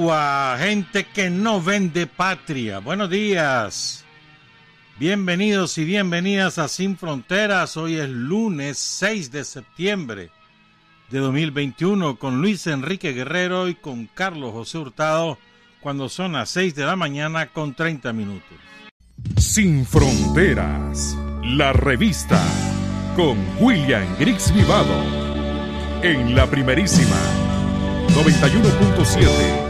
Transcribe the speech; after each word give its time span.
Nicaragua, 0.00 0.56
gente 0.58 1.04
que 1.04 1.28
no 1.30 1.60
vende 1.60 2.06
patria. 2.06 2.78
Buenos 2.78 3.10
días. 3.10 4.04
Bienvenidos 4.98 5.76
y 5.78 5.84
bienvenidas 5.84 6.58
a 6.58 6.68
Sin 6.68 6.96
Fronteras. 6.96 7.76
Hoy 7.76 7.96
es 7.96 8.08
lunes 8.08 8.78
6 8.78 9.30
de 9.30 9.44
septiembre 9.44 10.30
de 11.10 11.18
2021 11.18 12.18
con 12.18 12.40
Luis 12.40 12.66
Enrique 12.66 13.12
Guerrero 13.12 13.68
y 13.68 13.74
con 13.74 14.06
Carlos 14.06 14.52
José 14.52 14.78
Hurtado 14.78 15.38
cuando 15.80 16.08
son 16.08 16.32
las 16.32 16.48
6 16.50 16.74
de 16.74 16.84
la 16.86 16.96
mañana 16.96 17.46
con 17.46 17.74
30 17.74 18.12
minutos. 18.12 18.58
Sin 19.36 19.84
Fronteras, 19.84 21.16
la 21.42 21.72
revista 21.72 22.42
con 23.16 23.38
William 23.58 24.06
Griggs 24.18 24.52
Vivado 24.54 24.94
en 26.02 26.34
la 26.34 26.46
primerísima 26.46 27.16
91.7 28.08 29.69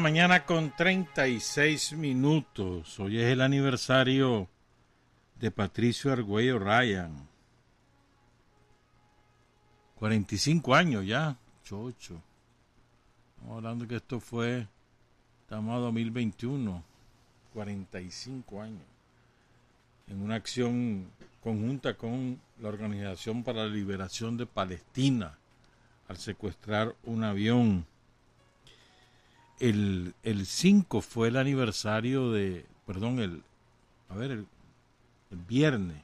mañana 0.00 0.44
con 0.44 0.76
36 0.76 1.94
minutos. 1.94 3.00
Hoy 3.00 3.18
es 3.18 3.32
el 3.32 3.40
aniversario 3.40 4.46
de 5.40 5.50
Patricio 5.50 6.12
Argüello 6.12 6.58
Ryan. 6.58 7.26
45 9.94 10.74
años 10.74 11.06
ya, 11.06 11.38
chocho. 11.64 12.20
Estamos 13.30 13.56
hablando 13.56 13.88
que 13.88 13.96
esto 13.96 14.20
fue, 14.20 14.66
estamos 15.42 15.74
a 15.74 15.78
2021, 15.78 16.82
45 17.54 18.60
años. 18.60 18.84
En 20.08 20.20
una 20.20 20.34
acción 20.34 21.10
conjunta 21.42 21.94
con 21.94 22.38
la 22.60 22.68
Organización 22.68 23.42
para 23.42 23.64
la 23.64 23.74
Liberación 23.74 24.36
de 24.36 24.44
Palestina 24.44 25.38
al 26.08 26.18
secuestrar 26.18 26.94
un 27.04 27.24
avión 27.24 27.86
el, 29.60 30.14
el 30.22 30.46
5 30.46 31.00
fue 31.00 31.28
el 31.28 31.36
aniversario 31.36 32.30
de, 32.30 32.66
perdón, 32.86 33.18
el, 33.20 33.42
a 34.08 34.14
ver, 34.14 34.30
el, 34.30 34.46
el 35.30 35.38
viernes, 35.38 36.02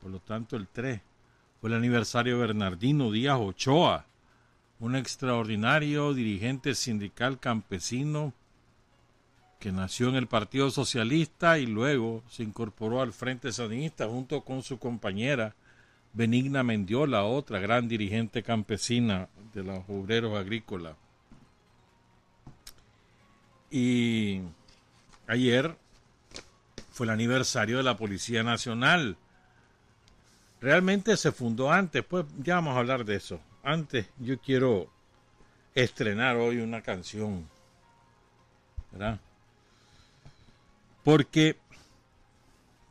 por 0.00 0.10
lo 0.10 0.20
tanto 0.20 0.56
el 0.56 0.68
3, 0.68 1.00
fue 1.60 1.70
el 1.70 1.76
aniversario 1.76 2.34
de 2.34 2.46
Bernardino 2.46 3.10
Díaz 3.10 3.38
Ochoa, 3.40 4.06
un 4.80 4.96
extraordinario 4.96 6.12
dirigente 6.14 6.74
sindical 6.74 7.38
campesino 7.40 8.32
que 9.58 9.72
nació 9.72 10.10
en 10.10 10.16
el 10.16 10.26
Partido 10.26 10.70
Socialista 10.70 11.58
y 11.58 11.66
luego 11.66 12.22
se 12.28 12.42
incorporó 12.42 13.00
al 13.00 13.14
Frente 13.14 13.50
Sandinista 13.50 14.06
junto 14.06 14.42
con 14.42 14.62
su 14.62 14.78
compañera 14.78 15.54
Benigna 16.12 16.62
Mendiola, 16.62 17.24
otra 17.24 17.60
gran 17.60 17.88
dirigente 17.88 18.42
campesina 18.42 19.28
de 19.54 19.62
los 19.62 19.80
obreros 19.88 20.36
agrícolas. 20.38 20.96
Y 23.76 24.40
ayer 25.26 25.76
fue 26.92 27.06
el 27.06 27.10
aniversario 27.10 27.78
de 27.78 27.82
la 27.82 27.96
Policía 27.96 28.44
Nacional. 28.44 29.16
Realmente 30.60 31.16
se 31.16 31.32
fundó 31.32 31.72
antes, 31.72 32.04
pues 32.04 32.24
ya 32.38 32.54
vamos 32.54 32.76
a 32.76 32.78
hablar 32.78 33.04
de 33.04 33.16
eso. 33.16 33.40
Antes 33.64 34.06
yo 34.20 34.38
quiero 34.38 34.88
estrenar 35.74 36.36
hoy 36.36 36.58
una 36.58 36.82
canción. 36.82 37.48
¿Verdad? 38.92 39.18
Porque 41.02 41.56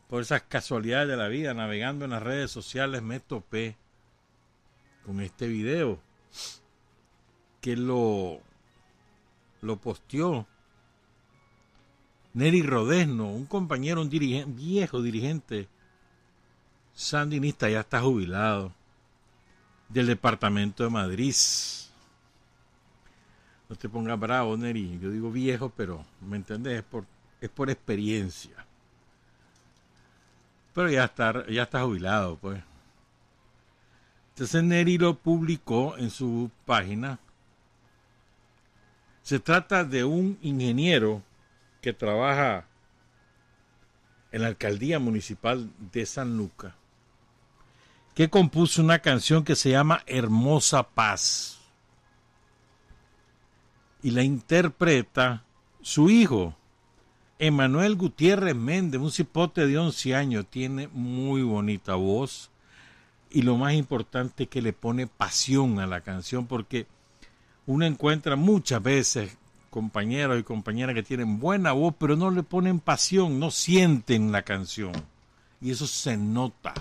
por 0.09 0.21
esas 0.21 0.41
casualidades 0.41 1.07
de 1.07 1.15
la 1.15 1.29
vida, 1.29 1.53
navegando 1.53 2.03
en 2.03 2.11
las 2.11 2.23
redes 2.23 2.51
sociales, 2.51 3.01
me 3.01 3.21
topé 3.21 3.77
con 5.05 5.21
este 5.21 5.47
video 5.47 5.97
que 7.61 7.77
lo, 7.77 8.41
lo 9.61 9.77
posteó 9.77 10.45
Neri 12.33 12.63
Rodesno, 12.63 13.29
un 13.29 13.45
compañero, 13.45 14.01
un 14.01 14.09
viejo 14.09 15.01
dirigente 15.01 15.67
sandinista, 16.93 17.69
ya 17.69 17.81
está 17.81 18.01
jubilado, 18.01 18.71
del 19.89 20.07
departamento 20.07 20.83
de 20.83 20.89
Madrid. 20.89 21.35
No 23.69 23.75
te 23.75 23.87
pongas 23.87 24.19
bravo, 24.19 24.57
Neri. 24.57 24.99
Yo 24.99 25.11
digo 25.11 25.31
viejo, 25.31 25.71
pero 25.75 26.05
¿me 26.21 26.37
entendés? 26.37 26.79
Es 26.79 26.83
por, 26.83 27.05
es 27.39 27.49
por 27.49 27.69
experiencia. 27.69 28.65
Pero 30.73 30.89
ya 30.89 31.05
está, 31.05 31.45
ya 31.47 31.63
está 31.63 31.83
jubilado, 31.83 32.37
pues. 32.37 32.61
Entonces 34.29 34.63
Neri 34.63 34.97
lo 34.97 35.15
publicó 35.15 35.95
en 35.97 36.09
su 36.09 36.49
página. 36.65 37.19
Se 39.21 39.39
trata 39.39 39.83
de 39.83 40.03
un 40.03 40.37
ingeniero 40.41 41.21
que 41.83 41.93
trabaja 41.93 42.65
en 44.31 44.41
la 44.41 44.47
alcaldía 44.47 44.99
municipal 44.99 45.69
de 45.91 46.05
San 46.05 46.37
Luca, 46.37 46.75
que 48.15 48.29
compuso 48.29 48.81
una 48.81 48.99
canción 48.99 49.43
que 49.43 49.55
se 49.55 49.71
llama 49.71 50.01
Hermosa 50.07 50.83
Paz. 50.83 51.59
Y 54.01 54.11
la 54.11 54.23
interpreta 54.23 55.43
su 55.81 56.09
hijo, 56.09 56.55
Emanuel 57.37 57.95
Gutiérrez 57.95 58.55
Méndez, 58.55 59.01
un 59.01 59.11
cipote 59.11 59.67
de 59.67 59.77
11 59.77 60.15
años, 60.15 60.45
tiene 60.49 60.87
muy 60.87 61.43
bonita 61.43 61.95
voz 61.95 62.49
y 63.29 63.41
lo 63.41 63.57
más 63.57 63.73
importante 63.73 64.43
es 64.43 64.49
que 64.49 64.61
le 64.61 64.71
pone 64.71 65.07
pasión 65.07 65.79
a 65.79 65.87
la 65.87 65.99
canción 65.99 66.47
porque 66.47 66.87
uno 67.65 67.85
encuentra 67.85 68.37
muchas 68.37 68.81
veces 68.81 69.37
compañeros 69.73 70.39
y 70.39 70.43
compañeras 70.43 70.93
que 70.93 71.01
tienen 71.01 71.39
buena 71.39 71.71
voz, 71.71 71.95
pero 71.97 72.15
no 72.15 72.29
le 72.29 72.43
ponen 72.43 72.79
pasión, 72.79 73.39
no 73.39 73.49
sienten 73.49 74.31
la 74.31 74.43
canción. 74.43 74.91
Y 75.61 75.71
eso 75.71 75.87
se 75.87 76.15
nota. 76.15 76.75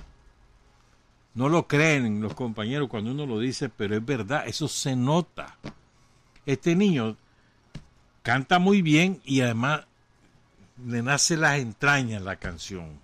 No 1.33 1.49
lo 1.49 1.67
creen 1.67 2.21
los 2.21 2.35
compañeros 2.35 2.91
cuando 2.91 3.12
uno 3.12 3.25
lo 3.25 3.39
dice, 3.39 3.71
pero 3.71 3.97
es 3.97 4.05
verdad, 4.05 4.47
eso 4.47 4.69
se 4.69 4.94
nota. 4.94 5.56
Este 6.44 6.77
niño 6.77 7.17
canta 8.23 8.59
muy 8.59 8.83
bien 8.83 9.23
y 9.25 9.41
además 9.41 9.87
le 10.87 11.03
nace 11.03 11.39
las 11.39 11.61
entrañas 11.61 12.21
la 12.21 12.37
canción. 12.37 13.00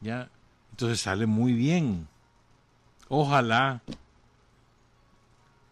¿Ya? 0.00 0.30
Entonces 0.70 1.02
sale 1.02 1.26
muy 1.26 1.52
bien. 1.52 2.08
Ojalá 3.10 3.82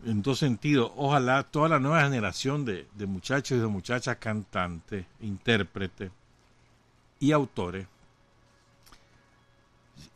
en 0.04 0.22
dos 0.22 0.38
sentidos. 0.38 0.92
Ojalá 0.96 1.42
toda 1.44 1.68
la 1.68 1.78
nueva 1.78 2.02
generación 2.02 2.64
de, 2.64 2.86
muchachos 3.06 3.58
y 3.58 3.60
de 3.60 3.66
muchachas 3.66 4.16
cantantes, 4.16 5.06
intérpretes 5.20 6.10
y 7.18 7.32
autores 7.32 7.86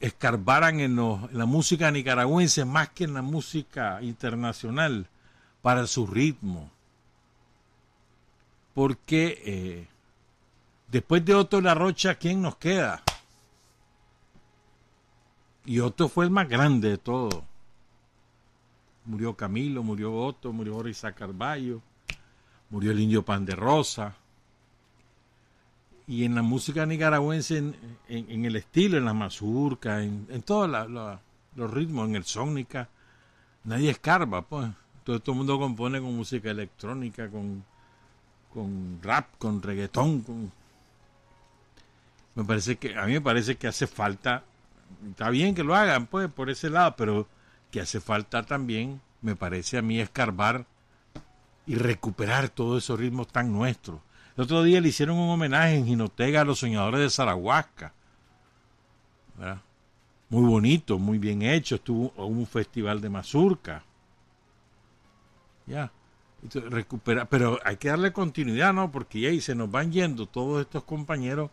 escarbaran 0.00 0.80
en, 0.80 0.96
la 1.32 1.46
música 1.46 1.90
nicaragüense 1.90 2.64
más 2.64 2.90
que 2.90 3.04
en 3.04 3.14
la 3.14 3.22
música 3.22 4.02
internacional 4.02 5.06
para 5.62 5.86
su 5.86 6.06
ritmo. 6.06 6.70
Porque 8.74 9.40
eh, 9.44 9.88
después 10.90 11.24
de 11.24 11.34
Otto 11.34 11.60
La 11.60 11.74
Rocha, 11.74 12.16
¿quién 12.16 12.42
nos 12.42 12.56
queda? 12.56 13.02
Y 15.64 15.80
Otto 15.80 16.08
fue 16.08 16.24
el 16.24 16.30
más 16.30 16.48
grande 16.48 16.90
de 16.90 16.98
todos 16.98 17.44
murió 19.04 19.34
Camilo, 19.34 19.82
murió 19.82 20.14
Otto, 20.14 20.52
murió 20.52 20.82
Risa 20.82 21.12
Carballo, 21.12 21.80
murió 22.70 22.92
el 22.92 23.00
indio 23.00 23.24
Pan 23.24 23.44
de 23.44 23.54
Rosa. 23.54 24.16
Y 26.06 26.24
en 26.24 26.34
la 26.34 26.42
música 26.42 26.84
nicaragüense, 26.84 27.58
en, 28.08 28.44
el 28.44 28.56
estilo, 28.56 28.98
en 28.98 29.06
la 29.06 29.14
mazurca, 29.14 30.02
en, 30.02 30.42
todos 30.42 30.68
los 31.54 31.70
ritmos, 31.70 32.08
en 32.08 32.16
el 32.16 32.24
sónica, 32.24 32.88
nadie 33.64 33.90
escarba, 33.90 34.42
pues. 34.42 34.68
Todo, 35.02 35.20
todo 35.20 35.32
el 35.32 35.38
mundo 35.38 35.58
compone 35.58 36.00
con 36.00 36.16
música 36.16 36.50
electrónica, 36.50 37.28
con, 37.28 37.64
con 38.52 38.98
rap, 39.02 39.28
con 39.38 39.62
reggaetón, 39.62 40.20
con... 40.20 40.52
Me 42.34 42.44
parece 42.44 42.76
que, 42.76 42.96
a 42.98 43.06
mí 43.06 43.12
me 43.12 43.20
parece 43.20 43.56
que 43.56 43.66
hace 43.66 43.86
falta 43.86 44.44
está 45.10 45.30
bien 45.30 45.54
que 45.54 45.64
lo 45.64 45.74
hagan, 45.74 46.06
pues, 46.06 46.30
por 46.30 46.50
ese 46.50 46.70
lado, 46.70 46.94
pero 46.96 47.26
que 47.74 47.80
hace 47.80 48.00
falta 48.00 48.44
también, 48.44 49.00
me 49.20 49.34
parece 49.34 49.78
a 49.78 49.82
mí, 49.82 49.98
escarbar 49.98 50.64
y 51.66 51.74
recuperar 51.74 52.48
todos 52.48 52.84
esos 52.84 53.00
ritmos 53.00 53.26
tan 53.26 53.52
nuestros. 53.52 53.98
El 54.36 54.44
otro 54.44 54.62
día 54.62 54.80
le 54.80 54.90
hicieron 54.90 55.18
un 55.18 55.28
homenaje 55.28 55.74
en 55.74 55.84
Jinotega 55.84 56.42
a 56.42 56.44
los 56.44 56.60
soñadores 56.60 57.00
de 57.00 57.10
Zarahuasca. 57.10 57.92
Muy 60.28 60.48
bonito, 60.48 61.00
muy 61.00 61.18
bien 61.18 61.42
hecho. 61.42 61.74
Estuvo 61.74 62.12
un 62.24 62.46
festival 62.46 63.00
de 63.00 63.10
mazurca. 63.10 63.82
Ya. 65.66 65.90
recupera, 66.70 67.24
pero 67.24 67.58
hay 67.64 67.76
que 67.76 67.88
darle 67.88 68.12
continuidad, 68.12 68.72
¿no? 68.72 68.92
Porque 68.92 69.26
ahí 69.26 69.40
se 69.40 69.56
nos 69.56 69.68
van 69.68 69.90
yendo 69.90 70.26
todos 70.26 70.60
estos 70.60 70.84
compañeros 70.84 71.50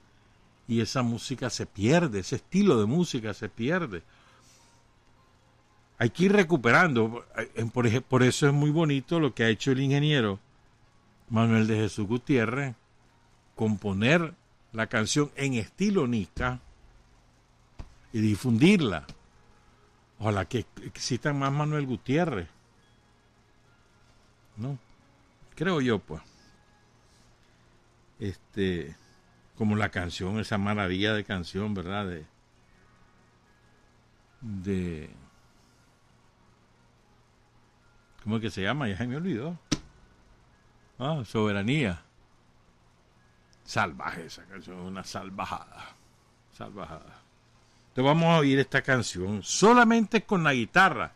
y 0.68 0.82
esa 0.82 1.02
música 1.02 1.50
se 1.50 1.66
pierde, 1.66 2.20
ese 2.20 2.36
estilo 2.36 2.80
de 2.80 2.86
música 2.86 3.34
se 3.34 3.50
pierde. 3.50 4.04
Hay 6.02 6.10
que 6.10 6.24
ir 6.24 6.32
recuperando. 6.32 7.24
Por, 7.72 8.02
por 8.06 8.24
eso 8.24 8.48
es 8.48 8.54
muy 8.54 8.72
bonito 8.72 9.20
lo 9.20 9.36
que 9.36 9.44
ha 9.44 9.50
hecho 9.50 9.72
el 9.72 9.82
ingeniero 9.82 10.40
Manuel 11.30 11.68
de 11.68 11.76
Jesús 11.76 12.08
Gutiérrez, 12.08 12.74
componer 13.56 14.34
la 14.74 14.88
canción 14.88 15.32
en 15.36 15.54
estilo 15.54 16.08
Nica 16.08 16.60
y 18.12 18.20
difundirla. 18.20 19.06
Ojalá 20.18 20.46
que 20.46 20.66
existan 20.84 21.38
más 21.38 21.52
Manuel 21.52 21.86
Gutiérrez. 21.86 22.48
¿No? 24.58 24.80
Creo 25.54 25.82
yo, 25.82 26.00
pues. 26.00 26.24
Este, 28.18 28.96
como 29.56 29.76
la 29.76 29.90
canción, 29.90 30.40
esa 30.40 30.58
maravilla 30.58 31.14
de 31.14 31.24
canción, 31.26 31.76
¿verdad? 31.76 32.08
De, 32.08 32.26
de 34.42 35.22
¿cómo 38.24 38.38
es 38.38 38.42
que 38.42 38.50
se 38.50 38.62
llama? 38.62 38.88
Ya 38.88 38.98
se 38.98 39.08
me 39.08 39.18
olvidó. 39.18 39.58
Ah, 41.00 41.24
soberanía. 41.26 42.02
Salvaje 43.64 44.26
esa 44.26 44.44
canción, 44.46 44.78
una 44.80 45.04
salvajada. 45.04 45.96
Salvajada. 46.54 47.22
Entonces 47.90 48.06
vamos 48.06 48.26
a 48.26 48.40
oír 48.40 48.60
esta 48.60 48.82
canción 48.82 49.44
solamente 49.44 50.24
con 50.24 50.44
la 50.44 50.54
guitarra 50.54 51.14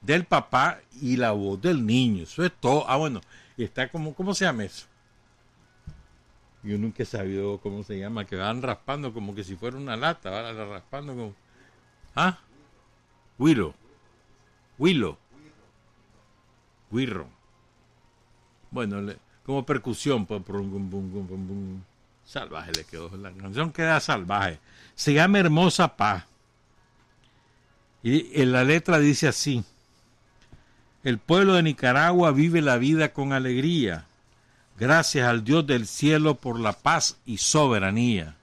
del 0.00 0.24
papá 0.24 0.80
y 1.00 1.16
la 1.16 1.32
voz 1.32 1.60
del 1.60 1.84
niño. 1.84 2.24
Eso 2.24 2.44
es 2.44 2.52
todo. 2.52 2.88
Ah, 2.88 2.96
bueno, 2.96 3.20
está 3.56 3.88
como, 3.88 4.14
¿cómo 4.14 4.34
se 4.34 4.44
llama 4.44 4.64
eso? 4.64 4.86
Yo 6.62 6.78
nunca 6.78 7.02
he 7.02 7.06
sabido 7.06 7.58
cómo 7.58 7.84
se 7.84 7.98
llama, 7.98 8.24
que 8.24 8.34
van 8.36 8.60
raspando 8.60 9.12
como 9.12 9.34
que 9.34 9.44
si 9.44 9.54
fuera 9.54 9.76
una 9.76 9.96
lata, 9.96 10.30
van 10.30 10.56
raspando 10.56 11.14
como... 11.14 11.34
¿Ah? 12.16 12.38
Willow. 13.38 13.74
Willow. 14.78 15.16
Bueno, 18.70 19.00
le, 19.00 19.16
como 19.44 19.64
percusión, 19.64 20.26
salvaje 22.24 22.72
le 22.72 22.84
quedó. 22.84 23.16
La 23.16 23.32
canción 23.32 23.72
queda 23.72 24.00
salvaje. 24.00 24.58
Se 24.94 25.12
llama 25.14 25.38
Hermosa 25.38 25.96
Paz. 25.96 26.24
Y 28.02 28.40
en 28.40 28.52
la 28.52 28.64
letra 28.64 28.98
dice 28.98 29.28
así. 29.28 29.64
El 31.02 31.18
pueblo 31.18 31.54
de 31.54 31.62
Nicaragua 31.62 32.32
vive 32.32 32.60
la 32.60 32.78
vida 32.78 33.12
con 33.12 33.32
alegría, 33.32 34.06
gracias 34.76 35.28
al 35.28 35.44
Dios 35.44 35.64
del 35.64 35.86
cielo 35.86 36.34
por 36.34 36.58
la 36.58 36.72
paz 36.72 37.16
y 37.24 37.38
soberanía. 37.38 38.34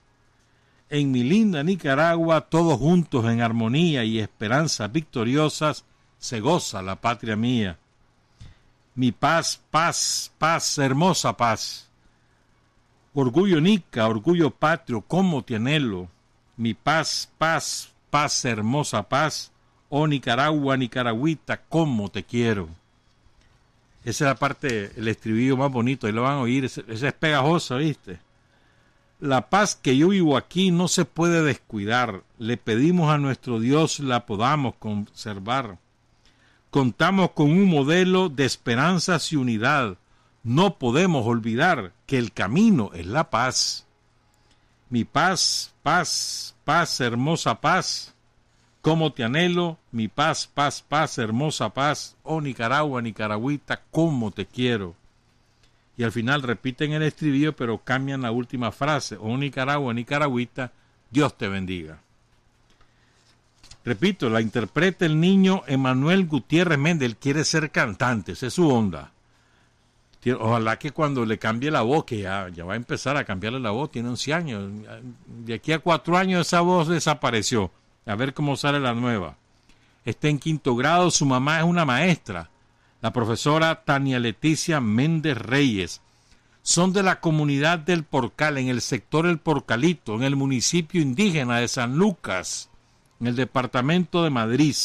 En 0.88 1.10
mi 1.10 1.22
linda 1.22 1.62
Nicaragua, 1.62 2.40
todos 2.42 2.78
juntos 2.78 3.26
en 3.26 3.42
armonía 3.42 4.04
y 4.04 4.18
esperanzas 4.18 4.90
victoriosas, 4.90 5.84
se 6.18 6.40
goza 6.40 6.80
la 6.80 6.96
patria 6.96 7.36
mía 7.36 7.78
mi 8.94 9.10
paz, 9.10 9.60
paz, 9.70 10.32
paz, 10.38 10.78
hermosa 10.78 11.36
paz. 11.36 11.88
Orgullo 13.12 13.60
nica, 13.60 14.06
orgullo 14.06 14.50
patrio, 14.50 15.00
cómo 15.00 15.42
te 15.42 15.56
anhelo. 15.56 16.08
Mi 16.56 16.74
paz, 16.74 17.28
paz, 17.38 17.92
paz, 18.10 18.44
hermosa 18.44 19.02
paz. 19.08 19.52
Oh 19.88 20.06
Nicaragua, 20.06 20.76
Nicaragüita, 20.76 21.62
cómo 21.68 22.08
te 22.08 22.24
quiero. 22.24 22.68
Esa 24.04 24.24
es 24.24 24.28
la 24.28 24.34
parte, 24.34 24.92
el 24.96 25.08
estribillo 25.08 25.56
más 25.56 25.72
bonito, 25.72 26.06
ahí 26.06 26.12
lo 26.12 26.22
van 26.22 26.34
a 26.34 26.40
oír, 26.40 26.64
esa 26.64 26.82
es 26.86 27.12
pegajosa, 27.14 27.76
¿viste? 27.76 28.18
La 29.18 29.48
paz 29.48 29.74
que 29.74 29.96
yo 29.96 30.08
vivo 30.08 30.36
aquí 30.36 30.70
no 30.70 30.88
se 30.88 31.04
puede 31.04 31.42
descuidar. 31.42 32.22
Le 32.38 32.56
pedimos 32.58 33.10
a 33.10 33.18
nuestro 33.18 33.60
Dios 33.60 34.00
la 34.00 34.26
podamos 34.26 34.74
conservar. 34.74 35.78
Contamos 36.74 37.30
con 37.30 37.52
un 37.52 37.66
modelo 37.66 38.28
de 38.28 38.44
esperanzas 38.44 39.32
y 39.32 39.36
unidad. 39.36 39.96
No 40.42 40.76
podemos 40.76 41.24
olvidar 41.24 41.92
que 42.04 42.18
el 42.18 42.32
camino 42.32 42.90
es 42.94 43.06
la 43.06 43.30
paz. 43.30 43.86
Mi 44.90 45.04
paz, 45.04 45.72
paz, 45.84 46.56
paz, 46.64 47.00
hermosa 47.00 47.60
paz. 47.60 48.12
Cómo 48.82 49.12
te 49.12 49.22
anhelo, 49.22 49.78
mi 49.92 50.08
paz, 50.08 50.50
paz, 50.52 50.82
paz, 50.82 51.16
hermosa 51.18 51.72
paz. 51.72 52.16
Oh 52.24 52.40
Nicaragua, 52.40 53.00
Nicaragüita, 53.00 53.82
cómo 53.92 54.32
te 54.32 54.44
quiero. 54.44 54.96
Y 55.96 56.02
al 56.02 56.10
final 56.10 56.42
repiten 56.42 56.92
el 56.92 57.04
estribillo, 57.04 57.54
pero 57.54 57.78
cambian 57.84 58.22
la 58.22 58.32
última 58.32 58.72
frase. 58.72 59.16
Oh 59.20 59.36
Nicaragua, 59.36 59.94
Nicaragüita, 59.94 60.72
Dios 61.08 61.38
te 61.38 61.46
bendiga. 61.46 62.00
Repito, 63.84 64.30
la 64.30 64.40
interpreta 64.40 65.04
el 65.04 65.20
niño 65.20 65.62
Emanuel 65.66 66.26
Gutiérrez 66.26 66.78
Méndez. 66.78 67.06
Él 67.10 67.16
quiere 67.16 67.44
ser 67.44 67.70
cantante, 67.70 68.32
esa 68.32 68.46
es 68.46 68.54
su 68.54 68.68
onda. 68.68 69.12
Ojalá 70.40 70.78
que 70.78 70.90
cuando 70.90 71.26
le 71.26 71.38
cambie 71.38 71.70
la 71.70 71.82
voz, 71.82 72.04
que 72.04 72.20
ya, 72.20 72.48
va 72.66 72.72
a 72.72 72.76
empezar 72.76 73.18
a 73.18 73.24
cambiarle 73.24 73.60
la 73.60 73.72
voz, 73.72 73.90
tiene 73.90 74.08
11 74.08 74.32
años. 74.32 74.72
De 75.26 75.52
aquí 75.52 75.72
a 75.72 75.80
cuatro 75.80 76.16
años 76.16 76.46
esa 76.46 76.62
voz 76.62 76.88
desapareció. 76.88 77.70
A 78.06 78.14
ver 78.14 78.32
cómo 78.32 78.56
sale 78.56 78.80
la 78.80 78.94
nueva. 78.94 79.36
Está 80.06 80.28
en 80.28 80.38
quinto 80.38 80.76
grado, 80.76 81.10
su 81.10 81.26
mamá 81.26 81.58
es 81.58 81.64
una 81.64 81.84
maestra, 81.84 82.50
la 83.02 83.12
profesora 83.12 83.84
Tania 83.84 84.18
Leticia 84.18 84.80
Méndez 84.80 85.36
Reyes. 85.36 86.00
Son 86.62 86.94
de 86.94 87.02
la 87.02 87.20
comunidad 87.20 87.78
del 87.78 88.04
Porcal, 88.04 88.56
en 88.56 88.68
el 88.68 88.80
sector 88.80 89.26
El 89.26 89.38
Porcalito, 89.38 90.14
en 90.14 90.22
el 90.22 90.36
municipio 90.36 91.02
indígena 91.02 91.58
de 91.58 91.68
San 91.68 91.96
Lucas 91.96 92.70
en 93.24 93.28
el 93.28 93.36
departamento 93.36 94.22
de 94.22 94.28
Madrid. 94.28 94.76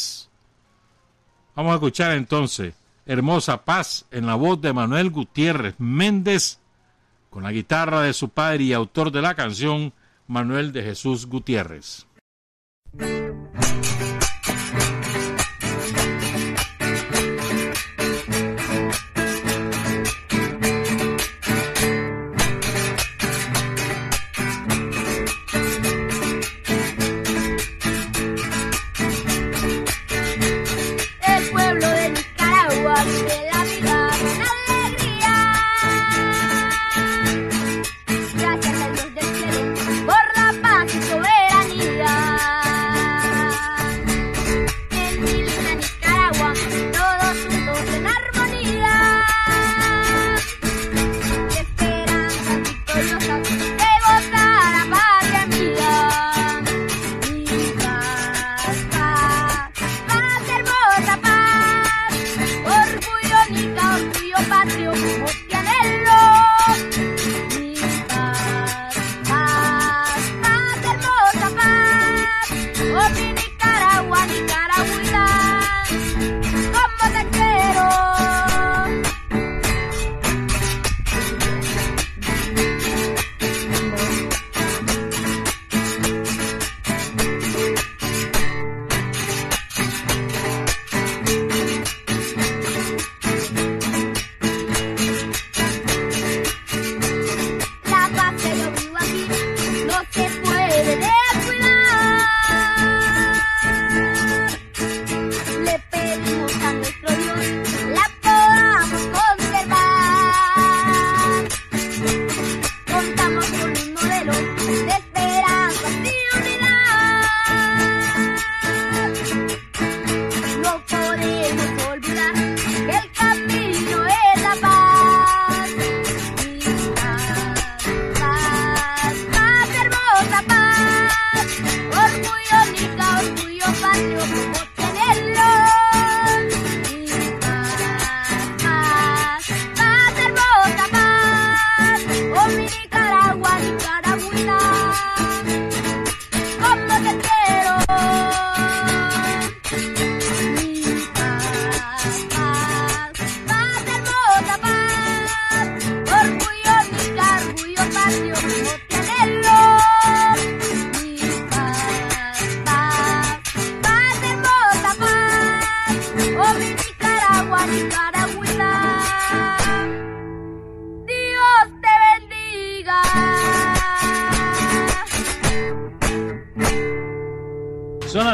Vamos 1.54 1.72
a 1.72 1.74
escuchar 1.74 2.12
entonces 2.12 2.72
Hermosa 3.04 3.66
Paz 3.66 4.06
en 4.10 4.24
la 4.24 4.34
voz 4.34 4.62
de 4.62 4.72
Manuel 4.72 5.10
Gutiérrez 5.10 5.74
Méndez 5.78 6.58
con 7.28 7.42
la 7.42 7.52
guitarra 7.52 8.00
de 8.00 8.14
su 8.14 8.30
padre 8.30 8.64
y 8.64 8.72
autor 8.72 9.12
de 9.12 9.20
la 9.20 9.34
canción 9.34 9.92
Manuel 10.26 10.72
de 10.72 10.82
Jesús 10.82 11.26
Gutiérrez. 11.26 12.06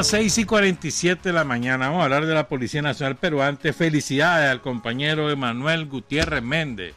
6 0.05 0.39
y 0.39 0.45
47 0.45 1.31
de 1.31 1.33
la 1.33 1.45
mañana. 1.45 1.89
Vamos 1.89 2.03
a 2.03 2.05
hablar 2.05 2.27
de 2.27 2.35
la 2.35 2.49
Policía 2.49 2.83
Nacional, 2.83 3.17
pero 3.19 3.43
antes 3.43 3.75
felicidades 3.75 4.51
al 4.51 4.61
compañero 4.61 5.31
Emanuel 5.31 5.87
Gutiérrez 5.87 6.43
Méndez. 6.43 6.95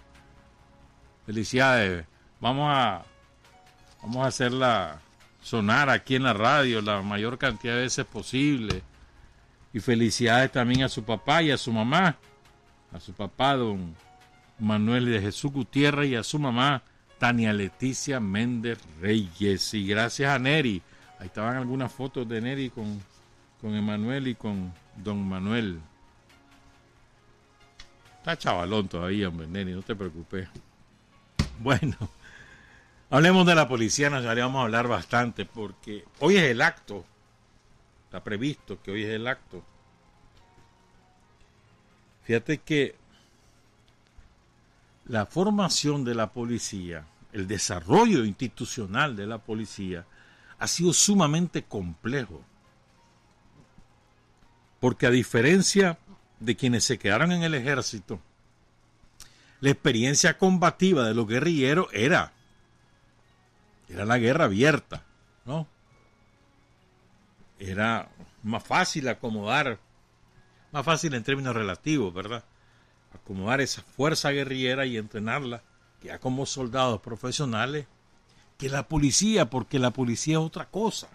Felicidades. 1.25 2.05
Vamos 2.41 2.69
a, 2.69 3.05
vamos 4.01 4.25
a 4.25 4.27
hacerla 4.27 4.99
sonar 5.41 5.89
aquí 5.89 6.15
en 6.15 6.23
la 6.23 6.33
radio 6.33 6.81
la 6.81 7.01
mayor 7.01 7.37
cantidad 7.37 7.75
de 7.75 7.83
veces 7.83 8.05
posible. 8.05 8.83
Y 9.71 9.79
felicidades 9.79 10.51
también 10.51 10.83
a 10.83 10.89
su 10.89 11.03
papá 11.03 11.41
y 11.41 11.51
a 11.51 11.57
su 11.57 11.71
mamá. 11.71 12.17
A 12.91 12.99
su 12.99 13.13
papá, 13.13 13.55
don 13.55 13.95
Manuel 14.59 15.05
de 15.05 15.21
Jesús 15.21 15.53
Gutiérrez, 15.53 16.09
y 16.09 16.15
a 16.15 16.23
su 16.23 16.37
mamá, 16.37 16.83
Tania 17.17 17.53
Leticia 17.53 18.19
Méndez 18.19 18.77
Reyes. 18.99 19.73
Y 19.73 19.87
gracias 19.87 20.31
a 20.31 20.39
Neri 20.39 20.81
Ahí 21.19 21.27
estaban 21.27 21.57
algunas 21.57 21.91
fotos 21.91 22.27
de 22.27 22.39
Neri 22.39 22.69
con, 22.69 23.01
con 23.59 23.75
Emanuel 23.75 24.29
y 24.29 24.35
con 24.35 24.73
Don 24.95 25.27
Manuel. 25.27 25.79
Está 28.17 28.37
chavalón 28.37 28.87
todavía, 28.87 29.27
hombre, 29.27 29.47
Neri, 29.47 29.73
no 29.73 29.81
te 29.81 29.95
preocupes. 29.95 30.47
Bueno, 31.59 31.97
hablemos 33.09 33.45
de 33.45 33.53
la 33.53 33.67
Policía 33.67 34.09
Nacional, 34.09 34.39
vamos 34.39 34.59
a 34.61 34.63
hablar 34.63 34.87
bastante, 34.87 35.45
porque 35.45 36.05
hoy 36.19 36.37
es 36.37 36.43
el 36.43 36.61
acto. 36.61 37.03
Está 38.05 38.23
previsto 38.23 38.81
que 38.81 38.91
hoy 38.91 39.03
es 39.03 39.09
el 39.09 39.27
acto. 39.27 39.61
Fíjate 42.23 42.59
que 42.59 42.95
la 45.05 45.25
formación 45.25 46.05
de 46.05 46.15
la 46.15 46.31
policía, 46.31 47.03
el 47.33 47.47
desarrollo 47.47 48.23
institucional 48.23 49.15
de 49.15 49.27
la 49.27 49.39
policía, 49.39 50.05
ha 50.59 50.67
sido 50.67 50.93
sumamente 50.93 51.63
complejo. 51.63 52.43
Porque 54.79 55.07
a 55.07 55.11
diferencia 55.11 55.97
de 56.39 56.55
quienes 56.55 56.83
se 56.83 56.99
quedaron 56.99 57.31
en 57.31 57.43
el 57.43 57.55
ejército, 57.55 58.19
la 59.61 59.71
experiencia 59.71 60.37
combativa 60.37 61.05
de 61.05 61.13
los 61.13 61.27
guerrilleros 61.27 61.87
era, 61.91 62.33
era 63.89 64.05
la 64.05 64.17
guerra 64.17 64.45
abierta, 64.45 65.03
¿no? 65.45 65.67
Era 67.57 68.09
más 68.43 68.63
fácil 68.63 69.09
acomodar, 69.09 69.79
más 70.71 70.85
fácil 70.85 71.13
en 71.13 71.23
términos 71.23 71.55
relativos, 71.55 72.13
¿verdad? 72.13 72.43
Acomodar 73.13 73.59
esa 73.59 73.81
fuerza 73.81 74.29
guerrillera 74.29 74.85
y 74.85 74.97
entrenarla 74.97 75.63
ya 76.01 76.19
como 76.19 76.45
soldados 76.45 77.01
profesionales 77.01 77.87
que 78.59 78.67
la 78.67 78.89
policía, 78.89 79.49
porque 79.49 79.79
la 79.79 79.91
policía 79.91 80.33
es 80.33 80.43
otra 80.43 80.65
cosa. 80.65 81.07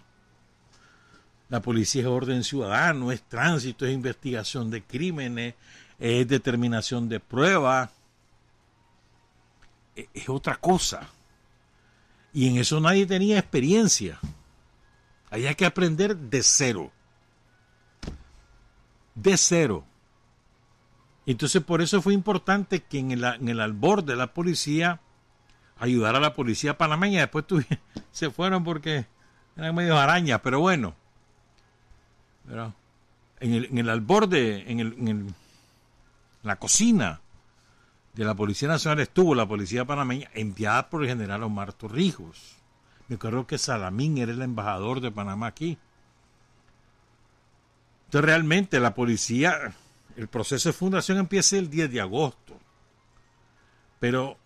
La 1.51 1.61
policía 1.61 2.01
es 2.01 2.09
orden 2.09 2.43
ciudadano, 2.43 3.13
es 3.13 3.23
tránsito, 3.23 3.85
es 3.85 3.93
investigación 3.93 4.71
de 4.71 4.83
crímenes, 4.83 5.55
es 5.99 6.27
determinación 6.27 7.07
de 7.07 7.21
pruebas, 7.21 7.91
e-, 9.95 10.09
es 10.15 10.27
otra 10.31 10.57
cosa. 10.57 11.11
Y 12.33 12.49
en 12.49 12.57
eso 12.57 12.81
nadie 12.81 13.05
tenía 13.05 13.39
experiencia. 13.39 14.19
Había 15.31 15.53
que 15.53 15.67
aprender 15.67 16.17
de 16.17 16.43
cero. 16.43 16.93
De 19.15 19.37
cero. 19.37 19.85
Entonces 21.27 21.63
por 21.63 21.83
eso 21.83 22.01
fue 22.01 22.15
importante 22.15 22.83
que 22.83 23.01
en 23.01 23.11
el, 23.11 23.23
en 23.23 23.51
el 23.51 23.61
albor 23.61 24.03
de 24.03 24.17
la 24.17 24.33
policía 24.33 25.03
ayudar 25.85 26.17
a 26.17 26.21
la 26.21 26.35
policía 26.35 26.77
panameña. 26.77 27.21
Después 27.21 27.45
se 28.13 28.31
fueron 28.31 28.65
porque 28.65 29.07
eran 29.57 29.75
medio 29.75 29.99
arañas, 29.99 30.41
pero 30.43 30.61
bueno. 30.61 30.95
En 33.41 33.53
el, 33.53 33.67
en 33.67 33.79
el 33.79 33.89
alborde, 33.89 34.71
en, 34.71 34.81
el, 34.81 35.09
en, 35.09 35.35
la 36.43 36.57
cocina 36.57 37.21
de 38.13 38.25
la 38.25 38.35
Policía 38.35 38.69
Nacional 38.69 39.01
estuvo 39.01 39.35
la 39.35 39.47
Policía 39.47 39.85
Panameña 39.85 40.31
enviada 40.35 40.89
por 40.91 41.03
el 41.03 41.09
general 41.09 41.43
Omar 41.43 41.73
Torrijos. 41.73 42.57
Me 43.09 43.17
acuerdo 43.17 43.47
que 43.47 43.59
Salamín 43.59 44.19
era 44.19 44.33
el 44.33 44.43
embajador 44.43 45.01
de 45.01 45.11
Panamá 45.11 45.49
aquí. 45.49 45.79
Entonces 48.07 48.27
realmente 48.27 48.79
la 48.79 48.95
policía, 48.95 49.75
el 50.17 50.29
proceso 50.29 50.69
de 50.69 50.73
fundación 50.75 51.19
empieza 51.19 51.57
el 51.57 51.69
10 51.69 51.91
de 51.91 52.01
agosto. 52.01 52.59
Pero 54.01 54.39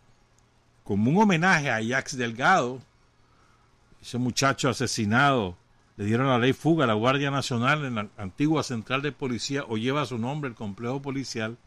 como 0.88 1.10
un 1.10 1.18
homenaje 1.18 1.70
a 1.70 1.76
Ajax 1.76 2.16
Delgado, 2.16 2.80
ese 4.00 4.16
muchacho 4.16 4.70
asesinado, 4.70 5.54
le 5.98 6.06
dieron 6.06 6.28
la 6.28 6.38
ley 6.38 6.54
fuga 6.54 6.84
a 6.84 6.86
la 6.86 6.94
Guardia 6.94 7.30
Nacional 7.30 7.84
en 7.84 7.94
la 7.96 8.08
antigua 8.16 8.62
central 8.62 9.02
de 9.02 9.12
policía, 9.12 9.64
o 9.68 9.76
lleva 9.76 10.06
su 10.06 10.16
nombre 10.16 10.48
el 10.48 10.56
complejo 10.56 11.02
policial. 11.02 11.58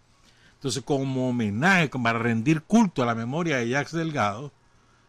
Entonces, 0.55 0.81
como 0.83 1.29
homenaje, 1.29 1.87
para 1.89 2.17
rendir 2.17 2.63
culto 2.63 3.03
a 3.03 3.05
la 3.05 3.13
memoria 3.13 3.57
de 3.57 3.75
Ajax 3.75 3.91
Delgado, 3.91 4.51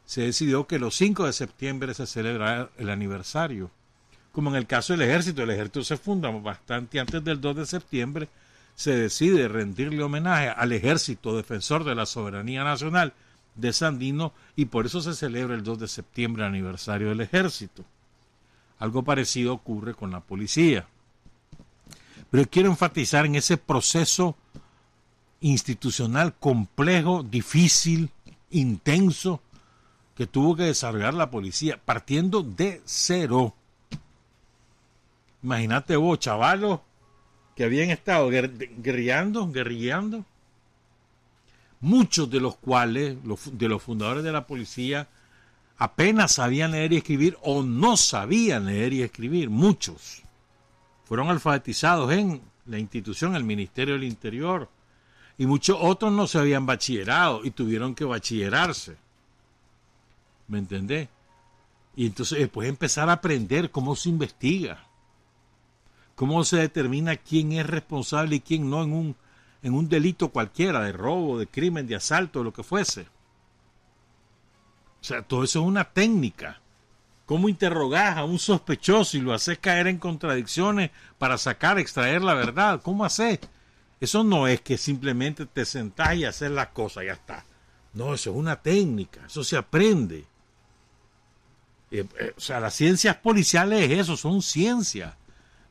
se 0.04 0.20
decidió 0.20 0.66
que 0.66 0.78
los 0.78 0.94
5 0.94 1.24
de 1.24 1.32
septiembre 1.32 1.94
se 1.94 2.06
celebrara 2.06 2.68
el 2.76 2.90
aniversario. 2.90 3.70
Como 4.30 4.50
en 4.50 4.56
el 4.56 4.66
caso 4.66 4.92
del 4.92 5.08
ejército, 5.08 5.42
el 5.42 5.52
ejército 5.52 5.84
se 5.84 5.96
funda 5.96 6.28
bastante 6.28 7.00
antes 7.00 7.24
del 7.24 7.40
2 7.40 7.56
de 7.56 7.64
septiembre, 7.64 8.28
se 8.74 8.94
decide 8.94 9.48
rendirle 9.48 10.02
homenaje 10.02 10.50
al 10.50 10.72
ejército 10.72 11.34
defensor 11.34 11.84
de 11.84 11.94
la 11.94 12.04
soberanía 12.04 12.62
nacional 12.62 13.14
de 13.54 13.72
Sandino 13.72 14.32
y 14.56 14.66
por 14.66 14.86
eso 14.86 15.00
se 15.00 15.14
celebra 15.14 15.54
el 15.54 15.62
2 15.62 15.80
de 15.80 15.88
septiembre 15.88 16.44
aniversario 16.44 17.08
del 17.08 17.20
ejército. 17.20 17.84
Algo 18.78 19.02
parecido 19.02 19.54
ocurre 19.54 19.94
con 19.94 20.10
la 20.10 20.20
policía. 20.20 20.86
Pero 22.30 22.48
quiero 22.48 22.70
enfatizar 22.70 23.26
en 23.26 23.34
ese 23.34 23.56
proceso 23.56 24.36
institucional 25.40 26.34
complejo, 26.34 27.22
difícil, 27.22 28.10
intenso, 28.50 29.42
que 30.16 30.26
tuvo 30.26 30.56
que 30.56 30.64
desarrollar 30.64 31.14
la 31.14 31.30
policía, 31.30 31.80
partiendo 31.84 32.42
de 32.42 32.80
cero. 32.84 33.54
Imagínate 35.42 35.96
vos, 35.96 36.18
chavalos, 36.18 36.80
que 37.56 37.64
habían 37.64 37.90
estado 37.90 38.30
guerrillando, 38.30 39.50
guerrillando, 39.50 40.24
muchos 41.82 42.30
de 42.30 42.40
los 42.40 42.56
cuales, 42.56 43.16
de 43.52 43.68
los 43.68 43.82
fundadores 43.82 44.24
de 44.24 44.32
la 44.32 44.46
policía, 44.46 45.08
apenas 45.76 46.32
sabían 46.32 46.70
leer 46.70 46.92
y 46.92 46.96
escribir 46.98 47.36
o 47.42 47.62
no 47.62 47.96
sabían 47.96 48.66
leer 48.66 48.92
y 48.92 49.02
escribir, 49.02 49.50
muchos. 49.50 50.22
Fueron 51.04 51.28
alfabetizados 51.28 52.12
en 52.12 52.40
la 52.66 52.78
institución, 52.78 53.34
el 53.34 53.44
Ministerio 53.44 53.94
del 53.94 54.04
Interior, 54.04 54.70
y 55.36 55.46
muchos 55.46 55.76
otros 55.80 56.12
no 56.12 56.28
se 56.28 56.38
habían 56.38 56.66
bachillerado 56.66 57.44
y 57.44 57.50
tuvieron 57.50 57.96
que 57.96 58.04
bachillerarse. 58.04 58.96
¿Me 60.46 60.58
entendés? 60.58 61.08
Y 61.96 62.06
entonces 62.06 62.38
después 62.38 62.68
empezar 62.68 63.08
a 63.08 63.14
aprender 63.14 63.72
cómo 63.72 63.96
se 63.96 64.08
investiga, 64.08 64.86
cómo 66.14 66.44
se 66.44 66.58
determina 66.58 67.16
quién 67.16 67.52
es 67.52 67.66
responsable 67.66 68.36
y 68.36 68.40
quién 68.40 68.70
no 68.70 68.84
en 68.84 68.92
un 68.92 69.16
en 69.62 69.74
un 69.74 69.88
delito 69.88 70.30
cualquiera, 70.30 70.80
de 70.80 70.92
robo, 70.92 71.38
de 71.38 71.46
crimen, 71.46 71.86
de 71.86 71.96
asalto, 71.96 72.42
lo 72.42 72.52
que 72.52 72.62
fuese. 72.62 73.02
O 75.00 75.04
sea, 75.04 75.22
todo 75.22 75.44
eso 75.44 75.60
es 75.60 75.66
una 75.66 75.84
técnica. 75.84 76.60
¿Cómo 77.26 77.48
interrogás 77.48 78.16
a 78.16 78.24
un 78.24 78.38
sospechoso 78.38 79.16
y 79.16 79.20
lo 79.20 79.32
haces 79.32 79.58
caer 79.58 79.86
en 79.86 79.98
contradicciones 79.98 80.90
para 81.18 81.38
sacar, 81.38 81.78
extraer 81.78 82.22
la 82.22 82.34
verdad? 82.34 82.80
¿Cómo 82.82 83.04
haces? 83.04 83.38
Eso 84.00 84.24
no 84.24 84.48
es 84.48 84.60
que 84.60 84.76
simplemente 84.76 85.46
te 85.46 85.64
sentás 85.64 86.16
y 86.16 86.24
haces 86.24 86.50
las 86.50 86.68
cosas, 86.68 87.04
ya 87.06 87.12
está. 87.12 87.44
No, 87.94 88.14
eso 88.14 88.30
es 88.30 88.36
una 88.36 88.60
técnica, 88.60 89.26
eso 89.26 89.44
se 89.44 89.56
aprende. 89.56 90.24
Eh, 91.90 92.04
eh, 92.18 92.34
o 92.36 92.40
sea, 92.40 92.58
las 92.58 92.74
ciencias 92.74 93.16
policiales 93.16 93.90
es 93.90 94.00
eso, 94.00 94.16
son 94.16 94.42
ciencias. 94.42 95.14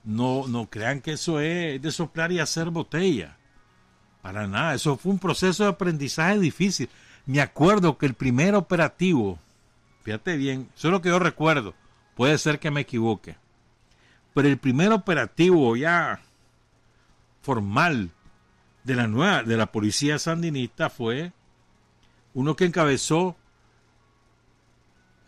no, 0.04 0.48
no 0.48 0.70
crean 0.70 1.02
que 1.02 1.14
eso 1.14 1.40
es 1.42 1.82
de 1.82 1.92
soplar 1.92 2.32
y 2.32 2.40
hacer 2.40 2.70
botella. 2.70 3.38
Para 4.22 4.48
nada, 4.48 4.76
eso 4.76 4.98
fue 4.98 5.12
un 5.12 5.20
proceso 5.20 5.64
de 5.64 5.70
aprendizaje 5.70 6.40
difícil. 6.40 6.90
Me 7.26 7.42
acuerdo 7.42 7.98
que 7.98 8.06
el 8.06 8.14
primer 8.14 8.56
operativo, 8.56 9.40
fíjate 10.04 10.38
bien, 10.38 10.70
eso 10.76 10.88
es 10.88 10.92
lo 10.92 11.02
que 11.02 11.10
yo 11.10 11.20
recuerdo, 11.20 11.74
puede 12.16 12.38
ser 12.38 12.60
que 12.60 12.72
me 12.72 12.82
equivoque, 12.82 13.36
pero 14.34 14.48
el 14.48 14.58
primer 14.58 14.92
operativo 14.92 15.76
ya 15.76 16.20
formal 17.42 18.12
de 18.84 18.96
la 18.96 19.08
nueva, 19.08 19.44
de 19.44 19.58
la 19.58 19.72
policía 19.72 20.20
sandinista 20.20 20.90
fue 20.90 21.32
uno 22.34 22.56
que 22.56 22.66
encabezó 22.66 23.36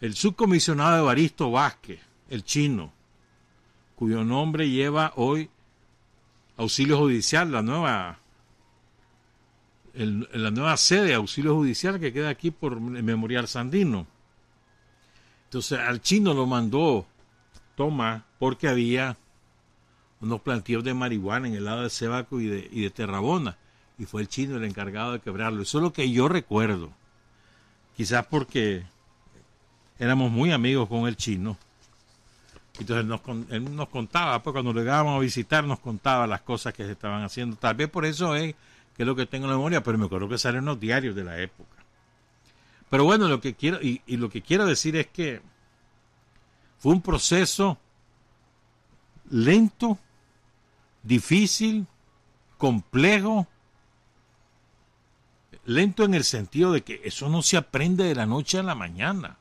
el 0.01 0.15
subcomisionado 0.15 0.99
Evaristo 0.99 1.51
Vázquez, 1.51 1.99
el 2.29 2.43
chino, 2.43 2.91
cuyo 3.95 4.23
nombre 4.23 4.69
lleva 4.69 5.13
hoy 5.15 5.49
auxilio 6.57 6.97
judicial, 6.97 7.51
la 7.51 7.61
nueva 7.61 8.19
la 9.93 10.51
nueva 10.51 10.75
sede 10.77 11.07
de 11.07 11.13
auxilio 11.13 11.55
judicial 11.55 11.99
que 11.99 12.11
queda 12.11 12.29
aquí 12.29 12.51
por 12.51 12.73
el 12.73 13.03
Memorial 13.03 13.47
Sandino. 13.47 14.07
Entonces 15.45 15.79
al 15.79 16.01
chino 16.01 16.33
lo 16.33 16.47
mandó 16.47 17.05
Toma 17.75 18.25
porque 18.39 18.67
había 18.67 19.17
unos 20.19 20.41
plantíos 20.41 20.83
de 20.83 20.93
marihuana 20.93 21.47
en 21.47 21.55
el 21.55 21.65
lado 21.65 21.83
de 21.83 21.89
Cebaco 21.89 22.39
y 22.39 22.47
de, 22.47 22.67
y 22.71 22.81
de 22.81 22.89
Terrabona. 22.89 23.57
Y 23.99 24.05
fue 24.05 24.21
el 24.21 24.27
chino 24.27 24.57
el 24.57 24.63
encargado 24.63 25.13
de 25.13 25.19
quebrarlo. 25.19 25.61
Eso 25.61 25.77
es 25.77 25.83
lo 25.83 25.93
que 25.93 26.09
yo 26.09 26.27
recuerdo. 26.27 26.89
Quizás 27.95 28.25
porque 28.25 28.83
éramos 29.99 30.31
muy 30.31 30.51
amigos 30.51 30.89
con 30.89 31.07
el 31.07 31.15
chino. 31.15 31.57
Entonces 32.79 33.05
nos, 33.05 33.21
él 33.51 33.75
nos 33.75 33.89
contaba, 33.89 34.41
pues 34.41 34.53
cuando 34.53 34.73
llegábamos 34.73 35.17
a 35.17 35.19
visitar 35.19 35.63
nos 35.63 35.79
contaba 35.79 36.25
las 36.25 36.41
cosas 36.41 36.73
que 36.73 36.85
se 36.85 36.93
estaban 36.93 37.23
haciendo. 37.23 37.55
Tal 37.55 37.75
vez 37.75 37.89
por 37.89 38.05
eso 38.05 38.35
es 38.35 38.55
que 38.95 39.03
es 39.03 39.07
lo 39.07 39.15
que 39.15 39.25
tengo 39.25 39.45
en 39.45 39.51
la 39.51 39.57
memoria, 39.57 39.83
pero 39.83 39.97
me 39.97 40.05
acuerdo 40.05 40.29
que 40.29 40.37
salen 40.37 40.65
los 40.65 40.79
diarios 40.79 41.15
de 41.15 41.23
la 41.23 41.39
época. 41.39 41.83
Pero 42.89 43.05
bueno, 43.05 43.27
lo 43.27 43.41
que 43.41 43.55
quiero, 43.55 43.81
y, 43.81 44.01
y 44.05 44.17
lo 44.17 44.29
que 44.29 44.41
quiero 44.41 44.65
decir 44.65 44.95
es 44.95 45.07
que 45.07 45.41
fue 46.77 46.93
un 46.93 47.01
proceso 47.01 47.77
lento, 49.29 49.97
difícil, 51.01 51.87
complejo, 52.57 53.47
lento 55.65 56.03
en 56.03 56.13
el 56.13 56.23
sentido 56.23 56.71
de 56.71 56.83
que 56.83 57.01
eso 57.03 57.29
no 57.29 57.41
se 57.41 57.57
aprende 57.57 58.03
de 58.03 58.15
la 58.15 58.25
noche 58.25 58.59
a 58.59 58.63
la 58.63 58.75
mañana. 58.75 59.37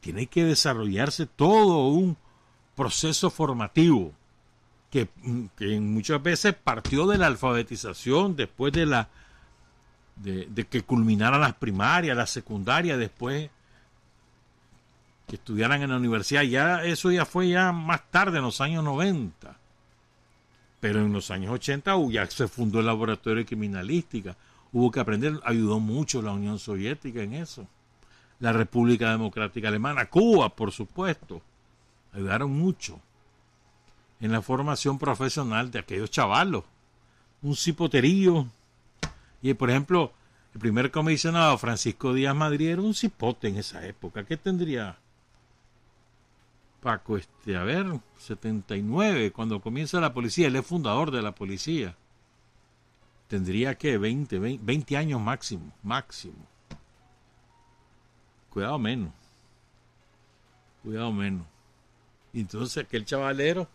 Tiene 0.00 0.26
que 0.26 0.44
desarrollarse 0.44 1.26
todo 1.26 1.88
un 1.88 2.16
proceso 2.74 3.30
formativo 3.30 4.12
que, 4.90 5.08
muchas 5.80 6.22
veces 6.22 6.54
partió 6.54 7.06
de 7.06 7.18
la 7.18 7.26
alfabetización 7.26 8.36
después 8.36 8.72
de 8.72 8.86
la 8.86 9.08
de, 10.16 10.46
de 10.46 10.66
que 10.66 10.82
culminaran 10.82 11.40
las 11.40 11.54
primarias, 11.54 12.16
las 12.16 12.30
secundarias, 12.30 12.98
después 12.98 13.50
que 15.28 15.36
estudiaran 15.36 15.82
en 15.82 15.90
la 15.90 15.96
universidad. 15.96 16.42
Ya 16.42 16.82
eso 16.82 17.12
ya 17.12 17.24
fue 17.24 17.50
ya 17.50 17.70
más 17.70 18.10
tarde, 18.10 18.38
en 18.38 18.44
los 18.44 18.60
años 18.60 18.82
90. 18.82 19.56
Pero 20.80 21.00
en 21.00 21.12
los 21.12 21.30
años 21.30 21.52
80 21.52 21.94
ya 22.10 22.26
se 22.26 22.48
fundó 22.48 22.80
el 22.80 22.86
laboratorio 22.86 23.38
de 23.38 23.46
criminalística. 23.46 24.36
Hubo 24.72 24.90
que 24.90 25.00
aprender, 25.00 25.38
ayudó 25.44 25.80
mucho 25.80 26.22
la 26.22 26.32
Unión 26.32 26.58
Soviética 26.58 27.22
en 27.22 27.34
eso. 27.34 27.66
La 28.40 28.52
República 28.52 29.10
Democrática 29.10 29.68
Alemana, 29.68 30.06
Cuba, 30.06 30.48
por 30.48 30.72
supuesto. 30.72 31.42
Ayudaron 32.12 32.50
mucho 32.50 33.00
en 34.20 34.32
la 34.32 34.42
formación 34.42 34.98
profesional 34.98 35.70
de 35.70 35.78
aquellos 35.78 36.10
chavalos. 36.10 36.64
Un 37.42 37.54
cipoterío. 37.54 38.46
Y 39.42 39.54
por 39.54 39.70
ejemplo, 39.70 40.12
el 40.54 40.60
primer 40.60 40.90
comisionado 40.90 41.56
Francisco 41.58 42.12
Díaz 42.12 42.34
Madrid 42.34 42.70
era 42.70 42.82
un 42.82 42.94
cipote 42.94 43.48
en 43.48 43.56
esa 43.56 43.86
época. 43.86 44.24
¿Qué 44.24 44.36
tendría? 44.36 44.98
Paco, 46.80 47.16
este, 47.16 47.56
a 47.56 47.64
ver, 47.64 47.86
79, 48.18 49.32
cuando 49.32 49.60
comienza 49.60 50.00
la 50.00 50.12
policía, 50.12 50.46
él 50.46 50.56
es 50.56 50.66
fundador 50.66 51.10
de 51.10 51.22
la 51.22 51.32
policía. 51.32 51.96
Tendría 53.28 53.74
que 53.74 53.98
20, 53.98 54.38
20, 54.38 54.96
años 54.96 55.20
máximo, 55.20 55.72
máximo. 55.82 56.46
Cuidado 58.48 58.78
menos. 58.78 59.12
Cuidado 60.82 61.12
menos. 61.12 61.46
Entonces 62.32 62.84
aquel 62.84 63.04
chavalero, 63.04 63.68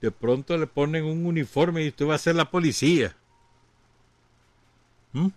de 0.00 0.10
pronto 0.10 0.56
le 0.58 0.66
ponen 0.66 1.04
un 1.04 1.26
uniforme 1.26 1.84
y 1.84 1.88
usted 1.88 2.06
va 2.06 2.14
a 2.14 2.18
ser 2.18 2.36
la 2.36 2.50
policía. 2.50 3.16
¿Mm? 5.12 5.28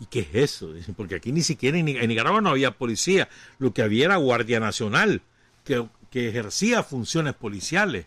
¿Y 0.00 0.06
qué 0.06 0.20
es 0.20 0.34
eso? 0.34 0.72
Porque 0.96 1.14
aquí 1.14 1.32
ni 1.32 1.42
siquiera 1.42 1.78
en, 1.78 1.86
Nicaragua 1.86 2.40
no 2.40 2.50
había 2.50 2.72
policía. 2.72 3.28
Lo 3.58 3.72
que 3.72 3.82
había 3.82 4.06
era 4.06 4.16
Guardia 4.16 4.60
Nacional, 4.60 5.22
que, 5.64 5.86
ejercía 6.12 6.82
funciones 6.82 7.34
policiales. 7.34 8.06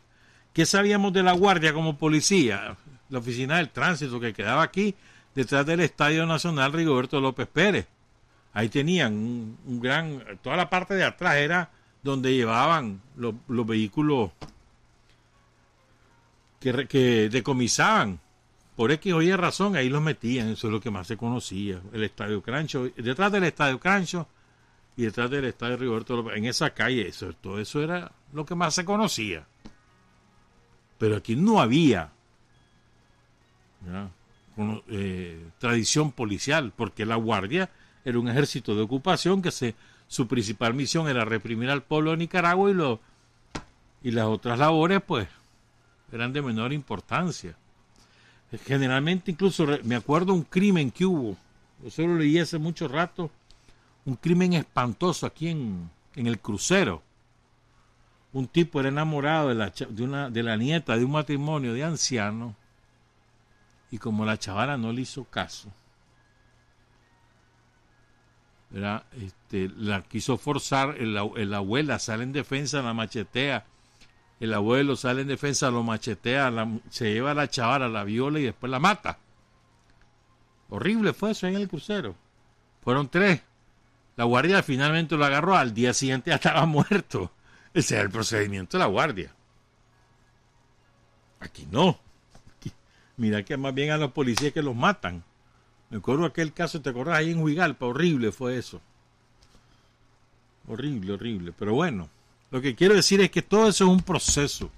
¿Qué 0.54 0.66
sabíamos 0.66 1.14
de 1.14 1.24
la 1.24 1.34
Guardia 1.34 1.74
como 1.74 1.98
policía? 1.98 2.78
La 3.10 3.20
oficina 3.20 3.58
del 3.58 3.70
tránsito 3.70 4.20
que 4.20 4.34
quedaba 4.34 4.64
aquí, 4.64 4.96
detrás 5.36 5.66
del 5.66 5.82
Estadio 5.82 6.26
Nacional 6.26 6.74
Rigoberto 6.74 7.20
López 7.20 7.48
Pérez. 7.48 7.88
Ahí 8.54 8.70
tenían 8.70 9.14
un, 9.14 9.80
gran... 9.80 10.24
Toda 10.42 10.56
la 10.56 10.70
parte 10.70 10.96
de 10.96 11.04
atrás 11.04 11.36
era 11.36 11.70
donde 12.02 12.34
llevaban 12.34 13.02
los, 13.16 13.36
vehículos 13.48 14.32
que, 16.60 17.30
decomisaban 17.30 18.20
por 18.76 18.92
X 18.92 19.14
o 19.14 19.22
Y 19.22 19.36
razón, 19.36 19.76
ahí 19.76 19.90
los 19.90 20.02
metían, 20.02 20.50
eso 20.50 20.68
es 20.68 20.74
lo 20.74 20.80
que 20.80 20.92
más 20.92 21.08
se 21.08 21.18
conocía. 21.18 21.82
El 21.94 22.04
Estadio 22.04 22.42
Crancho, 22.42 22.90
detrás 22.96 23.32
del 23.32 23.44
Estadio 23.44 23.80
Crancho 23.80 24.28
y 24.96 25.04
detrás 25.04 25.30
del 25.30 25.46
Estadio 25.46 25.78
Rigoberto 25.78 26.32
en 26.32 26.46
esa 26.46 26.72
calle, 26.72 27.08
eso, 27.08 27.34
todo 27.34 27.60
eso 27.60 27.82
era 27.82 28.12
lo 28.34 28.46
que 28.46 28.56
más 28.56 28.76
se 28.76 28.86
conocía. 28.86 29.48
Pero 30.98 31.18
aquí 31.18 31.36
no 31.36 31.60
había 31.60 32.12
eh, 34.88 35.50
tradición 35.60 36.12
policial, 36.12 36.74
porque 36.76 37.06
la 37.06 37.16
Guardia 37.16 37.70
era 38.04 38.20
un 38.20 38.30
ejército 38.30 38.76
de 38.76 38.82
ocupación 38.82 39.42
que 39.42 39.52
se, 39.52 39.76
su 40.08 40.28
principal 40.28 40.74
misión 40.74 41.08
era 41.08 41.26
reprimir 41.26 41.70
al 41.70 41.84
pueblo 41.84 42.12
de 42.12 42.18
Nicaragua 42.18 42.72
y, 42.72 44.08
y 44.08 44.12
las 44.12 44.26
otras 44.26 44.58
labores, 44.58 45.02
pues, 45.06 45.28
eran 46.12 46.34
de 46.34 46.42
menor 46.42 46.74
importancia. 46.74 47.56
Generalmente 48.66 49.32
incluso 49.32 49.66
me 49.84 49.96
acuerdo 49.96 50.34
un 50.34 50.44
crimen 50.44 50.92
que 50.92 51.06
hubo, 51.06 51.36
yo 51.84 51.90
solo 51.90 52.16
leí 52.16 52.40
hace 52.40 52.58
mucho 52.58 52.88
rato, 52.88 53.30
un 54.06 54.16
crimen 54.16 54.54
espantoso 54.54 55.26
aquí 55.26 55.50
en, 55.50 55.90
en 56.16 56.28
el 56.28 56.40
crucero. 56.40 57.04
Un 58.32 58.48
tipo 58.48 58.80
era 58.80 58.90
enamorado 58.90 59.50
de 59.50 59.56
la, 59.56 59.70
de, 59.70 60.04
una, 60.04 60.30
de 60.30 60.44
la 60.44 60.56
nieta 60.58 60.96
de 60.98 61.04
un 61.04 61.12
matrimonio 61.12 61.74
de 61.74 61.84
ancianos 61.84 62.56
y 63.92 63.98
como 63.98 64.26
la 64.26 64.38
chavala 64.38 64.78
no 64.78 64.92
le 64.92 65.02
hizo 65.02 65.26
caso, 65.26 65.72
Este, 69.14 69.70
la 69.78 70.04
quiso 70.04 70.38
forzar, 70.38 70.96
el, 71.00 71.18
el 71.38 71.54
abuela 71.54 72.00
sale 72.00 72.24
en 72.24 72.34
defensa, 72.34 72.82
la 72.82 72.94
machetea 72.94 73.66
el 74.40 74.54
abuelo 74.54 74.96
sale 74.96 75.22
en 75.22 75.28
defensa, 75.28 75.72
lo 75.72 75.84
machetea, 75.84 76.52
se 76.90 77.14
lleva 77.14 77.32
a 77.32 77.34
la 77.34 77.50
chavala, 77.50 77.90
la 77.90 78.04
viola 78.04 78.40
y 78.40 78.44
después 78.44 78.70
la 78.70 78.80
mata. 78.80 79.18
Horrible 80.70 81.14
fue 81.14 81.32
eso 81.32 81.48
en 81.48 81.56
el 81.56 81.68
crucero. 81.68 82.16
Fueron 82.84 83.10
tres. 83.10 83.42
La 84.16 84.26
guardia 84.26 84.62
finalmente 84.64 85.16
lo 85.16 85.26
agarró, 85.26 85.56
al 85.56 85.74
día 85.74 85.94
siguiente 85.94 86.30
ya 86.30 86.36
estaba 86.36 86.66
muerto. 86.68 87.32
Ese 87.74 87.96
era 87.96 88.04
el 88.04 88.10
procedimiento 88.10 88.78
de 88.78 88.84
la 88.84 88.90
guardia. 88.90 89.34
Aquí 91.40 91.68
no. 91.72 92.00
mira 93.16 93.44
que 93.44 93.58
más 93.58 93.74
bien 93.74 93.92
a 93.92 93.98
los 93.98 94.12
policías 94.12 94.54
que 94.54 94.62
los 94.62 94.76
matan. 94.76 95.24
Me 95.90 95.98
acuerdo 95.98 96.26
aquel 96.26 96.54
caso, 96.54 96.82
¿te 96.82 96.90
acordás? 96.90 97.18
Ahí 97.18 97.32
en 97.32 97.42
Huigalpa, 97.42 97.86
horrible 97.86 98.32
fue 98.32 98.58
eso. 98.58 98.82
Horrible, 100.68 101.14
horrible. 101.14 101.54
Pero 101.58 101.74
bueno, 101.74 102.10
lo 102.52 102.62
que 102.62 102.76
quiero 102.76 102.96
decir 102.96 103.22
es 103.22 103.32
que 103.32 103.42
todo 103.42 103.68
eso 103.68 103.86
es 103.86 103.90
un 103.90 104.02
proceso 104.02 104.70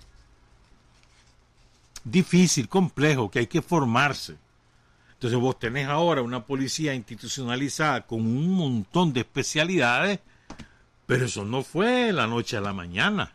difícil, 2.03 2.67
complejo, 2.67 3.29
que 3.29 3.39
hay 3.39 3.47
que 3.47 3.61
formarse. 3.61 4.35
Entonces 5.13 5.39
vos 5.39 5.59
tenés 5.59 5.87
ahora 5.87 6.21
una 6.21 6.45
policía 6.45 6.93
institucionalizada 6.93 8.07
con 8.07 8.21
un 8.21 8.53
montón 8.53 9.11
de 9.13 9.21
especialidades, 9.21 10.19
pero 11.05 11.25
eso 11.25 11.43
no 11.43 11.63
fue 11.63 12.13
la 12.13 12.25
noche 12.25 12.57
a 12.57 12.61
la 12.61 12.73
mañana. 12.73 13.33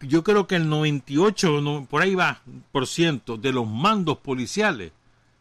Yo 0.00 0.24
creo 0.24 0.46
que 0.46 0.56
el 0.56 0.68
98, 0.68 1.86
por 1.88 2.02
ahí 2.02 2.14
va, 2.14 2.40
por 2.72 2.86
ciento 2.86 3.36
de 3.36 3.52
los 3.52 3.68
mandos 3.68 4.18
policiales 4.18 4.92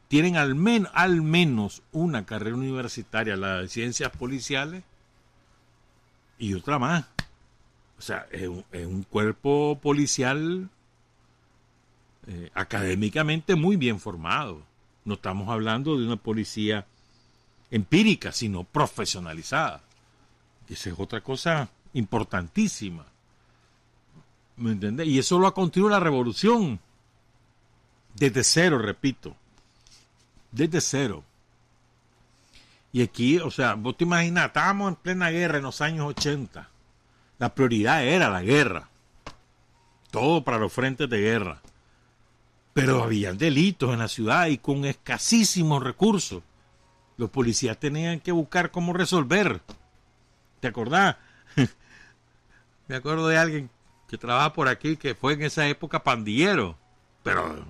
tienen 0.10 0.38
al, 0.38 0.58
al 0.94 1.22
menos 1.22 1.82
una 1.92 2.26
carrera 2.26 2.56
universitaria, 2.56 3.38
la 3.38 3.62
de 3.62 3.68
ciencias 3.70 4.12
policiales, 4.12 4.84
y 6.40 6.54
otra 6.56 6.80
más. 6.80 7.06
O 8.00 8.02
sea, 8.02 8.26
es 8.32 8.48
un, 8.48 8.64
es 8.72 8.88
un 8.88 9.04
cuerpo 9.04 9.78
policial 9.82 10.70
eh, 12.28 12.50
académicamente 12.54 13.56
muy 13.56 13.76
bien 13.76 14.00
formado. 14.00 14.64
No 15.04 15.16
estamos 15.16 15.50
hablando 15.50 15.98
de 15.98 16.06
una 16.06 16.16
policía 16.16 16.86
empírica, 17.70 18.32
sino 18.32 18.64
profesionalizada. 18.64 19.84
Esa 20.70 20.90
es 20.90 20.96
otra 20.98 21.22
cosa 21.22 21.70
importantísima. 21.94 23.06
¿Me 24.58 24.72
entiendes? 24.72 25.08
Y 25.08 25.20
eso 25.20 25.40
lo 25.40 25.48
ha 25.48 25.54
continuado 25.54 25.92
la 25.92 26.00
revolución. 26.00 26.80
Desde 28.16 28.44
cero, 28.44 28.78
repito. 28.78 29.36
Desde 30.52 30.82
cero. 30.82 31.24
Y 32.92 33.04
aquí, 33.04 33.38
o 33.38 33.52
sea, 33.52 33.76
vos 33.76 33.98
te 33.98 34.04
imaginas, 34.04 34.48
estábamos 34.48 34.90
en 34.90 34.96
plena 34.96 35.30
guerra 35.30 35.58
en 35.58 35.64
los 35.64 35.82
años 35.82 36.08
80. 36.08 36.70
La 37.38 37.54
prioridad 37.54 38.04
era 38.04 38.30
la 38.30 38.42
guerra. 38.42 38.90
Todo 40.12 40.44
para 40.44 40.58
los 40.58 40.74
frentes 40.74 41.10
de 41.10 41.20
guerra. 41.20 41.62
Pero 42.74 43.04
había 43.04 43.34
delitos 43.34 43.94
en 43.94 44.00
la 44.00 44.08
ciudad 44.08 44.48
y 44.48 44.58
con 44.58 44.86
escasísimos 44.86 45.84
recursos. 45.84 46.42
Los 47.18 47.30
policías 47.30 47.78
tenían 47.78 48.20
que 48.20 48.32
buscar 48.32 48.72
cómo 48.72 48.94
resolver. 48.94 49.62
¿Te 50.60 50.68
acordás? 50.68 51.18
Me 52.88 52.96
acuerdo 52.96 53.28
de 53.28 53.38
alguien 53.38 53.70
que 54.08 54.18
trabaja 54.18 54.54
por 54.54 54.68
aquí 54.68 54.98
que 54.98 55.14
fue 55.14 55.34
en 55.34 55.44
esa 55.44 55.68
época 55.68 56.04
pandillero. 56.04 56.78
Pero 57.22 57.66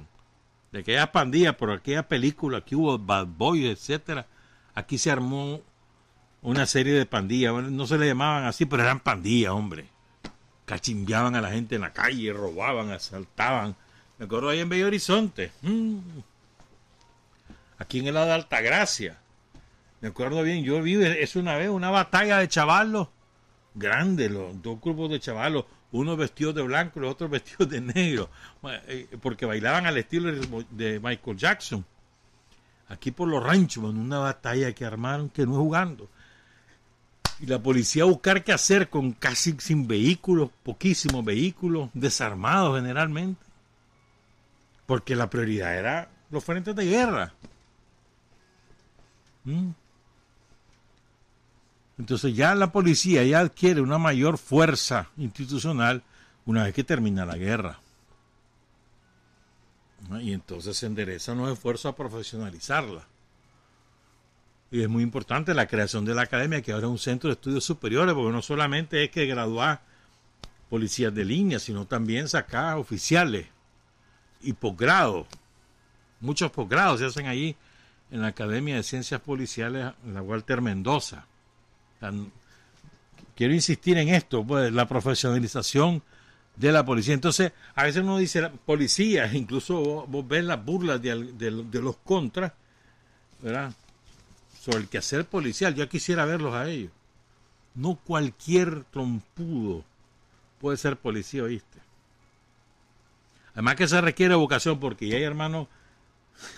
de 0.71 0.79
aquella 0.79 1.11
pandilla, 1.11 1.57
por 1.57 1.71
aquella 1.71 2.07
película 2.07 2.61
que 2.61 2.75
hubo 2.75 2.97
Bad 2.97 3.27
Boy, 3.27 3.67
etcétera, 3.67 4.27
aquí 4.79 4.97
se 4.97 5.11
armó 5.11 5.61
una 6.41 6.65
serie 6.65 6.93
de 6.93 7.05
pandillas. 7.05 7.53
no 7.53 7.87
se 7.87 7.97
le 7.97 8.07
llamaban 8.07 8.45
así, 8.45 8.65
pero 8.65 8.83
eran 8.83 8.99
pandillas, 8.99 9.51
hombre. 9.51 9.85
Cachimbeaban 10.65 11.35
a 11.35 11.41
la 11.41 11.51
gente 11.51 11.75
en 11.75 11.81
la 11.81 11.93
calle, 11.93 12.31
robaban, 12.33 12.91
asaltaban. 12.91 13.75
Me 14.17 14.25
acuerdo 14.25 14.49
ahí 14.49 14.59
en 14.59 14.69
Bello 14.69 14.87
Horizonte. 14.87 15.51
Mm. 15.61 15.99
Aquí 17.77 17.99
en 17.99 18.07
el 18.07 18.13
lado 18.13 18.27
de 18.27 18.33
Altagracia. 18.33 19.17
Me 20.01 20.09
acuerdo 20.09 20.43
bien, 20.43 20.63
yo 20.63 20.81
vi 20.81 20.95
es 20.95 21.35
una 21.35 21.57
vez 21.57 21.69
una 21.69 21.89
batalla 21.89 22.37
de 22.37 22.47
chavalos 22.47 23.09
grande, 23.75 24.29
los 24.29 24.61
dos 24.61 24.79
grupos 24.81 25.09
de 25.09 25.19
chavalos, 25.19 25.65
unos 25.91 26.17
vestidos 26.17 26.55
de 26.55 26.61
blanco 26.61 26.99
y 26.99 27.01
los 27.03 27.11
otros 27.11 27.29
vestidos 27.31 27.69
de 27.69 27.81
negro, 27.81 28.29
eh, 28.87 29.07
porque 29.21 29.45
bailaban 29.45 29.85
al 29.85 29.97
estilo 29.97 30.31
de 30.69 30.99
Michael 30.99 31.37
Jackson. 31.37 31.85
Aquí 32.89 33.11
por 33.11 33.27
los 33.27 33.43
ranchos, 33.43 33.83
en 33.85 33.99
una 33.99 34.19
batalla 34.19 34.73
que 34.73 34.85
armaron 34.85 35.29
que 35.29 35.45
no 35.45 35.53
jugando. 35.55 36.09
Y 37.39 37.45
la 37.45 37.59
policía 37.59 38.03
buscar 38.03 38.43
qué 38.43 38.51
hacer 38.51 38.89
con 38.89 39.13
casi 39.13 39.55
sin 39.59 39.87
vehículos, 39.87 40.49
poquísimos 40.63 41.23
vehículos, 41.23 41.89
desarmados 41.93 42.77
generalmente 42.77 43.49
porque 44.89 45.15
la 45.15 45.29
prioridad 45.29 45.77
era 45.77 46.09
los 46.31 46.43
frentes 46.43 46.75
de 46.75 46.83
guerra. 46.83 47.31
¿Mm? 49.43 49.69
Entonces 51.99 52.35
ya 52.35 52.55
la 52.55 52.71
policía 52.71 53.23
ya 53.23 53.41
adquiere 53.41 53.81
una 53.81 53.99
mayor 53.99 54.39
fuerza 54.39 55.09
institucional 55.15 56.01
una 56.47 56.63
vez 56.63 56.73
que 56.73 56.83
termina 56.83 57.23
la 57.23 57.37
guerra. 57.37 57.79
Y 60.21 60.33
entonces 60.33 60.77
se 60.77 60.87
enderezan 60.87 61.37
los 61.37 61.51
esfuerzos 61.51 61.91
a 61.91 61.95
profesionalizarla. 61.95 63.05
Y 64.71 64.81
es 64.81 64.89
muy 64.89 65.03
importante 65.03 65.53
la 65.53 65.67
creación 65.67 66.05
de 66.05 66.13
la 66.13 66.23
academia, 66.23 66.61
que 66.61 66.71
ahora 66.71 66.87
es 66.87 66.91
un 66.91 66.99
centro 66.99 67.29
de 67.29 67.33
estudios 67.33 67.63
superiores, 67.63 68.13
porque 68.13 68.31
no 68.31 68.41
solamente 68.41 69.03
es 69.03 69.11
que 69.11 69.25
graduar 69.25 69.81
policías 70.69 71.13
de 71.13 71.25
línea, 71.25 71.59
sino 71.59 71.85
también 71.85 72.29
sacar 72.29 72.77
oficiales 72.77 73.47
y 74.41 74.53
posgrado. 74.53 75.27
Muchos 76.21 76.51
posgrados 76.51 76.99
se 76.99 77.05
hacen 77.05 77.27
allí 77.27 77.55
en 78.11 78.21
la 78.21 78.27
Academia 78.27 78.75
de 78.75 78.83
Ciencias 78.83 79.21
Policiales, 79.21 79.93
en 80.05 80.13
la 80.13 80.21
Walter 80.21 80.61
Mendoza. 80.61 81.25
quiero 83.35 83.53
insistir 83.53 83.97
en 83.97 84.09
esto, 84.09 84.43
pues, 84.43 84.71
la 84.71 84.87
profesionalización 84.87 86.03
de 86.59 86.71
la 86.73 86.85
policía. 86.85 87.13
Entonces, 87.13 87.53
a 87.73 87.83
veces 87.83 88.03
uno 88.03 88.17
dice 88.17 88.49
policía, 88.65 89.25
incluso 89.33 90.05
vos, 90.05 90.27
ves 90.27 90.43
las 90.43 90.63
burlas 90.63 91.01
de, 91.01 91.51
los 91.81 91.97
contras, 91.97 92.51
¿verdad? 93.41 93.73
Sobre 94.59 94.79
el 94.79 94.87
quehacer 94.89 95.25
policial. 95.25 95.73
Yo 95.73 95.87
quisiera 95.89 96.25
verlos 96.25 96.53
a 96.53 96.67
ellos. 96.69 96.91
No 97.73 97.95
cualquier 97.95 98.83
trompudo 98.83 99.85
puede 100.59 100.77
ser 100.77 100.97
policía, 100.97 101.43
¿oíste? 101.43 101.79
Además 103.53 103.75
que 103.75 103.87
se 103.87 104.01
requiere 104.01 104.35
vocación 104.35 104.79
porque 104.79 105.07
ya 105.07 105.15
hay 105.15 105.23
hermanos, 105.23 105.67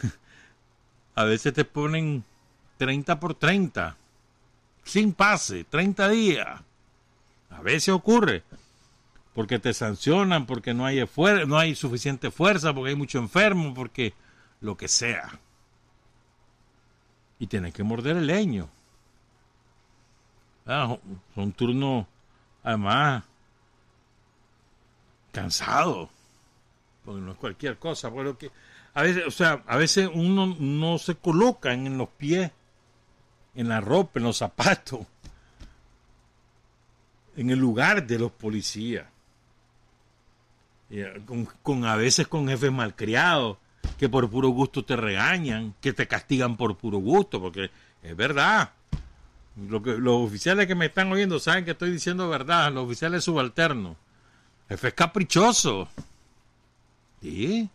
a 1.16 1.24
veces 1.26 1.54
te 1.54 1.64
ponen 1.64 2.24
30 2.78 3.20
por 3.20 3.36
30, 3.36 3.96
sin 4.84 5.14
pase, 5.14 5.64
30 5.64 6.10
días. 6.10 6.62
A 7.52 7.62
veces 7.62 7.90
ocurre, 7.90 8.44
porque 9.34 9.60
te 9.60 9.74
sancionan, 9.74 10.46
porque 10.46 10.74
no 10.74 10.86
hay, 10.86 11.04
no 11.48 11.58
hay 11.58 11.76
suficiente 11.76 12.32
fuerza, 12.32 12.74
porque 12.74 12.90
hay 12.90 12.96
mucho 12.96 13.20
enfermo, 13.20 13.74
porque 13.74 14.14
lo 14.60 14.76
que 14.76 14.88
sea. 14.88 15.40
Y 17.40 17.48
tienes 17.48 17.74
que 17.74 17.84
morder 17.84 18.18
el 18.18 18.28
leño. 18.28 18.70
Ah, 20.66 20.98
son 21.34 21.52
turnos, 21.54 22.06
además, 22.64 23.24
cansados 25.32 26.10
porque 27.04 27.22
no 27.22 27.32
es 27.32 27.38
cualquier 27.38 27.78
cosa, 27.78 28.12
que 28.38 28.52
a 28.94 29.02
veces, 29.02 29.26
o 29.26 29.32
sea, 29.32 29.64
a 29.68 29.78
veces 29.78 30.10
uno 30.14 30.56
no 30.60 30.98
se 30.98 31.16
coloca 31.16 31.74
en 31.74 31.98
los 31.98 32.10
pies, 32.10 32.52
en 33.56 33.70
la 33.70 33.82
ropa, 33.82 34.20
en 34.20 34.26
los 34.26 34.38
zapatos, 34.38 35.02
en 37.36 37.50
el 37.50 37.60
lugar 37.60 38.06
de 38.06 38.20
los 38.20 38.32
policías. 38.32 39.08
Eh, 40.94 41.22
con, 41.64 41.86
a 41.86 41.96
veces 41.96 42.28
con 42.28 42.50
jefes 42.50 42.72
malcriados 42.72 43.58
que 43.98 44.10
por 44.10 44.30
puro 44.30 44.50
gusto 44.50 44.84
te 44.84 44.98
regañan, 44.98 45.74
que 45.80 45.94
te 45.94 46.06
castigan 46.06 46.58
por 46.58 46.76
puro 46.76 46.98
gusto, 46.98 47.40
porque 47.40 47.72
es 48.04 48.16
verdad. 48.16 48.72
Lo 49.70 49.82
que, 49.82 49.92
los 49.98 50.28
oficiales 50.28 50.68
que 50.68 50.76
me 50.76 50.88
están 50.88 51.12
oyendo 51.12 51.40
saben 51.40 51.64
que 51.64 51.72
estoy 51.72 51.92
diciendo 51.92 52.28
verdad, 52.28 52.72
los 52.74 52.86
oficiales 52.86 53.24
subalternos. 53.24 53.96
Jefe 54.68 54.90
es 54.90 54.94
caprichoso. 54.94 55.88
Sí. 57.22 57.70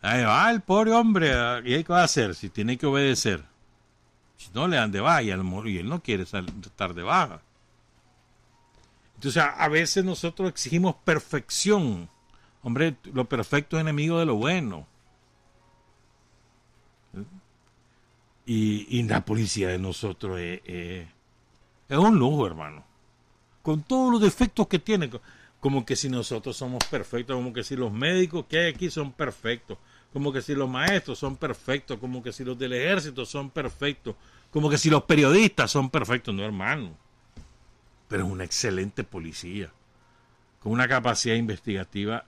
Ahí 0.00 0.24
va 0.24 0.50
el 0.50 0.62
pobre 0.62 0.92
hombre. 0.92 1.32
¿Y 1.64 1.84
qué 1.84 1.92
va 1.92 2.00
a 2.00 2.04
hacer? 2.04 2.34
Si 2.34 2.48
tiene 2.48 2.78
que 2.78 2.86
obedecer. 2.86 3.44
Si 4.36 4.50
no, 4.54 4.66
le 4.66 4.76
dan 4.76 4.92
de 4.92 5.00
baja 5.00 5.22
y 5.22 5.30
él 5.30 5.88
no 5.88 6.02
quiere 6.02 6.22
estar 6.22 6.94
de 6.94 7.02
baja. 7.02 7.40
Entonces, 9.22 9.40
a, 9.40 9.68
veces 9.68 10.04
nosotros 10.04 10.48
exigimos 10.48 10.96
perfección. 11.04 12.08
Hombre, 12.60 12.96
lo 13.14 13.24
perfecto 13.28 13.76
es 13.76 13.82
enemigo 13.82 14.18
de 14.18 14.26
lo 14.26 14.34
bueno. 14.34 14.84
Y, 18.44 19.00
la 19.04 19.24
policía 19.24 19.68
de 19.68 19.78
nosotros 19.78 20.40
es, 20.40 20.60
es, 20.64 21.96
un 21.96 22.18
lujo, 22.18 22.48
hermano. 22.48 22.84
Con 23.62 23.84
todos 23.84 24.10
los 24.10 24.20
defectos 24.20 24.66
que 24.66 24.80
tiene 24.80 25.08
como 25.60 25.86
que 25.86 25.94
si 25.94 26.08
nosotros 26.08 26.56
somos 26.56 26.84
perfectos, 26.90 27.36
como 27.36 27.52
que 27.52 27.62
si 27.62 27.76
los 27.76 27.92
médicos 27.92 28.46
que 28.48 28.58
hay 28.58 28.72
aquí 28.72 28.90
son 28.90 29.12
perfectos, 29.12 29.78
como 30.12 30.32
que 30.32 30.42
si 30.42 30.56
los 30.56 30.68
maestros 30.68 31.20
son 31.20 31.36
perfectos, 31.36 32.00
como 32.00 32.24
que 32.24 32.32
si 32.32 32.42
los 32.42 32.58
del 32.58 32.72
ejército 32.72 33.24
son 33.24 33.50
perfectos, 33.50 34.16
como 34.50 34.68
que 34.68 34.78
si 34.78 34.90
los 34.90 35.04
periodistas 35.04 35.70
son 35.70 35.90
perfectos, 35.90 36.34
no 36.34 36.44
hermano. 36.44 37.00
Pero 38.12 38.26
es 38.26 38.30
una 38.30 38.44
excelente 38.44 39.02
policía, 39.02 39.72
con 40.60 40.72
una 40.72 40.86
capacidad 40.86 41.34
investigativa 41.34 42.24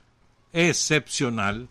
excepcional, 0.53 1.69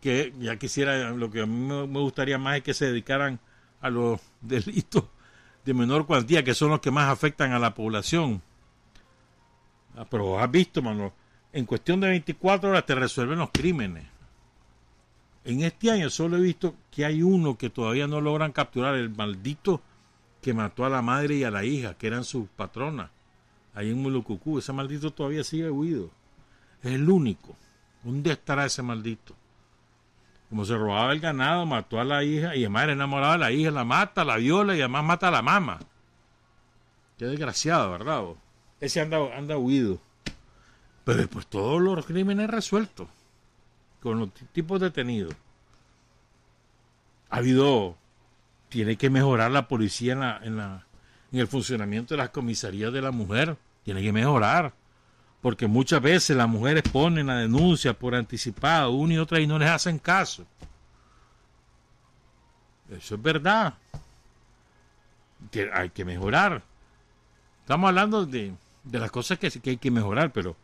que 0.00 0.32
ya 0.38 0.56
quisiera, 0.56 1.10
lo 1.10 1.30
que 1.30 1.42
a 1.42 1.46
mí 1.46 1.66
me 1.86 2.00
gustaría 2.00 2.38
más 2.38 2.56
es 2.56 2.62
que 2.62 2.74
se 2.74 2.86
dedicaran 2.86 3.40
a 3.80 3.90
los 3.90 4.20
delitos 4.40 5.04
de 5.64 5.74
menor 5.74 6.06
cuantía, 6.06 6.44
que 6.44 6.54
son 6.54 6.70
los 6.70 6.80
que 6.80 6.90
más 6.90 7.10
afectan 7.10 7.52
a 7.52 7.58
la 7.58 7.74
población 7.74 8.42
Ah, 9.96 10.06
pero 10.08 10.38
has 10.38 10.50
visto, 10.50 10.82
mano, 10.82 11.12
en 11.52 11.66
cuestión 11.66 12.00
de 12.00 12.08
24 12.08 12.70
horas 12.70 12.86
te 12.86 12.94
resuelven 12.94 13.38
los 13.38 13.50
crímenes. 13.50 14.04
En 15.44 15.62
este 15.62 15.90
año 15.90 16.10
solo 16.10 16.36
he 16.36 16.40
visto 16.40 16.74
que 16.90 17.04
hay 17.04 17.22
uno 17.22 17.56
que 17.56 17.70
todavía 17.70 18.06
no 18.06 18.20
logran 18.20 18.52
capturar, 18.52 18.94
el 18.94 19.10
maldito 19.10 19.80
que 20.42 20.54
mató 20.54 20.84
a 20.84 20.90
la 20.90 21.02
madre 21.02 21.36
y 21.36 21.44
a 21.44 21.50
la 21.50 21.64
hija, 21.64 21.94
que 21.94 22.06
eran 22.06 22.24
sus 22.24 22.48
patronas, 22.48 23.10
ahí 23.74 23.90
en 23.90 23.98
Mulucucú. 23.98 24.58
Ese 24.58 24.72
maldito 24.72 25.12
todavía 25.12 25.44
sigue 25.44 25.70
huido. 25.70 26.10
Es 26.82 26.92
el 26.92 27.08
único. 27.08 27.56
¿Dónde 28.02 28.32
estará 28.32 28.66
ese 28.66 28.82
maldito? 28.82 29.34
Como 30.48 30.64
se 30.64 30.76
robaba 30.76 31.12
el 31.12 31.20
ganado, 31.20 31.64
mató 31.66 32.00
a 32.00 32.04
la 32.04 32.24
hija 32.24 32.56
y 32.56 32.64
además 32.64 32.84
era 32.84 32.92
enamorada 32.94 33.32
de 33.34 33.38
la 33.38 33.52
hija, 33.52 33.70
la 33.70 33.84
mata, 33.84 34.24
la 34.24 34.36
viola 34.36 34.74
y 34.74 34.80
además 34.80 35.04
mata 35.04 35.28
a 35.28 35.30
la 35.30 35.42
mamá. 35.42 35.78
Qué 37.18 37.26
desgraciado, 37.26 37.90
¿verdad? 37.90 38.24
ese 38.80 39.00
anda, 39.00 39.18
anda 39.36 39.56
huido. 39.58 40.00
Pero 41.04 41.18
después 41.18 41.46
todos 41.46 41.80
los 41.80 42.04
crímenes 42.04 42.50
resueltos 42.50 43.08
con 44.00 44.18
los 44.18 44.30
tipos 44.52 44.80
detenidos. 44.80 45.34
Ha 47.28 47.36
habido, 47.36 47.96
tiene 48.68 48.96
que 48.96 49.10
mejorar 49.10 49.50
la 49.50 49.68
policía 49.68 50.14
en, 50.14 50.20
la, 50.20 50.40
en, 50.42 50.56
la, 50.56 50.86
en 51.32 51.38
el 51.38 51.46
funcionamiento 51.46 52.14
de 52.14 52.18
las 52.18 52.30
comisarías 52.30 52.92
de 52.92 53.02
la 53.02 53.10
mujer. 53.10 53.56
Tiene 53.84 54.02
que 54.02 54.12
mejorar. 54.12 54.72
Porque 55.40 55.66
muchas 55.66 56.02
veces 56.02 56.36
las 56.36 56.48
mujeres 56.48 56.82
ponen 56.92 57.28
la 57.28 57.36
denuncia 57.36 57.94
por 57.94 58.14
anticipado 58.14 58.90
una 58.90 59.14
y 59.14 59.18
otra 59.18 59.40
y 59.40 59.46
no 59.46 59.58
les 59.58 59.70
hacen 59.70 59.98
caso. 59.98 60.44
Eso 62.90 63.14
es 63.14 63.22
verdad. 63.22 63.74
Hay 65.72 65.90
que 65.90 66.04
mejorar. 66.04 66.62
Estamos 67.62 67.88
hablando 67.88 68.26
de, 68.26 68.52
de 68.84 68.98
las 68.98 69.10
cosas 69.10 69.38
que, 69.38 69.50
que 69.50 69.70
hay 69.70 69.76
que 69.78 69.90
mejorar, 69.90 70.30
pero 70.32 70.56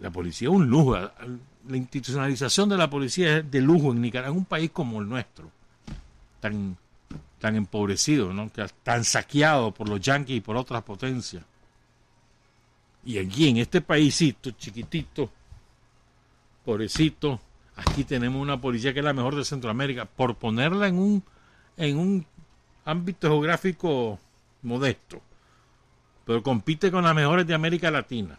la 0.00 0.10
policía 0.10 0.48
es 0.48 0.54
un 0.54 0.68
lujo. 0.68 0.96
La 0.96 1.76
institucionalización 1.76 2.68
de 2.68 2.76
la 2.76 2.88
policía 2.88 3.38
es 3.38 3.50
de 3.50 3.60
lujo 3.60 3.92
en 3.92 4.00
Nicaragua, 4.00 4.32
en 4.32 4.38
un 4.38 4.44
país 4.44 4.70
como 4.70 5.00
el 5.00 5.08
nuestro, 5.08 5.50
tan, 6.40 6.76
tan 7.38 7.56
empobrecido, 7.56 8.32
¿no? 8.32 8.50
tan 8.82 9.04
saqueado 9.04 9.72
por 9.72 9.88
los 9.88 10.00
yanquis 10.00 10.38
y 10.38 10.40
por 10.40 10.56
otras 10.56 10.82
potencias. 10.82 11.44
Y 13.04 13.18
aquí, 13.18 13.48
en 13.48 13.58
este 13.58 13.80
paísito 13.80 14.50
chiquitito, 14.52 15.30
pobrecito, 16.64 17.40
aquí 17.76 18.04
tenemos 18.04 18.42
una 18.42 18.60
policía 18.60 18.92
que 18.92 18.98
es 18.98 19.04
la 19.04 19.12
mejor 19.12 19.36
de 19.36 19.44
Centroamérica, 19.44 20.06
por 20.06 20.34
ponerla 20.36 20.88
en 20.88 20.98
un, 20.98 21.22
en 21.76 21.98
un 21.98 22.26
ámbito 22.84 23.28
geográfico 23.28 24.18
modesto, 24.62 25.20
pero 26.24 26.42
compite 26.42 26.90
con 26.90 27.04
las 27.04 27.14
mejores 27.14 27.46
de 27.46 27.54
América 27.54 27.90
Latina 27.90 28.38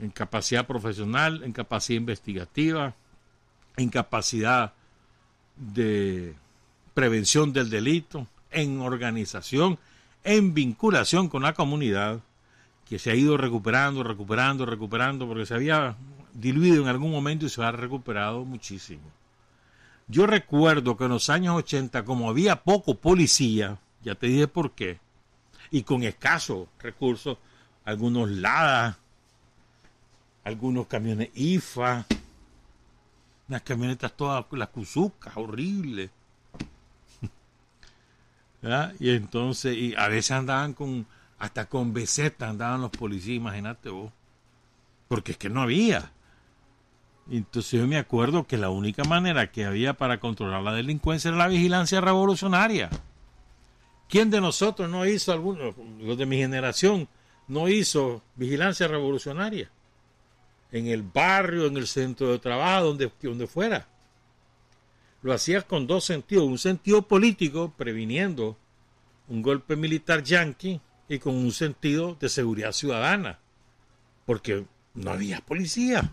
en 0.00 0.10
capacidad 0.10 0.66
profesional, 0.66 1.42
en 1.42 1.52
capacidad 1.52 1.98
investigativa, 1.98 2.94
en 3.76 3.88
capacidad 3.88 4.72
de 5.56 6.34
prevención 6.98 7.52
del 7.52 7.70
delito, 7.70 8.26
en 8.50 8.80
organización, 8.80 9.78
en 10.24 10.52
vinculación 10.52 11.28
con 11.28 11.44
la 11.44 11.54
comunidad, 11.54 12.18
que 12.88 12.98
se 12.98 13.12
ha 13.12 13.14
ido 13.14 13.36
recuperando, 13.36 14.02
recuperando, 14.02 14.66
recuperando, 14.66 15.28
porque 15.28 15.46
se 15.46 15.54
había 15.54 15.94
diluido 16.32 16.82
en 16.82 16.88
algún 16.88 17.12
momento 17.12 17.46
y 17.46 17.50
se 17.50 17.62
ha 17.62 17.70
recuperado 17.70 18.44
muchísimo. 18.44 19.04
Yo 20.08 20.26
recuerdo 20.26 20.96
que 20.96 21.04
en 21.04 21.10
los 21.10 21.30
años 21.30 21.54
80, 21.58 22.04
como 22.04 22.28
había 22.28 22.64
poco 22.64 22.96
policía, 22.96 23.78
ya 24.02 24.16
te 24.16 24.26
dije 24.26 24.48
por 24.48 24.72
qué, 24.72 24.98
y 25.70 25.84
con 25.84 26.02
escasos 26.02 26.66
recursos, 26.80 27.38
algunos 27.84 28.28
ladas, 28.28 28.96
algunos 30.42 30.88
camiones 30.88 31.28
IFA, 31.32 32.06
unas 33.48 33.62
camionetas 33.62 34.16
todas, 34.16 34.44
las 34.50 34.70
cuzucas, 34.70 35.36
horribles. 35.36 36.10
Y 38.98 39.10
entonces, 39.10 39.76
y 39.76 39.94
a 39.96 40.08
veces 40.08 40.32
andaban 40.32 40.74
con, 40.74 41.06
hasta 41.38 41.68
con 41.68 41.92
besetas 41.92 42.50
andaban 42.50 42.80
los 42.80 42.90
policías, 42.90 43.36
imagínate 43.36 43.90
vos. 43.90 44.12
Porque 45.08 45.32
es 45.32 45.38
que 45.38 45.48
no 45.48 45.62
había. 45.62 46.12
Entonces 47.30 47.80
yo 47.80 47.86
me 47.86 47.98
acuerdo 47.98 48.46
que 48.46 48.56
la 48.56 48.70
única 48.70 49.04
manera 49.04 49.50
que 49.52 49.64
había 49.64 49.94
para 49.94 50.18
controlar 50.18 50.62
la 50.62 50.72
delincuencia 50.72 51.28
era 51.28 51.36
la 51.36 51.48
vigilancia 51.48 52.00
revolucionaria. 52.00 52.90
¿Quién 54.08 54.30
de 54.30 54.40
nosotros 54.40 54.90
no 54.90 55.06
hizo, 55.06 55.32
alguno, 55.32 55.74
los 56.00 56.16
de 56.16 56.26
mi 56.26 56.38
generación, 56.38 57.08
no 57.46 57.68
hizo 57.68 58.22
vigilancia 58.36 58.88
revolucionaria? 58.88 59.70
en 60.72 60.86
el 60.86 61.02
barrio, 61.02 61.66
en 61.66 61.76
el 61.76 61.86
centro 61.86 62.28
de 62.28 62.38
trabajo, 62.38 62.86
donde, 62.86 63.10
donde 63.22 63.46
fuera. 63.46 63.86
Lo 65.22 65.32
hacías 65.32 65.64
con 65.64 65.86
dos 65.86 66.04
sentidos, 66.04 66.44
un 66.44 66.58
sentido 66.58 67.02
político, 67.02 67.72
previniendo 67.76 68.56
un 69.28 69.42
golpe 69.42 69.76
militar 69.76 70.22
yanqui, 70.22 70.80
y 71.08 71.18
con 71.18 71.34
un 71.34 71.52
sentido 71.52 72.16
de 72.20 72.28
seguridad 72.28 72.72
ciudadana, 72.72 73.38
porque 74.26 74.66
no 74.94 75.10
había 75.10 75.40
policía. 75.40 76.12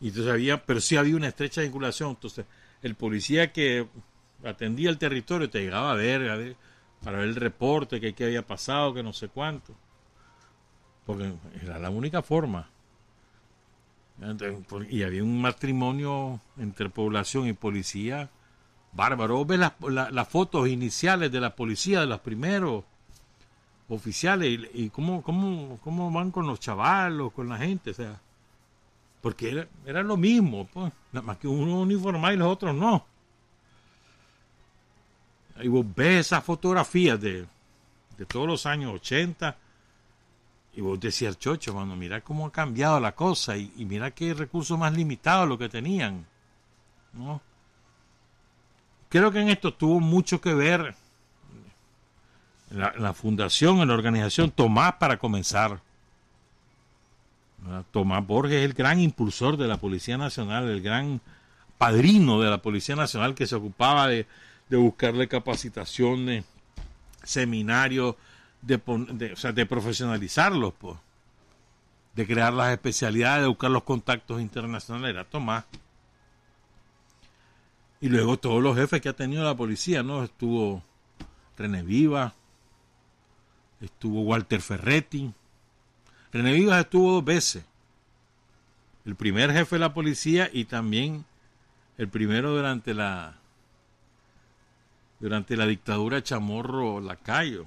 Y 0.00 0.08
entonces 0.08 0.32
había, 0.32 0.64
pero 0.64 0.80
sí 0.80 0.96
había 0.96 1.16
una 1.16 1.28
estrecha 1.28 1.62
vinculación. 1.62 2.10
Entonces, 2.10 2.46
el 2.82 2.96
policía 2.96 3.52
que 3.52 3.86
atendía 4.44 4.90
el 4.90 4.98
territorio 4.98 5.48
te 5.48 5.60
llegaba 5.60 5.92
a 5.92 5.94
ver 5.94 6.56
para 7.02 7.18
ver 7.18 7.28
el 7.28 7.36
reporte, 7.36 8.00
que 8.00 8.12
qué 8.12 8.24
había 8.24 8.46
pasado, 8.46 8.92
que 8.92 9.02
no 9.02 9.12
sé 9.12 9.28
cuánto 9.28 9.74
porque 11.08 11.32
era 11.62 11.78
la 11.78 11.88
única 11.88 12.20
forma. 12.20 12.68
Y 14.90 15.02
había 15.02 15.22
un 15.22 15.40
matrimonio 15.40 16.40
entre 16.56 16.88
población 16.90 17.46
y 17.46 17.52
policía 17.52 18.28
bárbaro. 18.92 19.44
Ves 19.44 19.60
las, 19.60 20.28
fotos 20.28 20.68
iniciales 20.68 21.30
de 21.30 21.40
la 21.40 21.54
policía, 21.54 22.00
de 22.00 22.06
los 22.06 22.20
primeros 22.20 22.84
oficiales, 23.88 24.68
y, 24.74 24.90
cómo, 24.90 25.22
cómo, 25.22 25.78
cómo, 25.82 26.10
van 26.10 26.30
con 26.30 26.46
los 26.46 26.60
chavalos, 26.60 27.32
con 27.32 27.48
la 27.48 27.58
gente, 27.58 27.90
o 27.90 27.94
sea, 27.94 28.20
porque 29.22 29.66
era, 29.86 30.02
lo 30.02 30.16
mismo, 30.16 30.66
pues, 30.66 30.92
nada 31.12 31.26
más 31.26 31.38
que 31.38 31.48
uno 31.48 31.80
uniformado 31.80 32.34
y 32.34 32.36
los 32.36 32.48
otros 32.48 32.74
no. 32.74 33.06
Y 35.60 35.68
vos 35.68 35.86
ves 35.96 36.26
esas 36.26 36.44
fotografías 36.44 37.20
de, 37.20 37.46
de 38.16 38.26
todos 38.26 38.46
los 38.46 38.66
años 38.66 38.94
80 38.94 39.56
y 40.74 40.80
vos 40.80 41.00
decías, 41.00 41.38
chocho, 41.38 41.74
mano, 41.74 41.96
mira 41.96 42.20
cómo 42.20 42.46
ha 42.46 42.52
cambiado 42.52 43.00
la 43.00 43.12
cosa 43.12 43.56
y, 43.56 43.72
mira 43.78 44.10
qué 44.12 44.34
recursos 44.34 44.78
más 44.78 44.92
limitados 44.92 45.48
lo 45.48 45.58
que 45.58 45.68
tenían. 45.68 46.24
¿no? 47.14 47.40
Creo 49.08 49.32
que 49.32 49.40
en 49.40 49.48
esto 49.48 49.74
tuvo 49.74 50.00
mucho 50.00 50.40
que 50.40 50.54
ver 50.54 50.94
la, 52.70 53.14
fundación, 53.14 53.78
en 53.80 53.88
la 53.88 53.94
organización 53.94 54.50
Tomás 54.50 54.94
para 54.94 55.18
comenzar. 55.18 55.80
Tomás 57.90 58.24
Borges 58.24 58.58
es 58.58 58.64
el 58.64 58.74
gran 58.74 59.00
impulsor 59.00 59.56
de 59.56 59.66
la 59.66 59.78
Policía 59.78 60.16
Nacional, 60.16 60.68
el 60.68 60.80
gran 60.80 61.20
padrino 61.76 62.40
de 62.40 62.50
la 62.50 62.58
Policía 62.58 62.94
Nacional 62.94 63.34
que 63.34 63.46
se 63.46 63.56
ocupaba 63.56 64.06
de 64.06 64.26
buscarle 64.70 65.26
capacitaciones, 65.26 66.44
seminarios, 67.24 68.14
de, 68.62 69.32
o 69.32 69.36
sea, 69.36 69.52
de 69.52 69.66
profesionalizarlos, 69.66 70.74
pues, 70.74 70.96
de 72.14 72.26
crear 72.26 72.52
las 72.52 72.72
especialidades, 72.72 73.42
de 73.42 73.48
buscar 73.48 73.70
los 73.70 73.84
contactos 73.84 74.40
internacionales, 74.40 75.10
era 75.10 75.24
Tomás. 75.24 75.64
Y 78.00 78.08
luego 78.08 78.38
todos 78.38 78.62
los 78.62 78.76
jefes 78.76 79.00
que 79.00 79.08
ha 79.08 79.12
tenido 79.12 79.44
la 79.44 79.56
policía, 79.56 80.02
¿no? 80.02 80.22
Estuvo 80.22 80.82
René 81.56 81.82
Viva, 81.82 82.34
estuvo 83.80 84.22
Walter 84.22 84.60
Ferretti. 84.60 85.32
René 86.32 86.52
Vivas 86.52 86.80
estuvo 86.80 87.12
dos 87.12 87.24
veces. 87.24 87.64
El 89.04 89.16
primer 89.16 89.52
jefe 89.52 89.76
de 89.76 89.80
la 89.80 89.94
policía 89.94 90.50
y 90.52 90.66
también 90.66 91.24
el 91.96 92.08
primero 92.08 92.54
durante 92.54 92.94
la 92.94 93.36
durante 95.18 95.56
la 95.56 95.66
dictadura 95.66 96.22
Chamorro 96.22 97.00
Lacayo 97.00 97.66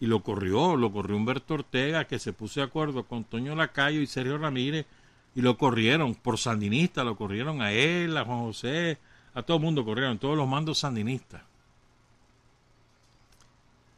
y 0.00 0.06
lo 0.06 0.22
corrió, 0.22 0.76
lo 0.76 0.92
corrió 0.92 1.16
Humberto 1.16 1.54
Ortega, 1.54 2.06
que 2.06 2.18
se 2.18 2.32
puso 2.32 2.60
de 2.60 2.66
acuerdo 2.66 3.04
con 3.04 3.24
Toño 3.24 3.54
Lacayo 3.56 4.00
y 4.00 4.06
Sergio 4.06 4.38
Ramírez, 4.38 4.86
y 5.34 5.40
lo 5.40 5.56
corrieron 5.56 6.14
por 6.14 6.38
sandinista, 6.38 7.04
lo 7.04 7.16
corrieron 7.16 7.62
a 7.62 7.72
él, 7.72 8.16
a 8.16 8.24
Juan 8.24 8.40
José, 8.40 8.98
a 9.34 9.42
todo 9.42 9.58
el 9.58 9.62
mundo 9.62 9.84
corrieron, 9.84 10.18
todos 10.18 10.36
los 10.36 10.48
mandos 10.48 10.78
sandinistas. 10.78 11.42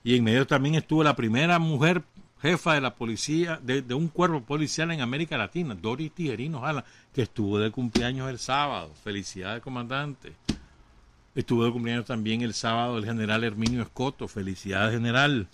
Y 0.02 0.16
en 0.16 0.24
medio 0.24 0.46
también 0.46 0.74
estuvo 0.74 1.04
la 1.04 1.14
primera 1.14 1.58
mujer 1.58 2.02
jefa 2.40 2.74
de 2.74 2.80
la 2.80 2.94
policía, 2.94 3.60
de, 3.62 3.82
un 3.94 4.08
cuerpo 4.08 4.40
policial 4.42 4.90
en 4.90 5.02
América 5.02 5.36
Latina, 5.36 5.74
Doris 5.74 6.12
Tijerino 6.12 6.60
Jala, 6.60 6.84
que 7.12 7.22
estuvo 7.22 7.58
de 7.58 7.70
cumpleaños 7.70 8.30
el 8.30 8.38
sábado. 8.38 8.92
Felicidades, 9.04 9.62
comandante. 9.62 10.32
Estuvo 11.34 11.64
de 11.64 11.72
cumpleaños 11.72 12.06
también 12.06 12.40
el 12.42 12.54
sábado 12.54 12.98
el 12.98 13.04
general 13.04 13.44
Herminio 13.44 13.82
Escoto. 13.82 14.26
Felicidades, 14.26 14.94
general. 14.94 15.48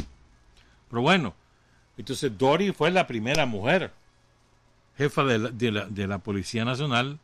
Pero 0.89 1.03
bueno, 1.03 1.35
entonces 1.97 2.37
Dory 2.37 2.73
fue 2.73 2.91
la 2.91 3.07
primera 3.07 3.47
mujer 3.47 3.93
jefa 4.97 5.25
de 5.25 5.39
la, 5.39 5.51
de 5.51 5.73
la, 5.73 5.87
de 5.87 6.07
la 6.07 6.19
Policía 6.19 6.65
Nacional 6.65 7.19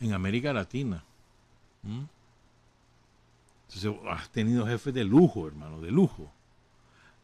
en 0.00 0.12
América 0.12 0.52
Latina. 0.52 1.04
¿Mm? 1.82 2.02
Entonces 3.68 3.92
has 4.10 4.30
tenido 4.30 4.66
jefes 4.66 4.92
de 4.92 5.04
lujo, 5.04 5.46
hermano, 5.46 5.80
de 5.80 5.90
lujo. 5.90 6.32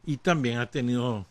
Y 0.04 0.18
también 0.18 0.58
has 0.58 0.70
tenido 0.70 1.26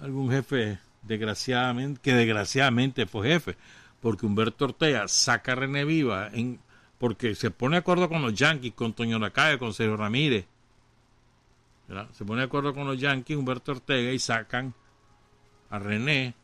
algún 0.00 0.30
jefe 0.30 0.78
desgraciadamente, 1.02 2.00
que 2.02 2.14
desgraciadamente 2.14 3.06
fue 3.06 3.28
jefe, 3.28 3.56
porque 4.00 4.24
Humberto 4.24 4.66
Ortega 4.66 5.06
saca 5.08 5.52
a 5.52 5.56
René 5.56 5.84
Viva 5.84 6.30
en, 6.32 6.60
porque 6.98 7.34
se 7.34 7.50
pone 7.50 7.76
de 7.76 7.80
acuerdo 7.80 8.08
con 8.08 8.22
los 8.22 8.34
yanquis, 8.34 8.72
con 8.72 8.94
Toño 8.94 9.18
Lacayo, 9.18 9.58
con 9.58 9.74
Sergio 9.74 9.96
Ramírez, 9.96 10.46
Se 12.12 12.24
pone 12.24 12.42
de 12.42 12.46
acuerdo 12.46 12.72
con 12.72 12.86
los 12.86 12.98
yanquis, 12.98 13.36
Humberto 13.36 13.72
Ortega, 13.72 14.12
y 14.12 14.18
sacan 14.20 14.72
a 15.70 15.78
René 15.78 16.34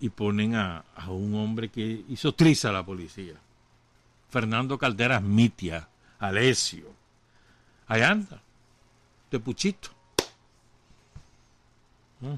y 0.00 0.08
ponen 0.08 0.54
a, 0.54 0.84
un 1.08 1.34
hombre 1.34 1.68
que 1.68 2.04
hizo 2.08 2.34
triza 2.34 2.70
a 2.70 2.72
la 2.72 2.84
policía. 2.84 3.34
Fernando 4.30 4.78
Calderas 4.78 5.22
Mitia, 5.22 5.88
Alesio. 6.18 6.86
Allá 7.86 8.10
anda, 8.10 8.42
de 9.30 9.38
Puchito. 9.38 9.90
¿Mm? 12.20 12.34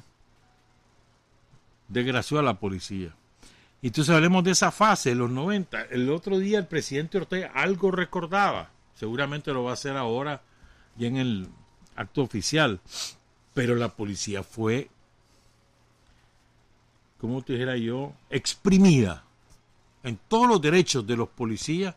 Desgració 1.88 2.40
a 2.40 2.42
la 2.42 2.54
policía. 2.54 3.14
Y 3.80 3.88
entonces 3.88 4.14
hablemos 4.14 4.42
de 4.42 4.50
esa 4.50 4.72
fase, 4.72 5.14
los 5.14 5.30
90. 5.30 5.82
El 5.90 6.10
otro 6.10 6.38
día 6.38 6.58
el 6.58 6.66
presidente 6.66 7.18
Ortega 7.18 7.52
algo 7.54 7.92
recordaba. 7.92 8.70
Seguramente 8.94 9.52
lo 9.52 9.62
va 9.62 9.70
a 9.70 9.74
hacer 9.74 9.96
ahora 9.96 10.42
y 10.98 11.06
en 11.06 11.16
el 11.16 11.48
acto 11.96 12.22
oficial. 12.22 12.80
Pero 13.54 13.74
la 13.74 13.88
policía 13.88 14.42
fue, 14.42 14.88
como 17.20 17.42
te 17.42 17.54
dijera 17.54 17.76
yo, 17.76 18.12
exprimida 18.30 19.24
en 20.02 20.18
todos 20.28 20.48
los 20.48 20.60
derechos 20.60 21.06
de 21.06 21.16
los 21.16 21.28
policías, 21.28 21.94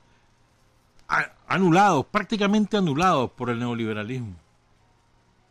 anulados, 1.48 2.06
prácticamente 2.06 2.78
anulados 2.78 3.32
por 3.32 3.50
el 3.50 3.60
neoliberalismo, 3.60 4.36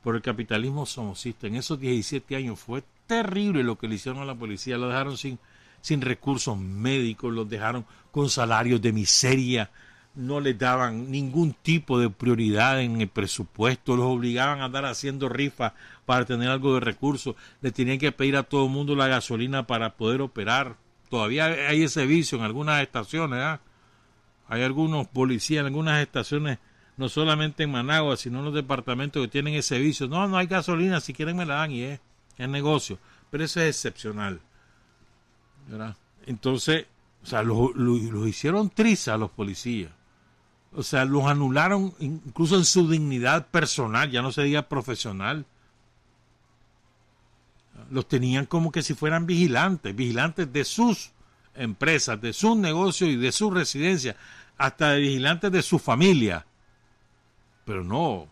por 0.02 0.16
el 0.16 0.22
capitalismo 0.22 0.86
somocista. 0.86 1.46
En 1.46 1.56
esos 1.56 1.78
17 1.78 2.34
años 2.36 2.58
fue 2.58 2.82
terrible 3.06 3.62
lo 3.62 3.76
que 3.76 3.86
le 3.86 3.96
hicieron 3.96 4.22
a 4.22 4.24
la 4.24 4.34
policía. 4.34 4.78
Lo 4.78 4.88
dejaron 4.88 5.18
sin, 5.18 5.38
sin 5.80 6.00
recursos 6.00 6.56
médicos, 6.56 7.32
los 7.32 7.48
dejaron 7.48 7.84
con 8.10 8.30
salarios 8.30 8.80
de 8.80 8.92
miseria, 8.92 9.70
no 10.14 10.40
les 10.40 10.59
daban 10.59 11.11
ningún 11.11 11.55
tipo 11.55 11.99
de 11.99 12.11
prioridad 12.11 12.81
en 12.81 13.01
el 13.01 13.09
presupuesto, 13.09 13.96
los 13.96 14.07
obligaban 14.07 14.61
a 14.61 14.64
andar 14.64 14.85
haciendo 14.85 15.29
rifas 15.29 15.73
para 16.05 16.25
tener 16.25 16.49
algo 16.49 16.75
de 16.75 16.81
recursos, 16.81 17.37
le 17.61 17.70
tenían 17.70 17.99
que 17.99 18.12
pedir 18.12 18.37
a 18.37 18.42
todo 18.42 18.64
el 18.64 18.70
mundo 18.70 18.96
la 18.96 19.07
gasolina 19.07 19.66
para 19.66 19.94
poder 19.96 20.20
operar. 20.20 20.77
Todavía 21.09 21.46
hay 21.46 21.83
ese 21.83 22.07
vicio 22.07 22.38
en 22.38 22.44
algunas 22.44 22.83
estaciones, 22.83 23.40
¿ah? 23.40 23.61
hay 24.49 24.62
algunos 24.62 25.07
policías 25.07 25.61
en 25.61 25.66
algunas 25.66 26.03
estaciones, 26.03 26.59
no 26.96 27.09
solamente 27.09 27.62
en 27.62 27.70
Managua, 27.70 28.16
sino 28.16 28.40
en 28.40 28.46
los 28.46 28.55
departamentos 28.55 29.23
que 29.23 29.29
tienen 29.29 29.55
ese 29.55 29.79
vicio. 29.79 30.09
No, 30.09 30.27
no 30.29 30.37
hay 30.37 30.46
gasolina, 30.46 31.01
si 31.01 31.12
quieren 31.12 31.37
me 31.37 31.46
la 31.46 31.55
dan 31.57 31.70
y 31.70 31.83
es, 31.83 32.01
es 32.37 32.49
negocio, 32.49 32.99
pero 33.31 33.44
eso 33.44 33.61
es 33.61 33.77
excepcional. 33.77 34.40
Entonces, 36.27 36.87
o 37.23 37.27
sea, 37.27 37.42
los 37.42 37.75
lo, 37.75 38.27
hicieron 38.27 38.70
triza 38.70 39.14
a 39.14 39.18
los 39.18 39.31
policías. 39.31 39.92
O 40.72 40.83
sea, 40.83 41.04
los 41.04 41.24
anularon 41.24 41.94
incluso 41.98 42.56
en 42.56 42.64
su 42.64 42.88
dignidad 42.88 43.48
personal, 43.48 44.11
ya 44.11 44.22
no 44.22 44.30
se 44.30 44.42
diga 44.42 44.68
profesional. 44.68 45.44
Los 47.90 48.06
tenían 48.06 48.46
como 48.46 48.70
que 48.70 48.83
si 48.83 48.94
fueran 48.94 49.26
vigilantes, 49.26 49.94
vigilantes 49.96 50.52
de 50.52 50.64
sus 50.64 51.11
empresas, 51.54 52.20
de 52.20 52.33
sus 52.33 52.56
negocios 52.56 53.11
y 53.11 53.16
de 53.16 53.33
su 53.33 53.50
residencia, 53.50 54.16
hasta 54.56 54.90
de 54.90 55.00
vigilantes 55.00 55.50
de 55.50 55.62
su 55.62 55.78
familia. 55.78 56.46
Pero 57.64 57.83
no, 57.83 58.28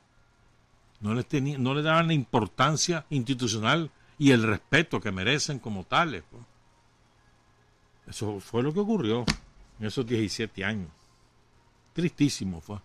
no 1.01 1.15
les, 1.15 1.27
tenía, 1.27 1.59
no 1.59 1.75
les 1.75 1.85
daban 1.85 2.07
la 2.07 2.15
importancia 2.15 3.05
institucional 3.11 3.91
y 4.17 4.31
el 4.31 4.45
respeto 4.45 5.01
que 5.01 5.11
merecen 5.11 5.59
como 5.59 5.85
tales. 5.85 6.23
Pues. 6.31 6.43
Eso 8.07 8.39
fue 8.39 8.63
lo 8.63 8.73
que 8.73 8.81
ocurrió 8.81 9.25
en 9.81 9.87
esos 9.87 10.07
17 10.07 10.65
años. 10.65 10.89
Tristísimo 11.99 12.61
fue. 12.61 12.79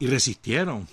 Y 0.00 0.08
resistieron, 0.08 0.88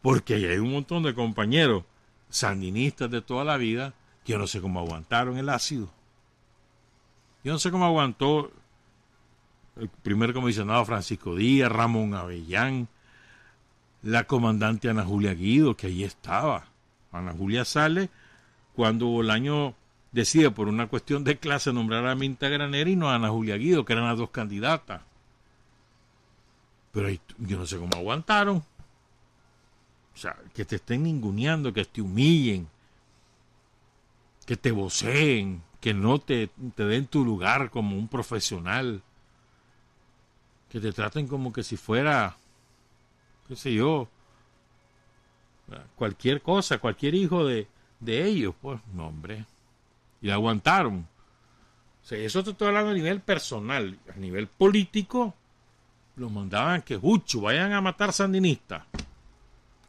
porque 0.00 0.34
hay 0.36 0.56
un 0.56 0.72
montón 0.72 1.02
de 1.02 1.14
compañeros 1.14 1.84
sandinistas 2.30 3.10
de 3.10 3.20
toda 3.20 3.44
la 3.44 3.58
vida 3.58 3.92
que 4.24 4.32
yo 4.32 4.38
no 4.38 4.46
sé 4.46 4.62
cómo 4.62 4.80
aguantaron 4.80 5.36
el 5.36 5.50
ácido. 5.50 5.90
Yo 7.44 7.52
no 7.52 7.58
sé 7.58 7.70
cómo 7.70 7.84
aguantó 7.84 8.50
el 9.76 9.90
primer 9.90 10.32
comisionado 10.32 10.86
Francisco 10.86 11.36
Díaz, 11.36 11.70
Ramón 11.70 12.14
Avellán, 12.14 12.88
la 14.00 14.24
comandante 14.24 14.88
Ana 14.88 15.04
Julia 15.04 15.34
Guido, 15.34 15.76
que 15.76 15.88
allí 15.88 16.04
estaba. 16.04 16.64
Ana 17.12 17.34
Julia 17.34 17.66
sale 17.66 18.08
cuando 18.74 19.20
el 19.20 19.28
año 19.28 19.74
decide 20.12 20.50
por 20.50 20.68
una 20.68 20.86
cuestión 20.86 21.24
de 21.24 21.36
clase 21.36 21.74
nombrar 21.74 22.06
a 22.06 22.14
Minta 22.14 22.48
Granera 22.48 22.88
y 22.88 22.96
no 22.96 23.10
a 23.10 23.16
Ana 23.16 23.28
Julia 23.28 23.58
Guido, 23.58 23.84
que 23.84 23.92
eran 23.92 24.06
las 24.06 24.16
dos 24.16 24.30
candidatas. 24.30 25.02
Pero 26.92 27.08
yo 27.38 27.58
no 27.58 27.66
sé 27.66 27.78
cómo 27.78 27.96
aguantaron. 27.96 28.58
O 30.14 30.16
sea, 30.16 30.36
que 30.54 30.64
te 30.64 30.76
estén 30.76 31.02
ninguneando, 31.02 31.72
que 31.72 31.84
te 31.84 32.02
humillen, 32.02 32.68
que 34.46 34.56
te 34.56 34.70
voceen, 34.70 35.62
que 35.80 35.94
no 35.94 36.20
te, 36.20 36.50
te 36.74 36.84
den 36.84 37.06
tu 37.06 37.24
lugar 37.24 37.70
como 37.70 37.96
un 37.96 38.08
profesional, 38.08 39.02
que 40.68 40.80
te 40.80 40.92
traten 40.92 41.26
como 41.26 41.52
que 41.52 41.62
si 41.62 41.76
fuera, 41.76 42.36
qué 43.48 43.56
sé 43.56 43.72
yo, 43.72 44.08
cualquier 45.96 46.42
cosa, 46.42 46.78
cualquier 46.78 47.14
hijo 47.14 47.46
de, 47.46 47.66
de 48.00 48.24
ellos, 48.26 48.54
pues, 48.60 48.80
no, 48.92 49.08
hombre 49.08 49.46
y 50.22 50.30
aguantaron. 50.30 51.06
O 52.02 52.06
sea, 52.06 52.18
eso 52.18 52.42
te 52.42 52.50
estoy 52.50 52.68
hablando 52.68 52.92
a 52.92 52.94
nivel 52.94 53.20
personal. 53.20 53.98
A 54.14 54.18
nivel 54.18 54.46
político, 54.46 55.34
los 56.16 56.30
mandaban 56.30 56.82
que, 56.82 56.96
Juchu, 56.96 57.40
vayan 57.40 57.72
a 57.72 57.80
matar 57.80 58.12
sandinistas. 58.12 58.84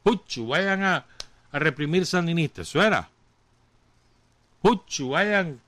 Juchu, 0.04 0.48
vayan 0.48 0.84
a, 0.84 1.06
reprimir 1.52 2.06
sandinistas. 2.06 2.68
Eso 2.70 2.82
era. 2.82 3.10
Juchu, 4.62 5.10
vayan 5.10 5.60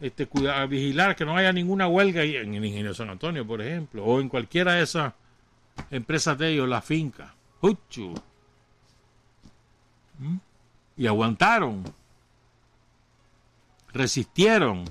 este, 0.00 0.28
a 0.52 0.66
vigilar 0.66 1.16
que 1.16 1.24
no 1.24 1.36
haya 1.36 1.52
ninguna 1.52 1.88
huelga 1.88 2.22
en 2.22 2.54
el 2.54 2.64
Ingenio 2.64 2.94
San 2.94 3.10
Antonio, 3.10 3.46
por 3.46 3.60
ejemplo, 3.62 4.04
o 4.04 4.20
en 4.20 4.28
cualquiera 4.28 4.74
de 4.74 4.82
esas 4.82 5.12
empresas 5.90 6.38
de 6.38 6.50
ellos, 6.50 6.68
la 6.68 6.82
finca. 6.82 7.34
Juchu. 7.60 8.14
¿Mm? 10.18 10.36
Y 10.96 11.06
aguantaron 11.06 11.84
resistieron. 13.92 14.84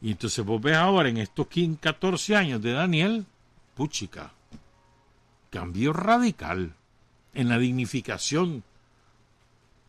Y 0.00 0.12
entonces 0.12 0.44
vos 0.44 0.60
ves 0.60 0.76
ahora 0.76 1.08
en 1.08 1.18
estos 1.18 1.46
15, 1.46 1.80
14 1.80 2.36
años 2.36 2.62
de 2.62 2.72
Daniel, 2.72 3.24
puchica, 3.74 4.32
cambio 5.50 5.92
radical 5.92 6.74
en 7.34 7.48
la 7.48 7.58
dignificación 7.58 8.62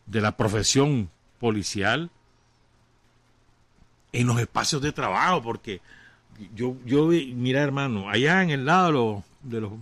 de 0.06 0.20
la 0.20 0.36
profesión 0.36 1.10
policial, 1.38 2.10
en 4.12 4.26
los 4.26 4.38
espacios 4.38 4.80
de 4.82 4.92
trabajo, 4.92 5.42
porque 5.42 5.80
yo, 6.54 6.76
yo 6.84 7.06
mira 7.06 7.62
hermano, 7.62 8.08
allá 8.08 8.42
en 8.42 8.50
el 8.50 8.64
lado 8.64 8.86
de 8.86 8.92
los, 8.92 9.24
de 9.42 9.60
los 9.60 9.72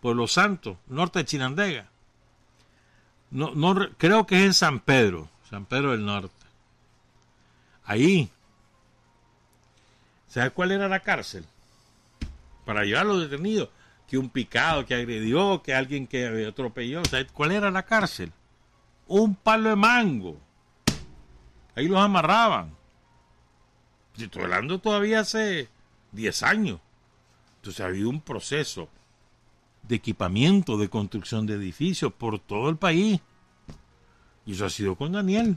Pueblos 0.00 0.32
Santos, 0.32 0.76
norte 0.88 1.20
de 1.20 1.24
Chinandega, 1.24 1.88
no, 3.30 3.54
no, 3.54 3.74
creo 3.96 4.26
que 4.26 4.38
es 4.38 4.44
en 4.44 4.54
San 4.54 4.80
Pedro, 4.80 5.28
San 5.48 5.64
Pedro 5.64 5.92
del 5.92 6.04
Norte 6.04 6.42
ahí. 7.84 8.30
¿Sabes 10.28 10.52
cuál 10.52 10.72
era 10.72 10.88
la 10.88 11.00
cárcel? 11.00 11.44
Para 12.64 12.84
llevar 12.84 13.02
a 13.02 13.08
los 13.08 13.20
detenidos. 13.20 13.68
Que 14.06 14.18
un 14.18 14.28
picado 14.28 14.84
que 14.84 14.94
agredió, 14.94 15.62
que 15.62 15.74
alguien 15.74 16.06
que 16.06 16.46
atropelló. 16.46 17.04
¿Sabes 17.04 17.32
cuál 17.32 17.52
era 17.52 17.70
la 17.70 17.84
cárcel? 17.84 18.32
Un 19.06 19.34
palo 19.34 19.70
de 19.70 19.76
mango. 19.76 20.38
Ahí 21.74 21.88
los 21.88 21.98
amarraban. 21.98 22.74
Estoy 24.16 24.42
hablando 24.42 24.78
todavía 24.78 25.20
hace 25.20 25.68
10 26.12 26.42
años. 26.42 26.80
Entonces 27.56 27.80
ha 27.80 27.86
habido 27.86 28.10
un 28.10 28.20
proceso 28.20 28.88
de 29.82 29.96
equipamiento, 29.96 30.76
de 30.76 30.88
construcción 30.88 31.46
de 31.46 31.54
edificios 31.54 32.12
por 32.12 32.38
todo 32.38 32.68
el 32.68 32.76
país. 32.76 33.20
Y 34.44 34.52
eso 34.52 34.66
ha 34.66 34.70
sido 34.70 34.96
con 34.96 35.12
Daniel. 35.12 35.56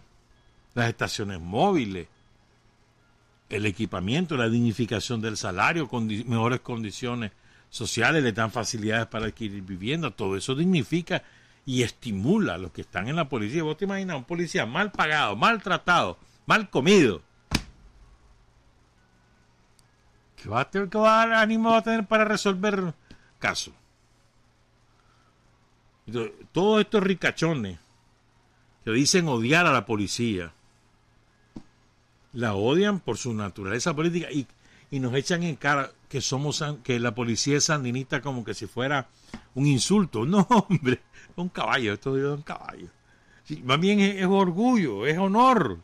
Las 0.74 0.90
estaciones 0.90 1.40
móviles, 1.40 2.08
el 3.50 3.66
equipamiento, 3.66 4.38
la 4.38 4.50
dignificación 4.50 5.22
del 5.22 5.38
salario, 5.38 5.90
mejores 6.26 6.62
condiciones 6.62 7.32
sociales, 7.70 8.24
le 8.24 8.32
dan 8.32 8.52
facilidades 8.52 9.08
para 9.08 9.28
adquirir 9.28 9.62
vivienda, 9.62 10.12
todo 10.12 10.36
eso 10.36 10.56
dignifica 10.56 11.24
y 11.66 11.84
estimula 11.84 12.56
a 12.56 12.58
los 12.58 12.72
que 12.72 12.82
están 12.82 13.08
en 13.08 13.16
la 13.16 13.28
policía. 13.28 13.64
Vos 13.64 13.78
te 13.78 13.86
imaginas 13.86 14.18
un 14.18 14.24
policía 14.24 14.66
mal 14.66 14.92
pagado, 14.92 15.36
mal 15.36 15.62
tratado, 15.62 16.18
mal 16.46 16.70
comido. 16.70 17.22
¿Qué 20.36 20.50
va 20.50 20.62
a 20.62 20.70
tener, 20.70 20.90
qué 20.90 20.98
va 20.98 21.24
a, 21.24 21.42
ánimo 21.42 21.72
va 21.72 21.78
a 21.78 21.84
tener 21.84 22.06
para 22.06 22.24
resolver 22.24 22.94
casos? 23.40 23.74
Todos 26.52 26.82
estos 26.82 27.04
ricachones 27.04 27.80
que 28.84 28.92
dicen 28.92 29.28
odiar 29.28 29.66
a 29.66 29.74
la 29.74 29.88
policía, 29.88 30.54
la 32.36 32.54
odian 32.54 33.00
por 33.00 33.18
su 33.18 33.34
naturaleza 33.34 33.96
política 33.96 34.28
y, 34.32 34.46
y 34.92 35.00
nos 35.00 35.16
echan 35.16 35.44
en 35.44 35.56
cara 35.56 35.92
que 36.10 36.22
somos 36.22 36.64
que 36.84 37.00
la 37.00 37.16
policía 37.16 37.58
es 37.58 37.66
sandinista 37.66 38.22
como 38.22 38.44
que 38.44 38.54
si 38.54 38.68
fuera 38.68 39.08
un 39.56 39.66
insulto. 39.66 40.26
No, 40.36 40.42
hombre, 40.50 41.02
un 41.36 41.50
caballo, 41.50 41.94
esto 41.94 42.18
es 42.18 42.26
un 42.26 42.44
caballo. 42.44 42.88
más 43.64 43.80
bien 43.80 44.00
es, 44.02 44.26
orgullo, 44.26 45.08
es 45.08 45.18
honor. 45.18 45.80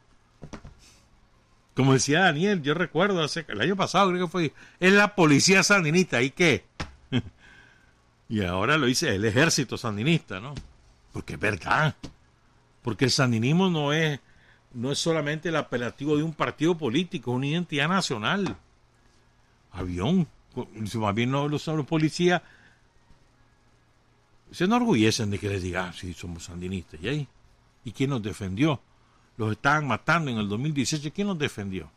Como 1.73 1.93
decía 1.93 2.21
Daniel, 2.21 2.61
yo 2.61 2.73
recuerdo 2.73 3.23
hace 3.23 3.45
el 3.47 3.61
año 3.61 3.77
pasado 3.77 4.09
creo 4.11 4.25
que 4.25 4.31
fue, 4.31 4.53
es 4.79 4.91
la 4.91 5.15
policía 5.15 5.63
sandinista, 5.63 6.21
¿y 6.21 6.31
qué? 6.31 6.65
y 8.29 8.43
ahora 8.43 8.77
lo 8.77 8.87
dice 8.87 9.15
el 9.15 9.23
ejército 9.23 9.77
sandinista, 9.77 10.41
¿no? 10.41 10.53
Porque 11.13 11.33
es 11.33 11.39
verdad. 11.39 11.95
Porque 12.81 13.05
el 13.05 13.11
sandinismo 13.11 13.69
no 13.69 13.93
es 13.93 14.19
no 14.73 14.91
es 14.91 14.99
solamente 14.99 15.49
el 15.49 15.55
apelativo 15.55 16.17
de 16.17 16.23
un 16.23 16.33
partido 16.33 16.77
político, 16.77 17.31
es 17.31 17.37
una 17.37 17.47
identidad 17.47 17.87
nacional. 17.87 18.57
Avión. 19.71 20.27
Más 20.95 21.15
bien 21.15 21.31
no, 21.31 21.47
los, 21.47 21.65
los 21.67 21.85
policías 21.85 22.41
se 24.51 24.65
enorgullecen 24.65 25.31
de 25.31 25.39
que 25.39 25.47
les 25.47 25.63
diga, 25.63 25.85
ah, 25.85 25.93
sí, 25.93 26.13
somos 26.13 26.43
sandinistas. 26.43 26.99
¿Y 27.01 27.07
ahí? 27.07 27.27
¿Y 27.85 27.91
quién 27.93 28.09
nos 28.09 28.21
defendió? 28.21 28.81
Los 29.37 29.53
estaban 29.53 29.87
matando 29.87 30.29
en 30.29 30.37
el 30.37 30.49
2018. 30.49 31.11
¿Quién 31.13 31.27
nos 31.27 31.39
defendió? 31.39 31.89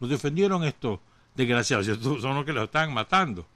Los 0.00 0.10
defendieron 0.10 0.64
estos 0.64 0.98
desgraciados. 1.36 1.86
Son 2.02 2.34
los 2.34 2.44
que 2.44 2.52
los 2.52 2.64
estaban 2.64 2.92
matando. 2.92 3.46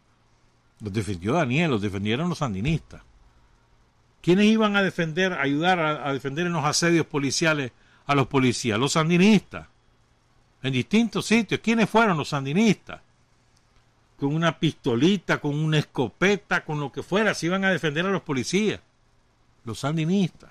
Los 0.81 0.93
defendió 0.93 1.33
Daniel, 1.33 1.73
los 1.73 1.83
defendieron 1.83 2.29
los 2.29 2.39
sandinistas. 2.39 3.03
¿Quiénes 4.23 4.47
iban 4.47 4.77
a 4.77 4.83
defender, 4.83 5.35
ayudar 5.35 5.79
a 5.81 6.13
defender 6.13 6.47
en 6.47 6.55
los 6.55 6.65
asedios 6.65 7.07
policiales 7.07 7.73
a 8.07 8.15
los 8.15 8.27
policías, 8.27 8.79
los 8.79 8.93
sandinistas, 8.93 9.67
en 10.63 10.73
distintos 10.73 11.27
sitios. 11.27 11.61
¿Quiénes 11.61 11.89
fueron 11.89 12.17
los 12.17 12.29
sandinistas? 12.29 13.01
Con 14.19 14.35
una 14.35 14.59
pistolita, 14.59 15.41
con 15.41 15.59
una 15.59 15.79
escopeta, 15.79 16.65
con 16.65 16.81
lo 16.81 16.93
que 16.93 17.03
fuera, 17.03 17.35
se 17.35 17.47
iban 17.47 17.65
a 17.65 17.71
defender 17.71 18.07
a 18.07 18.11
los 18.11 18.23
policías, 18.23 18.81
los 19.65 19.79
sandinistas. 19.81 20.51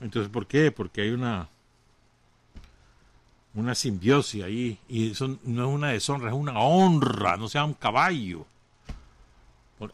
Entonces, 0.00 0.30
¿por 0.30 0.46
qué? 0.46 0.70
Porque 0.70 1.02
hay 1.02 1.10
una 1.10 1.48
una 3.54 3.74
simbiosis 3.74 4.42
ahí 4.42 4.78
y 4.88 5.10
eso 5.10 5.38
no 5.44 5.68
es 5.68 5.74
una 5.74 5.88
deshonra, 5.88 6.30
es 6.30 6.34
una 6.34 6.58
honra, 6.58 7.36
no 7.36 7.48
sea 7.48 7.64
un 7.64 7.74
caballo. 7.74 8.46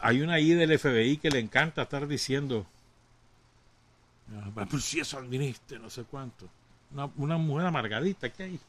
Hay 0.01 0.21
una 0.21 0.35
ahí 0.35 0.51
del 0.51 0.79
FBI 0.79 1.17
que 1.17 1.31
le 1.31 1.39
encanta 1.39 1.83
estar 1.83 2.07
diciendo 2.07 2.67
pues 4.71 4.85
si 4.85 5.01
es 5.01 5.09
sandinista, 5.09 5.79
no 5.79 5.89
sé 5.91 6.05
cuánto. 6.05 6.49
Una, 7.17 7.37
mujer 7.37 7.67
amargadita 7.67 8.31
que 8.31 8.43
hay. 8.43 8.61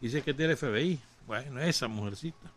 Dice 0.00 0.22
que 0.22 0.32
del 0.32 0.56
FBI. 0.56 0.98
Bueno, 1.26 1.60
esa 1.60 1.88
mujercita. 1.88 2.50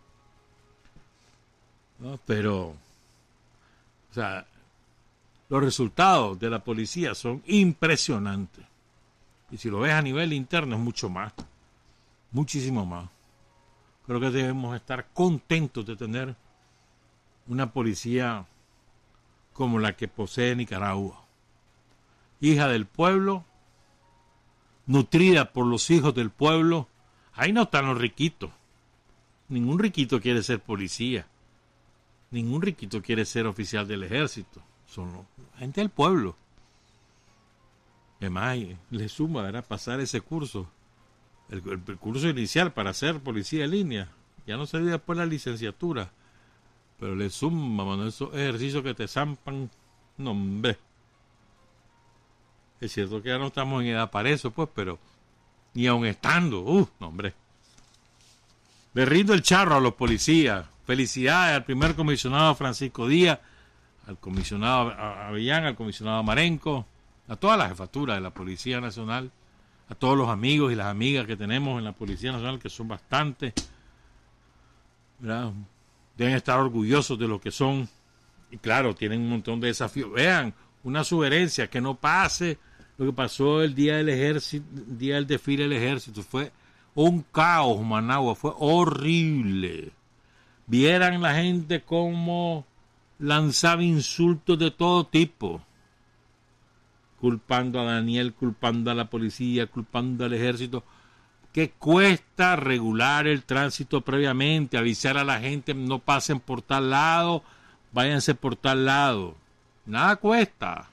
Pero, 2.26 2.70
o 2.70 4.14
sea, 4.14 4.46
los 5.50 5.64
resultados 5.64 6.40
de 6.40 6.50
la 6.50 6.64
policía 6.64 7.16
son 7.16 7.42
impresionantes. 7.46 8.66
Y 9.52 9.58
si 9.58 9.70
lo 9.70 9.80
ves 9.80 9.94
a 9.94 10.02
nivel 10.02 10.34
interno 10.34 10.76
es 10.76 10.82
mucho 10.82 11.10
más. 11.10 11.34
Muchísimo 12.32 12.86
más. 12.86 13.10
Creo 14.06 14.20
que 14.20 14.32
debemos 14.32 14.76
estar 14.76 15.08
contentos 15.14 15.86
de 15.86 15.96
tener 15.96 16.36
una 17.48 17.72
policía 17.72 18.46
como 19.54 19.80
la 19.80 19.96
que 19.96 20.08
posee 20.08 20.56
Nicaragua 20.56 21.23
hija 22.44 22.68
del 22.68 22.86
pueblo, 22.86 23.46
nutrida 24.86 25.54
por 25.54 25.66
los 25.66 25.90
hijos 25.90 26.14
del 26.14 26.30
pueblo. 26.30 26.90
Ahí 27.34 27.54
no 27.54 27.64
están 27.64 27.88
los 27.88 27.98
riquitos. 27.98 28.52
Ningún 29.48 29.80
riquito 29.80 30.20
quiere 30.20 30.44
ser 30.44 30.60
policía. 30.60 31.26
Ningún 32.32 32.62
riquito 32.62 33.02
quiere 33.02 33.24
ser 33.24 33.48
oficial 33.48 33.88
del 33.88 34.04
ejército. 34.04 34.62
Son 34.88 35.26
gente 35.58 35.80
del 35.80 35.90
pueblo. 35.90 36.36
Además, 38.20 38.58
le 38.90 39.10
suma 39.10 39.44
¿verdad? 39.44 39.66
pasar 39.66 40.00
ese 40.02 40.20
curso, 40.22 40.68
el, 41.50 41.62
curso 41.98 42.28
inicial 42.28 42.74
para 42.74 42.94
ser 42.94 43.22
policía 43.22 43.62
de 43.62 43.68
línea. 43.70 44.10
Ya 44.46 44.58
no 44.58 44.66
se 44.66 44.80
dio 44.80 44.92
después 44.92 45.18
la 45.18 45.26
licenciatura. 45.26 46.12
Pero 47.00 47.16
le 47.16 47.30
suma, 47.30 47.86
mano, 47.86 48.06
esos 48.06 48.34
ejercicios 48.34 48.84
que 48.84 48.94
te 48.94 49.08
zampan. 49.08 49.70
No, 50.18 50.32
hombre. 50.32 50.78
Es 52.84 52.92
cierto 52.92 53.24
que 53.24 53.30
ya 53.30 53.38
no 53.38 53.48
estamos 53.48 53.82
en 53.82 53.90
edad 53.90 54.12
para 54.12 54.30
eso, 54.30 54.52
pues, 54.52 54.68
pero 54.76 55.00
ni 55.74 55.88
aun 55.88 56.06
estando, 56.06 56.60
uh, 56.60 56.90
no, 57.00 57.08
hombre. 57.08 57.34
Le 58.94 59.06
rindo 59.06 59.34
el 59.34 59.42
charro 59.42 59.76
a 59.76 59.80
los 59.80 59.94
policías. 59.94 60.66
Felicidades 60.86 61.56
al 61.56 61.64
primer 61.64 61.96
comisionado 61.96 62.54
Francisco 62.56 63.08
Díaz, 63.08 63.40
al 64.06 64.18
comisionado 64.18 64.92
Avellán, 64.92 65.64
al 65.64 65.76
comisionado 65.78 66.24
Marenco, 66.24 66.86
a 67.30 67.38
toda 67.38 67.56
la 67.56 67.70
jefatura 67.70 68.16
de 68.16 68.22
la 68.22 68.32
Policía 68.32 68.82
Nacional, 68.82 69.32
a 69.88 69.96
todos 69.96 70.18
los 70.18 70.28
amigos 70.28 70.74
y 70.74 70.76
las 70.76 70.88
amigas 70.88 71.26
que 71.26 71.38
tenemos 71.38 71.80
en 71.80 71.86
la 71.86 71.94
Policía 71.94 72.34
Nacional, 72.34 72.60
que 72.60 72.70
son 72.70 72.90
bastantes. 72.90 73.54
Deben 75.22 76.36
estar 76.36 76.60
orgullosos 76.60 77.18
de 77.18 77.30
lo 77.30 77.40
que 77.40 77.50
son. 77.50 77.88
Y 78.52 78.58
claro, 78.58 78.94
tienen 78.94 79.22
un 79.22 79.30
montón 79.30 79.62
de 79.62 79.68
desafíos. 79.68 80.12
Vean, 80.12 80.54
una 80.84 81.06
sugerencia, 81.06 81.70
que 81.70 81.80
no 81.80 81.96
pase 81.96 82.60
lo 82.98 83.06
que 83.06 83.14
pasó 83.14 83.64
el 83.64 83.74
día 83.74 83.98
del 83.98 84.10
ejército, 84.10 84.66
día 84.72 85.16
del 85.16 85.28
desfile 85.28 85.64
del 85.64 85.74
ejército, 85.74 86.22
fue 86.22 86.52
un 86.96 87.24
caos, 87.32 87.82
Managua, 87.82 88.36
fue 88.36 88.52
horrible. 88.58 89.92
Vieran 90.68 91.22
la 91.22 91.34
gente 91.34 91.82
cómo 91.82 92.66
lanzaba 93.20 93.84
insultos 93.84 94.60
de 94.60 94.72
todo 94.72 95.06
tipo, 95.06 95.62
culpando 97.20 97.80
a 97.80 97.86
Daniel, 97.86 98.34
culpando 98.34 98.92
a 98.92 98.96
la 98.96 99.10
policía, 99.10 99.68
culpando 99.68 100.26
al 100.26 100.34
ejército, 100.34 100.84
que 101.52 101.72
cuesta 101.72 102.56
regular 102.56 103.28
el 103.28 103.44
tránsito 103.44 104.02
previamente, 104.02 104.78
avisar 104.78 105.18
a 105.18 105.24
la 105.24 105.40
gente 105.40 105.74
no 105.74 106.00
pasen 106.00 106.40
por 106.40 106.62
tal 106.62 106.90
lado, 106.92 107.44
váyanse 107.92 108.36
por 108.36 108.56
tal 108.56 108.86
lado. 108.86 109.36
Nada 109.86 110.16
cuesta 110.16 110.90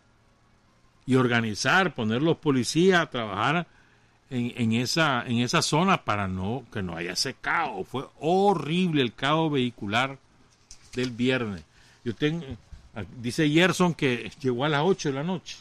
y 1.10 1.16
organizar, 1.16 1.92
poner 1.92 2.22
los 2.22 2.36
policías 2.36 3.00
a 3.00 3.10
trabajar 3.10 3.66
en, 4.30 4.72
esa, 4.74 5.26
en 5.26 5.40
esa 5.40 5.60
zona 5.60 6.04
para 6.04 6.28
no, 6.28 6.64
que 6.72 6.82
no 6.82 6.96
haya 6.96 7.14
ese 7.14 7.34
caos. 7.34 7.88
Fue 7.88 8.06
horrible 8.20 9.02
el 9.02 9.12
caos 9.12 9.50
vehicular 9.50 10.18
del 10.94 11.10
viernes. 11.10 11.64
Yo 12.04 12.14
tengo, 12.14 12.46
dice 13.16 13.50
Gerson 13.50 13.92
que 13.92 14.30
llegó 14.40 14.64
a 14.64 14.68
las 14.68 14.82
8 14.84 15.08
de 15.08 15.14
la 15.16 15.24
noche. 15.24 15.56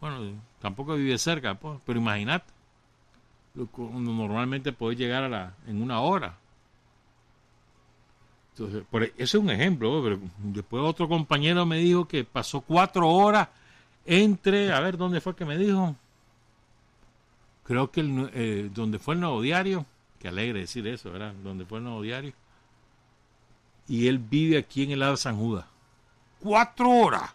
Bueno, 0.00 0.40
tampoco 0.60 0.94
vive 0.94 1.18
cerca, 1.18 1.56
pues, 1.56 1.80
pero 1.84 1.98
imagínate. 1.98 2.46
Normalmente 3.76 4.70
puede 4.70 4.94
llegar 4.94 5.24
a 5.24 5.28
la, 5.28 5.54
en 5.66 5.82
una 5.82 5.98
hora. 6.02 6.36
Entonces, 8.52 8.84
por, 8.88 9.02
e, 9.02 9.06
ese 9.16 9.24
es 9.24 9.42
un 9.42 9.50
ejemplo, 9.50 10.00
pero 10.04 10.20
después 10.38 10.84
otro 10.84 11.08
compañero 11.08 11.66
me 11.66 11.78
dijo 11.78 12.06
que 12.06 12.22
pasó 12.22 12.60
cuatro 12.60 13.08
horas 13.08 13.48
entre, 14.08 14.72
a 14.72 14.80
ver, 14.80 14.96
¿dónde 14.96 15.20
fue 15.20 15.36
que 15.36 15.44
me 15.44 15.58
dijo? 15.58 15.94
Creo 17.64 17.90
que 17.90 18.00
el, 18.00 18.30
eh, 18.32 18.70
donde 18.72 18.98
fue 18.98 19.14
el 19.14 19.20
nuevo 19.20 19.42
diario, 19.42 19.84
que 20.18 20.28
alegre 20.28 20.60
decir 20.60 20.86
eso, 20.88 21.12
¿verdad? 21.12 21.34
Donde 21.44 21.66
fue 21.66 21.76
el 21.78 21.84
nuevo 21.84 22.00
diario. 22.00 22.32
Y 23.86 24.08
él 24.08 24.18
vive 24.18 24.56
aquí 24.56 24.82
en 24.84 24.92
el 24.92 25.00
lado 25.00 25.12
de 25.12 25.18
San 25.18 25.36
Judas. 25.36 25.66
Cuatro 26.40 26.88
horas. 26.88 27.34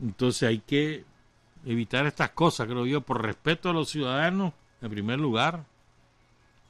Entonces 0.00 0.48
hay 0.48 0.58
que 0.58 1.04
evitar 1.64 2.06
estas 2.06 2.30
cosas, 2.30 2.66
creo 2.66 2.86
yo, 2.86 3.02
por 3.02 3.22
respeto 3.22 3.70
a 3.70 3.72
los 3.72 3.88
ciudadanos, 3.88 4.52
en 4.82 4.90
primer 4.90 5.20
lugar, 5.20 5.64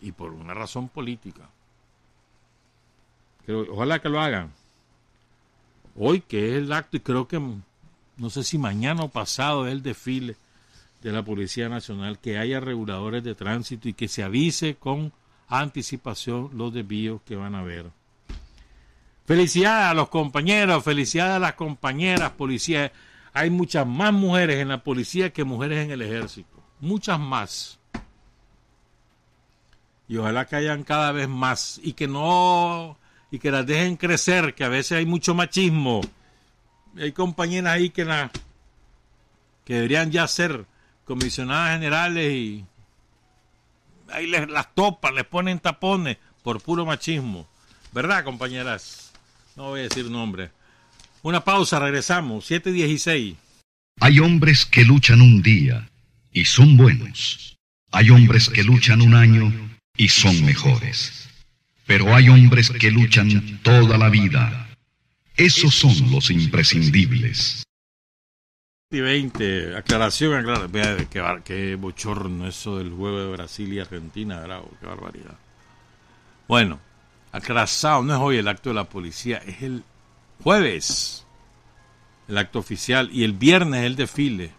y 0.03 0.12
por 0.12 0.32
una 0.32 0.53
razón 0.53 0.91
política. 0.91 1.49
ojalá 3.49 4.01
que 4.01 4.11
lo 4.11 4.20
hagan 4.20 4.53
hoy 5.97 6.20
que 6.20 6.51
es 6.51 6.62
el 6.62 6.72
acto 6.72 6.97
y 6.97 7.01
creo 7.01 7.28
que 7.28 7.40
no 8.16 8.30
sé 8.30 8.45
si 8.45 8.59
mañana 8.59 9.03
o 9.03 9.09
pasado 9.09 9.66
es 9.66 9.72
el 9.72 9.82
desfile 9.82 10.36
de 11.03 11.12
la 11.12 11.22
Policía 11.22 11.68
Nacional, 11.68 12.18
que 12.18 12.38
haya 12.38 12.61
reguladores 12.61 13.22
de 13.22 13.34
tránsito 13.34 13.88
y 13.88 13.92
que 13.92 14.09
se 14.09 14.22
avise 14.22 14.76
con 14.76 15.12
anticipación 15.49 16.51
los 16.55 16.72
desvíos 16.72 17.20
que 17.26 17.36
van 17.36 17.55
a 17.55 17.61
haber. 17.61 17.90
Felicidades 19.26 19.90
a 19.90 19.95
los 19.95 20.09
compañeros, 20.09 20.84
felicidades 20.84 21.36
a 21.36 21.38
las 21.38 21.55
compañeras 21.55 22.30
policías. 22.32 22.90
Hay 23.32 23.51
muchas 23.51 23.86
más 23.86 24.12
mujeres 24.12 24.61
en 24.61 24.68
la 24.68 24.82
policía 24.82 25.32
que 25.32 25.45
mujeres 25.45 25.84
en 25.84 25.90
el 25.90 26.03
ejército. 26.03 26.62
Muchas 26.80 27.18
más. 27.18 27.78
Y 30.09 30.18
ojalá 30.18 30.47
que 30.47 30.57
hayan 30.57 30.84
cada 30.84 31.12
vez 31.12 31.28
más 31.28 31.80
y 31.82 31.95
que 31.95 32.07
no 32.07 32.99
y 33.31 33.39
que 33.39 33.51
las 33.51 33.66
dejen 33.66 33.97
crecer, 33.97 34.55
que 34.55 34.64
a 34.64 34.68
veces 34.68 34.99
hay 34.99 35.07
mucho 35.07 35.35
machismo. 35.35 36.01
Hay 36.97 37.12
compañeras 37.12 37.75
ahí 37.75 37.91
que, 37.91 38.05
la, 38.05 38.31
que 39.64 39.75
deberían 39.75 40.11
ya 40.11 40.27
ser 40.29 40.66
comisionadas 41.05 41.75
generales 41.75 42.33
y 42.33 42.64
ahí 44.09 44.27
les, 44.27 44.49
las 44.49 44.75
topan, 44.75 45.14
les 45.14 45.25
ponen 45.25 45.59
tapones 45.59 46.18
por 46.43 46.61
puro 46.61 46.87
machismo. 46.87 47.47
¿Verdad, 47.93 48.25
compañeras? 48.25 49.12
No 49.57 49.70
voy 49.70 49.81
a 49.81 49.83
decir 49.85 50.07
nombre. 50.11 50.51
Una 51.22 51.43
pausa, 51.43 51.79
regresamos. 51.79 52.51
7.16. 52.51 53.37
Hay 54.01 54.18
hombres 54.18 54.66
que 54.66 54.85
luchan 54.85 55.20
un 55.20 55.43
día 55.43 55.89
y 56.33 56.45
son 56.45 56.77
buenos. 56.77 57.57
Hay 57.93 58.11
hombres 58.11 58.49
que 58.51 58.64
luchan 58.64 59.01
un 59.01 59.14
año 59.14 59.53
y 59.97 60.09
son 60.09 60.45
mejores. 60.45 61.24
Pero 61.87 62.14
hay 62.14 62.28
hombres 62.28 62.70
que 62.70 62.91
luchan 62.91 63.61
toda 63.62 63.99
la 63.99 64.09
vida. 64.09 64.68
Esos 65.37 65.74
son 65.74 66.11
los 66.11 66.30
imprescindibles. 66.30 67.64
20, 68.91 69.76
aclaración, 69.76 70.35
aclaración. 70.35 71.07
Qué, 71.11 71.22
qué, 71.45 71.74
bochorno 71.74 72.47
eso 72.47 72.78
del 72.78 72.91
juego 72.91 73.20
de 73.20 73.32
Brasil 73.32 73.72
y 73.72 73.80
Argentina, 73.80 74.41
bravo, 74.41 74.70
qué 74.80 74.87
barbaridad. 74.87 75.37
Bueno, 76.47 76.78
aclarado, 77.32 78.03
no 78.05 78.14
es 78.14 78.20
hoy 78.20 78.37
el 78.37 78.49
acto 78.49 78.70
de 78.70 78.76
la 78.76 78.85
policía, 78.85 79.39
es 79.39 79.62
el 79.62 79.82
jueves 80.43 81.24
el 82.28 82.39
acto 82.39 82.59
oficial 82.59 83.11
y 83.12 83.24
el 83.24 83.32
viernes 83.32 83.85
el 83.85 83.97
desfile. 83.97 84.51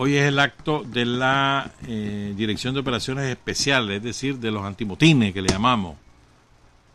Hoy 0.00 0.14
es 0.14 0.28
el 0.28 0.38
acto 0.38 0.84
de 0.84 1.04
la 1.04 1.72
eh, 1.88 2.32
Dirección 2.36 2.72
de 2.72 2.78
Operaciones 2.78 3.28
Especiales, 3.32 3.96
es 3.96 4.02
decir, 4.04 4.38
de 4.38 4.52
los 4.52 4.64
antimotines 4.64 5.34
que 5.34 5.42
le 5.42 5.48
llamamos. 5.48 5.96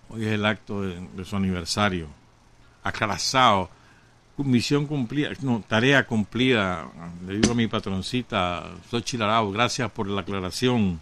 Hoy 0.08 0.24
es 0.24 0.32
el 0.32 0.46
acto 0.46 0.84
de, 0.84 1.26
su 1.26 1.36
aniversario. 1.36 2.08
Aclarazado 2.82 3.70
misión 4.38 4.88
cumplida, 4.88 5.32
no, 5.42 5.62
tarea 5.68 6.08
cumplida. 6.08 6.90
Le 7.28 7.40
digo 7.40 7.52
a 7.52 7.56
mi 7.56 7.68
patroncita, 7.68 8.72
soy 8.90 9.02
Chilarao, 9.02 9.52
gracias 9.52 9.92
por 9.92 10.08
la 10.08 10.22
aclaración. 10.22 11.02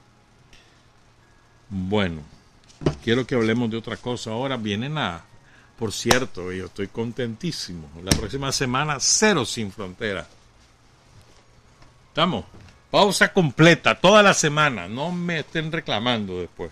Bueno, 1.70 2.24
quiero 3.04 3.28
que 3.28 3.36
hablemos 3.36 3.70
de 3.70 3.78
otra 3.78 3.98
cosa. 3.98 4.32
Ahora 4.32 4.58
vienen 4.58 4.98
a, 4.98 5.22
por 5.78 5.92
cierto, 5.92 6.52
yo 6.52 6.66
estoy 6.66 6.88
contentísimo. 6.88 7.88
La 8.04 8.18
próxima 8.18 8.52
semana, 8.52 8.98
cero 9.00 9.46
sin 9.46 9.72
frontera. 9.72 10.28
¿Estamos? 12.12 12.44
Pausa 12.92 13.32
completa, 13.32 13.96
toda 13.96 14.22
la 14.22 14.34
semana. 14.34 14.90
No 14.90 15.14
me 15.14 15.40
estén 15.40 15.72
reclamando 15.72 16.42
después. 16.42 16.70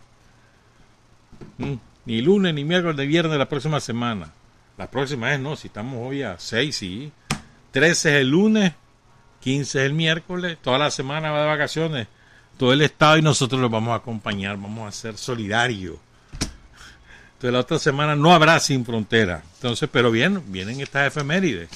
Mm, 1.57 1.75
ni 2.05 2.21
lunes, 2.21 2.53
ni 2.53 2.65
miércoles, 2.65 2.97
ni 2.97 3.07
viernes 3.07 3.37
la 3.37 3.47
próxima 3.47 3.79
semana. 3.79 4.33
La 4.77 4.91
próxima 4.91 5.33
es, 5.33 5.39
no, 5.39 5.55
si 5.55 5.67
estamos 5.67 6.05
hoy 6.05 6.23
a 6.23 6.37
6, 6.37 6.75
sí. 6.75 7.13
13 7.71 8.09
es 8.09 8.21
el 8.21 8.29
lunes, 8.29 8.73
15 9.39 9.79
es 9.79 9.85
el 9.85 9.93
miércoles, 9.93 10.57
toda 10.61 10.77
la 10.77 10.91
semana 10.91 11.31
va 11.31 11.43
de 11.43 11.47
vacaciones. 11.47 12.07
Todo 12.57 12.73
el 12.73 12.81
Estado 12.81 13.17
y 13.17 13.21
nosotros 13.21 13.61
los 13.61 13.71
vamos 13.71 13.93
a 13.93 13.95
acompañar, 13.95 14.57
vamos 14.57 14.89
a 14.89 14.91
ser 14.91 15.17
solidarios. 15.17 15.95
Entonces 17.33 17.53
la 17.53 17.59
otra 17.59 17.79
semana 17.79 18.17
no 18.17 18.33
habrá 18.33 18.59
sin 18.59 18.83
frontera. 18.83 19.41
Entonces, 19.55 19.87
pero 19.89 20.11
bien, 20.11 20.43
vienen 20.47 20.81
estas 20.81 21.07
efemérides. 21.07 21.69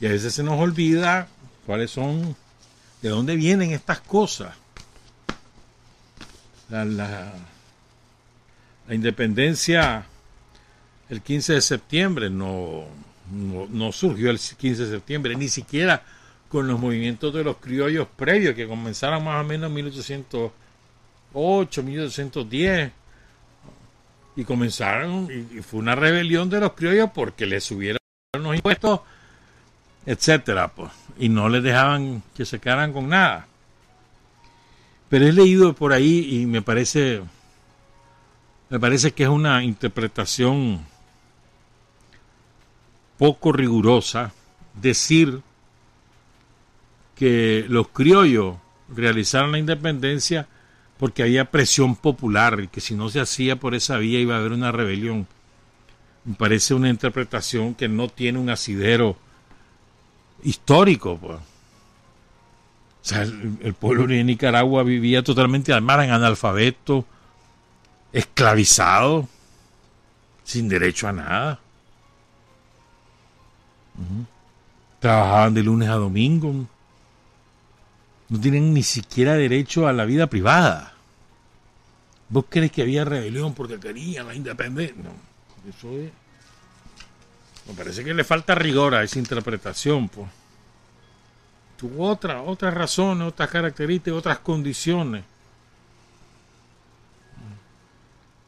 Y 0.00 0.04
a 0.04 0.10
veces 0.10 0.34
se 0.34 0.42
nos 0.42 0.60
olvida 0.60 1.28
cuáles 1.64 1.90
son, 1.90 2.36
de 3.02 3.08
dónde 3.08 3.36
vienen 3.36 3.70
estas 3.72 4.00
cosas. 4.00 4.54
La, 6.70 7.32
independencia 8.88 10.06
el 11.10 11.20
15 11.20 11.54
de 11.54 11.60
septiembre, 11.60 12.30
no, 12.30 12.84
no, 13.30 13.92
surgió 13.92 14.30
el 14.30 14.38
15 14.38 14.86
de 14.86 14.90
septiembre, 14.90 15.36
ni 15.36 15.48
siquiera 15.48 16.02
con 16.48 16.66
los 16.66 16.80
movimientos 16.80 17.34
de 17.34 17.44
los 17.44 17.58
criollos 17.58 18.08
previos 18.16 18.54
que 18.54 18.66
comenzaron 18.66 19.22
más 19.24 19.44
o 19.44 19.46
menos 19.46 19.68
en 19.68 19.74
1808, 19.74 21.82
1810 21.82 22.92
y 24.36 24.44
comenzaron 24.44 25.28
y, 25.30 25.60
fue 25.60 25.80
una 25.80 25.94
rebelión 25.94 26.48
de 26.48 26.60
los 26.60 26.72
criollos 26.72 27.10
porque 27.14 27.44
les 27.46 27.64
subieron 27.64 27.98
los 28.34 28.54
impuestos, 28.54 29.00
etcétera, 30.06 30.68
pues, 30.68 30.90
y 31.18 31.28
no 31.28 31.48
les 31.48 31.62
dejaban 31.62 32.22
que 32.34 32.44
se 32.44 32.58
quedaran 32.58 32.92
con 32.92 33.08
nada. 33.08 33.46
Pero 35.08 35.26
he 35.26 35.32
leído 35.32 35.74
por 35.74 35.92
ahí 35.92 36.40
y 36.40 36.46
me 36.46 36.62
parece 36.62 37.22
me 38.70 38.80
parece 38.80 39.12
que 39.12 39.24
es 39.24 39.28
una 39.28 39.62
interpretación 39.62 40.86
poco 43.18 43.52
rigurosa 43.52 44.32
decir 44.80 45.42
que 47.14 47.66
los 47.68 47.88
criollos 47.88 48.56
realizaron 48.88 49.52
la 49.52 49.58
independencia 49.58 50.48
porque 50.98 51.22
había 51.22 51.50
presión 51.50 51.96
popular 51.96 52.60
y 52.62 52.68
que 52.68 52.80
si 52.80 52.94
no 52.94 53.10
se 53.10 53.20
hacía 53.20 53.56
por 53.56 53.74
esa 53.74 53.98
vía 53.98 54.20
iba 54.20 54.36
a 54.36 54.38
haber 54.38 54.52
una 54.52 54.72
rebelión. 54.72 55.26
Me 56.24 56.34
parece 56.34 56.72
una 56.72 56.88
interpretación 56.88 57.74
que 57.74 57.88
no 57.88 58.08
tiene 58.08 58.38
un 58.38 58.48
asidero 58.48 59.18
histórico. 60.42 61.16
Pues. 61.18 61.36
O 61.36 63.04
sea, 63.04 63.22
el, 63.22 63.74
pueblo 63.74 64.06
de 64.06 64.22
Nicaragua 64.22 64.82
vivía 64.82 65.22
totalmente 65.22 65.72
al 65.72 65.82
mar, 65.82 66.00
en 66.00 66.10
analfabeto, 66.10 67.04
esclavizado, 68.12 69.28
sin 70.44 70.68
derecho 70.68 71.08
a 71.08 71.12
nada. 71.12 71.60
Trabajaban 75.00 75.54
de 75.54 75.62
lunes 75.62 75.88
a 75.88 75.94
domingo. 75.94 76.66
No 78.28 78.40
tienen 78.40 78.72
ni 78.72 78.82
siquiera 78.82 79.34
derecho 79.34 79.88
a 79.88 79.92
la 79.92 80.04
vida 80.04 80.28
privada. 80.28 80.94
¿Vos 82.28 82.46
crees 82.48 82.72
que 82.72 82.82
había 82.82 83.04
rebelión 83.04 83.52
porque 83.52 83.78
querían 83.78 84.26
la 84.26 84.34
independencia? 84.34 84.96
No, 85.02 85.10
eso 85.68 85.90
es... 85.98 86.21
Me 87.68 87.74
parece 87.74 88.04
que 88.04 88.14
le 88.14 88.24
falta 88.24 88.54
rigor 88.54 88.94
a 88.94 89.02
esa 89.02 89.18
interpretación. 89.18 90.08
Pues. 90.08 90.28
Tuvo 91.76 92.08
otra, 92.08 92.42
otras 92.42 92.74
razones, 92.74 93.28
otras 93.28 93.50
características, 93.50 94.18
otras 94.18 94.38
condiciones. 94.38 95.24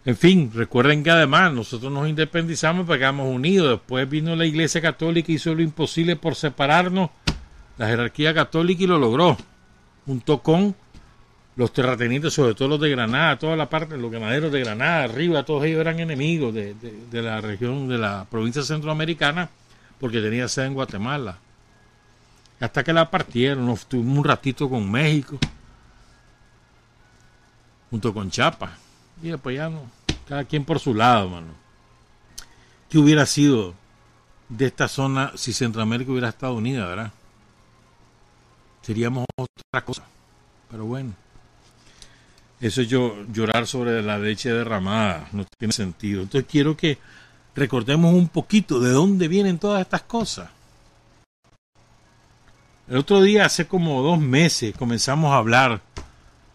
En 0.06 0.16
fin, 0.16 0.50
recuerden 0.52 1.02
que 1.02 1.10
además 1.10 1.52
nosotros 1.52 1.90
nos 1.90 2.08
independizamos 2.08 2.84
y 2.84 2.88
pegamos 2.88 3.26
unidos. 3.34 3.78
Después 3.78 4.08
vino 4.08 4.36
la 4.36 4.44
Iglesia 4.44 4.82
Católica 4.82 5.32
y 5.32 5.36
hizo 5.36 5.54
lo 5.54 5.62
imposible 5.62 6.16
por 6.16 6.34
separarnos. 6.34 7.10
La 7.78 7.88
jerarquía 7.88 8.34
católica 8.34 8.84
y 8.84 8.86
lo 8.86 8.98
logró. 8.98 9.36
Junto 10.04 10.42
con 10.42 10.76
los 11.56 11.72
terratenientes, 11.72 12.34
sobre 12.34 12.54
todo 12.54 12.68
los 12.68 12.80
de 12.80 12.90
Granada, 12.90 13.38
toda 13.38 13.56
la 13.56 13.68
parte, 13.70 13.96
los 13.96 14.10
ganaderos 14.10 14.50
de 14.50 14.60
Granada, 14.60 15.04
arriba, 15.04 15.44
todos 15.44 15.64
ellos 15.64 15.80
eran 15.80 16.00
enemigos 16.00 16.52
de, 16.52 16.74
de 16.74 17.22
la 17.22 17.40
región, 17.40 17.88
de 17.88 17.98
la 17.98 18.26
provincia 18.28 18.62
centroamericana, 18.62 19.48
porque 20.00 20.20
tenía 20.20 20.48
sede 20.48 20.66
en 20.66 20.74
Guatemala. 20.74 21.38
Hasta 22.60 22.82
que 22.82 22.92
la 22.92 23.10
partieron, 23.10 23.66
nos 23.66 23.86
tuvimos 23.86 24.18
un 24.18 24.24
ratito 24.24 24.68
con 24.68 24.90
México, 24.90 25.38
junto 27.90 28.12
con 28.12 28.30
Chiapas 28.30 28.84
y 29.22 29.28
después 29.28 29.56
ya 29.56 29.68
no. 29.68 29.82
Cada 30.28 30.44
quien 30.44 30.64
por 30.64 30.80
su 30.80 30.94
lado, 30.94 31.28
mano. 31.28 31.52
¿Qué 32.88 32.98
hubiera 32.98 33.26
sido 33.26 33.74
de 34.48 34.66
esta 34.66 34.88
zona 34.88 35.32
si 35.36 35.52
Centroamérica 35.52 36.10
hubiera 36.10 36.28
estado 36.28 36.54
unida, 36.54 36.86
verdad? 36.86 37.12
Seríamos 38.82 39.26
otra 39.36 39.84
cosa. 39.84 40.04
Pero 40.70 40.84
bueno. 40.84 41.14
Eso 42.64 42.80
es 42.80 42.88
llorar 42.88 43.66
sobre 43.66 44.00
la 44.00 44.18
leche 44.18 44.50
derramada. 44.50 45.28
No 45.32 45.44
tiene 45.58 45.72
sentido. 45.72 46.22
Entonces 46.22 46.50
quiero 46.50 46.74
que 46.74 46.96
recordemos 47.54 48.14
un 48.14 48.28
poquito 48.28 48.80
de 48.80 48.90
dónde 48.90 49.28
vienen 49.28 49.58
todas 49.58 49.82
estas 49.82 50.00
cosas. 50.00 50.48
El 52.88 52.96
otro 52.96 53.20
día, 53.20 53.44
hace 53.44 53.66
como 53.66 54.00
dos 54.00 54.18
meses, 54.18 54.74
comenzamos 54.78 55.30
a 55.30 55.36
hablar 55.36 55.82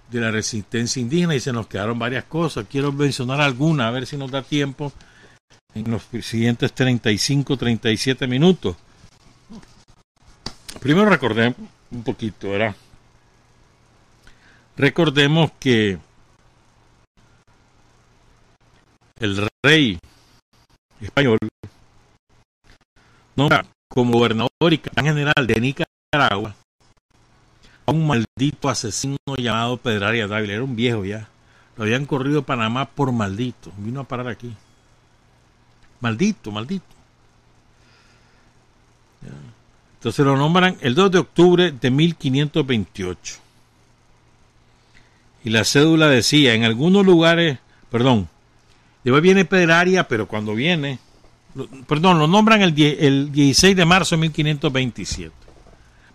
de 0.09 0.19
la 0.19 0.31
resistencia 0.31 0.99
indígena 0.99 1.35
y 1.35 1.39
se 1.39 1.53
nos 1.53 1.67
quedaron 1.67 1.99
varias 1.99 2.23
cosas. 2.23 2.65
Quiero 2.67 2.91
mencionar 2.91 3.39
alguna, 3.39 3.87
a 3.87 3.91
ver 3.91 4.07
si 4.07 4.17
nos 4.17 4.31
da 4.31 4.41
tiempo 4.41 4.91
en 5.75 5.91
los 5.91 6.01
siguientes 6.25 6.73
35, 6.73 7.55
37 7.55 8.25
minutos. 8.25 8.75
Primero 10.79 11.07
recordemos 11.07 11.59
un 11.91 12.01
poquito, 12.01 12.49
¿verdad? 12.49 12.75
Recordemos 14.79 15.51
que 15.59 15.99
el 19.19 19.49
rey 19.61 19.99
español 21.01 21.37
nombra 23.35 23.65
como 23.89 24.13
gobernador 24.13 24.49
y 24.71 24.81
general 24.95 25.45
de 25.45 25.59
Nicaragua 25.59 26.55
un 27.87 28.07
maldito 28.07 28.69
asesino 28.69 29.17
llamado 29.37 29.75
Pedraria 29.75 30.27
Dávila. 30.27 30.53
Era 30.53 30.63
un 30.63 30.77
viejo 30.77 31.03
ya. 31.03 31.27
Lo 31.75 31.83
habían 31.83 32.05
corrido 32.05 32.39
a 32.39 32.45
Panamá 32.45 32.85
por 32.85 33.11
maldito. 33.11 33.73
Vino 33.79 33.99
a 33.99 34.05
parar 34.05 34.29
aquí. 34.29 34.55
Maldito, 35.99 36.51
maldito. 36.51 36.85
Entonces 39.95 40.25
lo 40.25 40.37
nombran 40.37 40.77
el 40.79 40.95
2 40.95 41.11
de 41.11 41.19
octubre 41.19 41.71
de 41.73 41.91
1528. 41.91 43.48
Y 45.49 45.51
la 45.51 45.63
cédula 45.63 46.09
decía, 46.09 46.53
en 46.53 46.63
algunos 46.63 47.03
lugares, 47.03 47.57
perdón, 47.89 48.29
después 49.03 49.23
viene 49.23 49.45
Pedraria, 49.45 50.07
pero 50.07 50.27
cuando 50.27 50.53
viene, 50.53 50.99
perdón, 51.87 52.19
lo 52.19 52.27
nombran 52.27 52.61
el, 52.61 52.79
el 52.79 53.31
16 53.31 53.75
de 53.75 53.83
marzo 53.83 54.13
de 54.13 54.21
1527. 54.21 55.33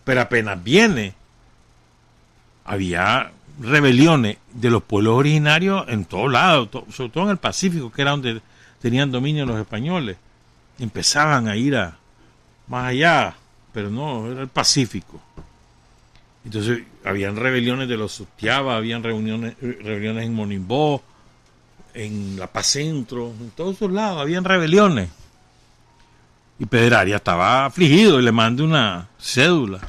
Pero 0.04 0.20
apenas 0.20 0.62
viene, 0.62 1.14
había 2.64 3.32
rebeliones 3.60 4.36
de 4.52 4.70
los 4.70 4.84
pueblos 4.84 5.18
originarios 5.18 5.84
en 5.88 6.04
todos 6.04 6.30
lados, 6.30 6.68
sobre 6.92 7.10
todo 7.10 7.24
en 7.24 7.30
el 7.30 7.38
Pacífico, 7.38 7.90
que 7.90 8.02
era 8.02 8.12
donde 8.12 8.40
tenían 8.80 9.10
dominio 9.10 9.46
los 9.46 9.58
españoles. 9.58 10.16
Empezaban 10.78 11.48
a 11.48 11.56
ir 11.56 11.74
a 11.74 11.96
más 12.68 12.86
allá, 12.90 13.34
pero 13.72 13.90
no, 13.90 14.30
era 14.30 14.42
el 14.42 14.48
Pacífico. 14.48 15.20
Entonces, 16.44 16.82
habían 17.04 17.36
rebeliones 17.36 17.88
de 17.88 17.96
los 17.96 18.12
Sutiaba, 18.12 18.76
habían 18.76 19.02
reuniones, 19.02 19.54
rebeliones 19.60 20.24
en 20.24 20.34
Monimbó, 20.34 21.02
en 21.94 22.38
La 22.38 22.48
Paz 22.48 22.66
Centro, 22.66 23.32
en 23.40 23.50
todos 23.50 23.76
esos 23.76 23.90
lados, 23.90 24.20
habían 24.20 24.44
rebeliones. 24.44 25.08
Y 26.58 26.66
Pedraria 26.66 27.16
estaba 27.16 27.64
afligido 27.64 28.20
y 28.20 28.22
le 28.22 28.32
manda 28.32 28.62
una 28.62 29.08
cédula, 29.18 29.80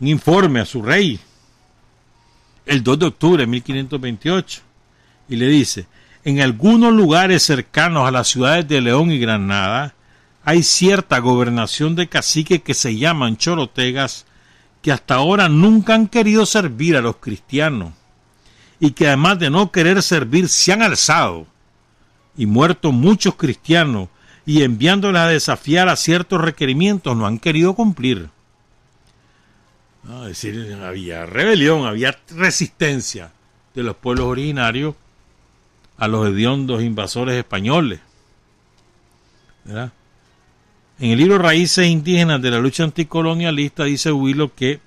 un 0.00 0.08
informe 0.08 0.60
a 0.60 0.64
su 0.64 0.80
rey, 0.80 1.18
el 2.66 2.82
2 2.82 2.98
de 2.98 3.06
octubre 3.06 3.42
de 3.42 3.46
1528, 3.46 4.62
y 5.28 5.36
le 5.36 5.48
dice, 5.48 5.86
en 6.24 6.40
algunos 6.40 6.92
lugares 6.94 7.42
cercanos 7.42 8.06
a 8.06 8.10
las 8.10 8.28
ciudades 8.28 8.66
de 8.66 8.80
León 8.80 9.10
y 9.10 9.18
Granada, 9.18 9.94
hay 10.44 10.62
cierta 10.62 11.18
gobernación 11.18 11.94
de 11.96 12.08
caciques 12.08 12.62
que 12.62 12.74
se 12.74 12.96
llaman 12.96 13.36
chorotegas, 13.36 14.26
que 14.84 14.92
hasta 14.92 15.14
ahora 15.14 15.48
nunca 15.48 15.94
han 15.94 16.08
querido 16.08 16.44
servir 16.44 16.94
a 16.94 17.00
los 17.00 17.16
cristianos, 17.16 17.94
y 18.78 18.90
que 18.90 19.06
además 19.06 19.38
de 19.38 19.48
no 19.48 19.72
querer 19.72 20.02
servir 20.02 20.46
se 20.50 20.74
han 20.74 20.82
alzado 20.82 21.46
y 22.36 22.44
muerto 22.44 22.92
muchos 22.92 23.34
cristianos, 23.36 24.10
y 24.44 24.62
enviándoles 24.62 25.22
a 25.22 25.28
desafiar 25.28 25.88
a 25.88 25.96
ciertos 25.96 26.38
requerimientos 26.38 27.16
no 27.16 27.26
han 27.26 27.38
querido 27.38 27.72
cumplir. 27.72 28.28
es 30.06 30.42
decir, 30.42 30.78
había 30.84 31.24
rebelión, 31.24 31.86
había 31.86 32.18
resistencia 32.36 33.32
de 33.74 33.84
los 33.84 33.96
pueblos 33.96 34.26
originarios 34.26 34.96
a 35.96 36.08
los 36.08 36.28
hediondos 36.28 36.82
invasores 36.82 37.36
españoles. 37.36 38.00
¿verdad? 39.64 39.92
En 40.98 41.10
el 41.10 41.18
libro 41.18 41.38
Raíces 41.38 41.86
Indígenas 41.86 42.40
de 42.40 42.50
la 42.50 42.58
lucha 42.58 42.84
anticolonialista 42.84 43.84
dice 43.84 44.12
Willow 44.12 44.52
que 44.54 44.80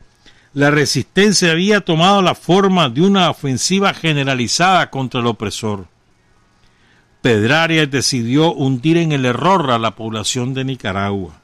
la 0.54 0.72
resistencia 0.72 1.52
había 1.52 1.82
tomado 1.82 2.22
la 2.22 2.34
forma 2.34 2.90
de 2.90 3.02
una 3.02 3.30
ofensiva 3.30 3.94
generalizada 3.94 4.90
contra 4.90 5.20
el 5.20 5.28
opresor. 5.28 5.88
Pedrarias 7.22 7.92
decidió 7.92 8.54
hundir 8.54 8.98
en 8.98 9.12
el 9.12 9.26
error 9.26 9.70
a 9.70 9.78
la 9.78 9.96
población 9.96 10.54
de 10.54 10.64
Nicaragua. 10.64 11.42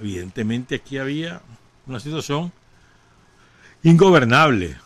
Evidentemente 0.00 0.76
aquí 0.76 0.98
había 0.98 1.42
una 1.86 2.00
situación 2.00 2.52
ingobernable. 3.82 4.76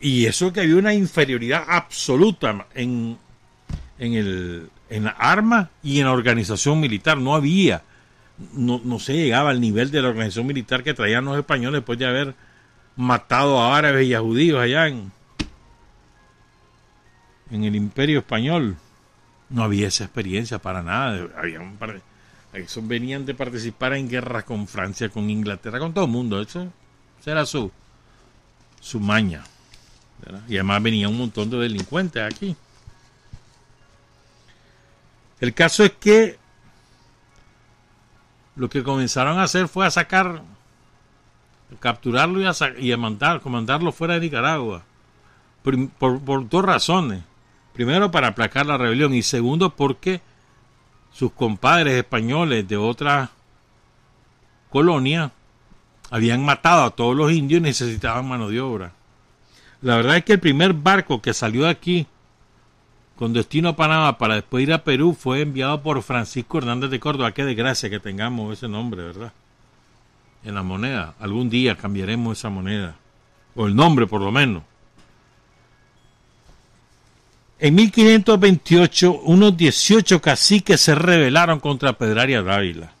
Y 0.00 0.26
eso 0.26 0.52
que 0.52 0.60
había 0.60 0.76
una 0.76 0.92
inferioridad 0.92 1.64
absoluta 1.66 2.66
en, 2.74 3.16
en, 3.98 4.14
el, 4.14 4.70
en 4.90 5.04
la 5.04 5.10
arma 5.10 5.70
y 5.82 6.00
en 6.00 6.06
la 6.06 6.12
organización 6.12 6.80
militar. 6.80 7.18
No 7.18 7.34
había, 7.34 7.82
no, 8.52 8.80
no 8.84 8.98
se 8.98 9.14
llegaba 9.14 9.50
al 9.50 9.60
nivel 9.60 9.90
de 9.90 10.02
la 10.02 10.08
organización 10.08 10.46
militar 10.46 10.82
que 10.82 10.94
traían 10.94 11.24
los 11.24 11.38
españoles 11.38 11.80
después 11.80 11.98
de 11.98 12.06
haber 12.06 12.34
matado 12.96 13.60
a 13.60 13.76
árabes 13.76 14.06
y 14.06 14.14
a 14.14 14.20
judíos 14.20 14.60
allá 14.60 14.88
en, 14.88 15.12
en 17.50 17.64
el 17.64 17.76
imperio 17.76 18.20
español. 18.20 18.76
No 19.48 19.62
había 19.62 19.88
esa 19.88 20.04
experiencia 20.04 20.58
para 20.58 20.82
nada. 20.82 21.28
Había 21.36 21.60
un 21.60 21.76
par 21.76 22.00
eso 22.56 22.80
venían 22.82 23.26
de 23.26 23.34
participar 23.34 23.92
en 23.94 24.08
guerras 24.08 24.44
con 24.44 24.66
Francia, 24.66 25.08
con 25.10 25.28
Inglaterra, 25.28 25.78
con 25.78 25.92
todo 25.92 26.06
el 26.06 26.10
mundo. 26.10 26.40
Eso, 26.40 26.72
era 27.24 27.44
su, 27.44 27.70
su 28.80 28.98
maña. 29.00 29.44
Y 30.48 30.54
además 30.54 30.82
venía 30.82 31.08
un 31.08 31.18
montón 31.18 31.50
de 31.50 31.58
delincuentes 31.58 32.22
aquí. 32.22 32.56
El 35.40 35.52
caso 35.54 35.84
es 35.84 35.92
que 35.92 36.38
lo 38.56 38.70
que 38.70 38.82
comenzaron 38.82 39.38
a 39.38 39.44
hacer 39.44 39.68
fue 39.68 39.86
a 39.86 39.90
sacar, 39.90 40.42
capturarlo 41.78 42.40
y 42.40 42.46
a, 42.46 42.52
y 42.78 42.90
a 42.92 42.96
mandar, 42.96 43.40
comandarlo 43.40 43.92
fuera 43.92 44.14
de 44.14 44.20
Nicaragua. 44.20 44.82
Por, 45.62 45.88
por, 45.90 46.48
dos 46.48 46.64
razones. 46.64 47.22
Primero, 47.74 48.10
para 48.10 48.28
aplacar 48.28 48.64
la 48.64 48.78
rebelión 48.78 49.12
y 49.14 49.22
segundo, 49.22 49.70
porque 49.70 50.22
sus 51.12 51.32
compadres 51.32 51.94
españoles 51.94 52.66
de 52.66 52.76
otra 52.76 53.30
colonia 54.70 55.32
habían 56.10 56.44
matado 56.44 56.84
a 56.84 56.90
todos 56.90 57.14
los 57.16 57.32
indios 57.32 57.58
y 57.58 57.62
necesitaban 57.62 58.28
mano 58.28 58.48
de 58.48 58.60
obra. 58.60 58.92
La 59.82 59.96
verdad 59.96 60.16
es 60.16 60.24
que 60.24 60.34
el 60.34 60.40
primer 60.40 60.72
barco 60.72 61.20
que 61.20 61.34
salió 61.34 61.64
de 61.64 61.70
aquí 61.70 62.06
con 63.16 63.32
destino 63.32 63.70
a 63.70 63.76
Panamá 63.76 64.18
para 64.18 64.34
después 64.34 64.62
ir 64.62 64.72
a 64.72 64.84
Perú 64.84 65.16
fue 65.18 65.40
enviado 65.40 65.82
por 65.82 66.02
Francisco 66.02 66.58
Hernández 66.58 66.90
de 66.90 67.00
Córdoba. 67.00 67.32
Qué 67.32 67.44
desgracia 67.44 67.90
que 67.90 67.98
tengamos 67.98 68.52
ese 68.52 68.68
nombre, 68.68 69.02
¿verdad? 69.02 69.32
En 70.44 70.54
la 70.54 70.62
moneda. 70.62 71.14
Algún 71.18 71.48
día 71.48 71.76
cambiaremos 71.76 72.38
esa 72.38 72.50
moneda. 72.50 72.94
O 73.54 73.66
el 73.66 73.74
nombre, 73.74 74.06
por 74.06 74.20
lo 74.20 74.30
menos. 74.30 74.62
En 77.58 77.74
1528, 77.74 79.20
unos 79.24 79.56
18 79.56 80.20
caciques 80.20 80.78
se 80.78 80.94
rebelaron 80.94 81.58
contra 81.58 81.94
Pedraria 81.94 82.42
Dávila. 82.42 82.92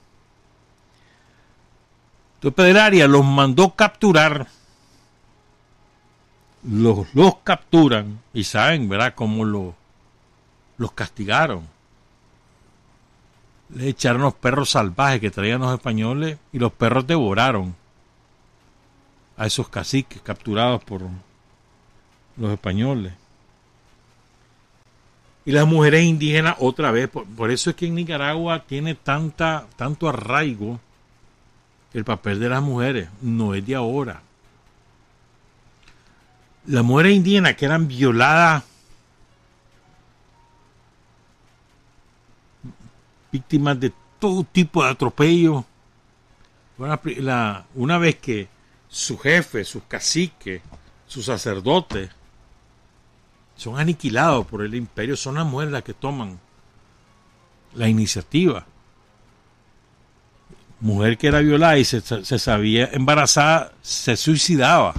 Entonces 2.36 2.56
Pedraria 2.56 3.06
los 3.06 3.24
mandó 3.24 3.74
capturar 3.74 4.46
los, 6.62 7.06
los 7.14 7.36
capturan 7.44 8.20
y 8.32 8.44
saben, 8.44 8.88
¿verdad?, 8.88 9.14
cómo 9.14 9.44
lo, 9.44 9.74
los 10.78 10.92
castigaron. 10.92 11.66
Le 13.70 13.88
echaron 13.88 14.22
los 14.22 14.34
perros 14.34 14.70
salvajes 14.70 15.20
que 15.20 15.30
traían 15.30 15.60
los 15.60 15.74
españoles 15.74 16.38
y 16.52 16.58
los 16.58 16.72
perros 16.72 17.06
devoraron 17.06 17.74
a 19.36 19.46
esos 19.46 19.68
caciques 19.68 20.22
capturados 20.22 20.82
por 20.84 21.02
los 22.36 22.52
españoles. 22.52 23.12
Y 25.44 25.52
las 25.52 25.66
mujeres 25.66 26.04
indígenas, 26.04 26.56
otra 26.58 26.90
vez, 26.90 27.08
por, 27.08 27.24
por, 27.24 27.50
eso 27.50 27.70
es 27.70 27.76
que 27.76 27.86
en 27.86 27.94
Nicaragua 27.94 28.64
tiene 28.66 28.94
tanta, 28.94 29.66
tanto 29.76 30.08
arraigo 30.08 30.80
el 31.92 32.04
papel 32.04 32.40
de 32.40 32.48
las 32.48 32.62
mujeres, 32.62 33.08
no 33.22 33.54
es 33.54 33.64
de 33.64 33.74
ahora 33.74 34.22
las 36.66 36.84
mujeres 36.84 37.14
indígenas 37.14 37.56
que 37.56 37.64
eran 37.64 37.88
violadas, 37.88 38.64
víctimas 43.36 43.78
de 43.78 43.92
todo 44.18 44.44
tipo 44.44 44.82
de 44.84 44.90
atropello, 44.90 45.64
una, 46.78 47.98
vez 47.98 48.16
que 48.16 48.48
su 48.88 49.18
jefe, 49.18 49.64
sus 49.64 49.82
caciques, 49.84 50.60
sus 51.06 51.24
sacerdotes 51.24 52.10
son 53.56 53.78
aniquilados 53.78 54.46
por 54.46 54.62
el 54.62 54.74
imperio, 54.74 55.16
son 55.16 55.36
las 55.36 55.46
mujeres 55.46 55.72
las 55.72 55.82
que 55.82 55.94
toman 55.94 56.38
la 57.74 57.88
iniciativa. 57.88 58.66
Mujer 60.80 61.16
que 61.16 61.28
era 61.28 61.40
violada 61.40 61.78
y 61.78 61.84
se 61.84 62.38
sabía 62.38 62.90
embarazada, 62.92 63.72
se 63.80 64.16
suicidaba 64.16 64.94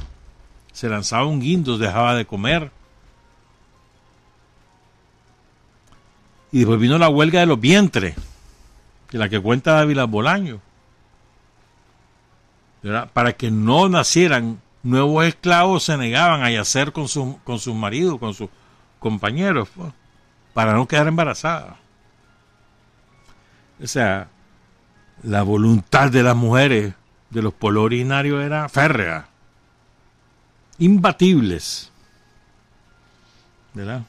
se 0.77 0.87
lanzaba 0.87 1.25
un 1.25 1.39
guindo, 1.39 1.79
dejaba 1.79 2.13
de 2.13 2.27
comer. 2.27 2.69
Y 6.51 6.59
después 6.59 6.79
vino 6.79 6.97
la 6.97 7.09
huelga 7.09 7.41
de 7.41 7.45
los 7.45 7.59
vientres, 7.59 8.15
de 9.11 9.17
la 9.17 9.29
que 9.29 9.39
cuenta 9.39 9.73
David 9.73 9.99
Bolaño. 10.07 10.61
Para 13.13 13.33
que 13.33 13.51
no 13.51 13.89
nacieran 13.89 14.61
nuevos 14.83 15.25
esclavos, 15.25 15.83
se 15.83 15.97
negaban 15.97 16.43
a 16.43 16.51
yacer 16.51 16.93
con, 16.93 17.07
su, 17.07 17.37
con 17.43 17.59
sus 17.59 17.75
maridos, 17.75 18.17
con 18.19 18.33
sus 18.33 18.49
compañeros, 18.99 19.67
pues, 19.75 19.91
para 20.53 20.73
no 20.73 20.87
quedar 20.87 21.07
embarazadas. 21.07 21.75
O 23.83 23.87
sea, 23.87 24.29
la 25.23 25.43
voluntad 25.43 26.11
de 26.11 26.23
las 26.23 26.35
mujeres 26.35 26.93
de 27.29 27.41
los 27.41 27.53
pueblos 27.53 27.83
originarios 27.83 28.43
era 28.43 28.69
férrea 28.69 29.27
imbatibles. 30.79 31.91
¿Verdad? 33.73 34.03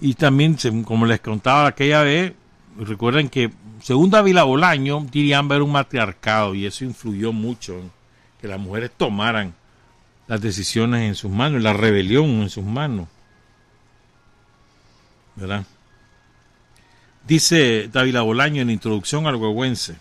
Y 0.00 0.14
también, 0.14 0.56
como 0.84 1.06
les 1.06 1.20
contaba 1.20 1.66
aquella 1.66 2.02
vez, 2.02 2.34
recuerden 2.78 3.28
que 3.28 3.50
según 3.82 4.10
David 4.10 4.40
Bolaño, 4.42 5.06
dirían 5.10 5.48
ver 5.48 5.62
un 5.62 5.72
matriarcado 5.72 6.54
y 6.54 6.66
eso 6.66 6.84
influyó 6.84 7.32
mucho 7.32 7.74
en 7.78 7.90
que 8.40 8.48
las 8.48 8.58
mujeres 8.58 8.90
tomaran 8.96 9.54
las 10.26 10.40
decisiones 10.40 11.02
en 11.02 11.14
sus 11.14 11.30
manos, 11.30 11.62
la 11.62 11.72
rebelión 11.72 12.24
en 12.42 12.50
sus 12.50 12.64
manos. 12.64 13.08
¿Verdad? 15.36 15.64
Dice 17.26 17.88
David 17.92 18.18
Bolaño 18.20 18.62
en 18.62 18.70
introducción 18.70 19.26
al 19.26 19.36
huehuense. 19.36 19.96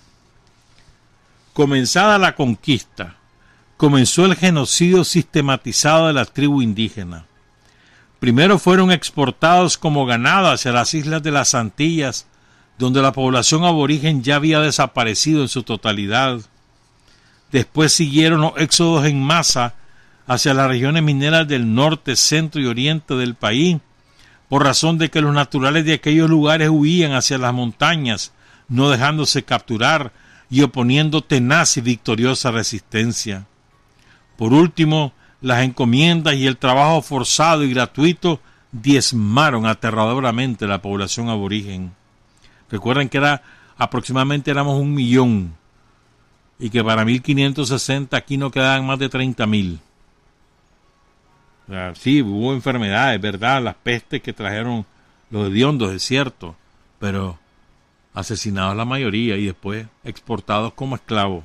Comenzada 1.53 2.17
la 2.17 2.35
conquista, 2.35 3.17
comenzó 3.77 4.25
el 4.25 4.35
genocidio 4.35 5.03
sistematizado 5.03 6.07
de 6.07 6.13
la 6.13 6.25
tribu 6.25 6.61
indígena. 6.61 7.25
Primero 8.19 8.59
fueron 8.59 8.91
exportados 8.91 9.77
como 9.77 10.05
ganado 10.05 10.49
hacia 10.49 10.71
las 10.71 10.93
islas 10.93 11.21
de 11.21 11.31
las 11.31 11.53
Antillas, 11.53 12.27
donde 12.77 13.01
la 13.01 13.11
población 13.11 13.63
aborigen 13.63 14.23
ya 14.23 14.35
había 14.37 14.59
desaparecido 14.59 15.41
en 15.41 15.49
su 15.49 15.63
totalidad. 15.63 16.39
Después 17.51 17.93
siguieron 17.93 18.41
los 18.41 18.53
éxodos 18.57 19.05
en 19.05 19.21
masa 19.21 19.75
hacia 20.27 20.53
las 20.53 20.67
regiones 20.67 21.03
mineras 21.03 21.47
del 21.47 21.73
norte, 21.73 22.15
centro 22.15 22.61
y 22.61 22.65
oriente 22.65 23.15
del 23.15 23.35
país, 23.35 23.77
por 24.49 24.63
razón 24.63 24.97
de 24.97 25.09
que 25.09 25.21
los 25.21 25.33
naturales 25.33 25.85
de 25.85 25.93
aquellos 25.93 26.29
lugares 26.29 26.69
huían 26.69 27.13
hacia 27.13 27.37
las 27.37 27.53
montañas, 27.53 28.31
no 28.67 28.89
dejándose 28.89 29.43
capturar 29.43 30.11
y 30.49 30.61
oponiendo 30.61 31.21
tenaz 31.21 31.77
y 31.77 31.81
victoriosa 31.81 32.51
resistencia. 32.51 33.45
Por 34.37 34.53
último, 34.53 35.13
las 35.45 35.63
encomiendas 35.63 36.33
y 36.33 36.47
el 36.47 36.57
trabajo 36.57 37.03
forzado 37.03 37.63
y 37.63 37.71
gratuito 37.71 38.39
diezmaron 38.71 39.67
aterradoramente 39.67 40.65
la 40.65 40.81
población 40.81 41.29
aborigen. 41.29 41.93
Recuerden 42.71 43.09
que 43.09 43.19
era 43.19 43.43
aproximadamente 43.77 44.49
éramos 44.49 44.81
un 44.81 44.95
millón 44.95 45.55
y 46.57 46.71
que 46.71 46.83
para 46.83 47.05
1560 47.05 48.17
aquí 48.17 48.37
no 48.37 48.49
quedaban 48.49 48.87
más 48.87 48.97
de 48.97 49.07
30 49.07 49.45
mil. 49.45 49.79
sí, 51.93 52.23
hubo 52.23 52.51
enfermedades, 52.51 53.21
¿verdad? 53.21 53.61
Las 53.61 53.75
pestes 53.75 54.23
que 54.23 54.33
trajeron 54.33 54.83
los 55.29 55.51
hediondos, 55.51 55.93
es 55.93 56.01
cierto, 56.01 56.55
pero 56.97 57.37
asesinados 58.15 58.75
la 58.75 58.85
mayoría 58.85 59.37
y 59.37 59.45
después 59.45 59.85
exportados 60.03 60.73
como 60.73 60.95
esclavos. 60.95 61.43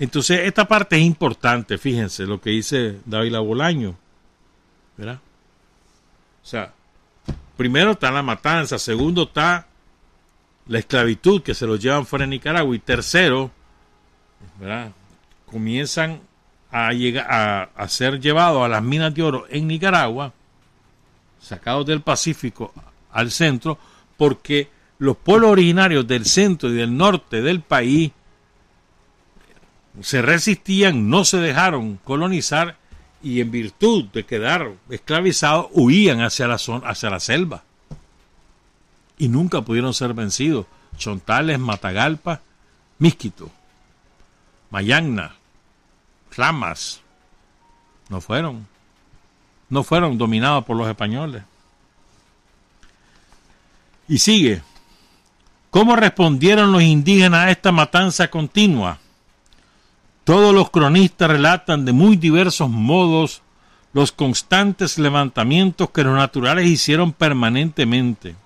Entonces, 0.00 0.40
esta 0.40 0.66
parte 0.66 0.96
es 0.96 1.02
importante, 1.02 1.76
fíjense 1.76 2.24
lo 2.24 2.40
que 2.40 2.50
dice 2.50 2.98
David 3.04 3.36
Bolaño, 3.38 3.96
¿verdad? 4.96 5.18
O 6.42 6.46
sea, 6.46 6.72
primero 7.56 7.92
está 7.92 8.10
la 8.10 8.22
matanza, 8.22 8.78
segundo 8.78 9.24
está 9.24 9.66
la 10.68 10.78
esclavitud 10.78 11.42
que 11.42 11.54
se 11.54 11.66
los 11.66 11.80
llevan 11.80 12.06
fuera 12.06 12.24
de 12.24 12.30
Nicaragua 12.30 12.76
y 12.76 12.78
tercero, 12.78 13.50
¿verdad? 14.60 14.92
comienzan 15.50 16.20
a, 16.70 16.92
llegar, 16.92 17.70
a, 17.74 17.88
ser 17.88 18.20
llevados 18.20 18.64
a 18.64 18.68
las 18.68 18.82
minas 18.82 19.14
de 19.14 19.22
oro 19.22 19.46
en 19.50 19.66
Nicaragua, 19.66 20.32
sacados 21.40 21.86
del 21.86 22.02
Pacífico 22.02 22.72
al 23.10 23.30
centro, 23.30 23.78
porque 24.16 24.68
los 24.98 25.16
pueblos 25.16 25.50
originarios 25.50 26.06
del 26.06 26.24
centro 26.24 26.68
y 26.68 26.74
del 26.74 26.96
norte 26.96 27.40
del 27.40 27.62
país 27.62 28.12
se 30.02 30.22
resistían, 30.22 31.08
no 31.08 31.24
se 31.24 31.38
dejaron 31.38 31.98
colonizar 32.04 32.76
y 33.22 33.40
en 33.40 33.50
virtud 33.50 34.06
de 34.12 34.24
quedar 34.24 34.72
esclavizados 34.88 35.66
huían 35.72 36.20
hacia 36.20 36.46
la, 36.46 36.58
hacia 36.84 37.10
la 37.10 37.20
selva 37.20 37.64
y 39.18 39.28
nunca 39.28 39.62
pudieron 39.62 39.92
ser 39.92 40.14
vencidos. 40.14 40.66
Chontales, 40.96 41.58
Matagalpa, 41.58 42.40
Misquito, 42.98 43.50
Mayagna, 44.70 45.34
Ramas, 46.36 47.00
no 48.08 48.20
fueron, 48.20 48.66
no 49.68 49.82
fueron 49.84 50.18
dominados 50.18 50.64
por 50.64 50.76
los 50.76 50.88
españoles. 50.88 51.42
Y 54.08 54.18
sigue, 54.18 54.62
¿cómo 55.70 55.94
respondieron 55.94 56.72
los 56.72 56.82
indígenas 56.82 57.46
a 57.46 57.50
esta 57.50 57.70
matanza 57.70 58.28
continua? 58.28 58.98
Todos 60.28 60.54
los 60.54 60.68
cronistas 60.68 61.30
relatan 61.30 61.86
de 61.86 61.92
muy 61.92 62.16
diversos 62.16 62.68
modos 62.68 63.40
los 63.94 64.12
constantes 64.12 64.98
levantamientos 64.98 65.88
que 65.88 66.04
los 66.04 66.14
naturales 66.14 66.66
hicieron 66.66 67.14
permanentemente 67.14 68.36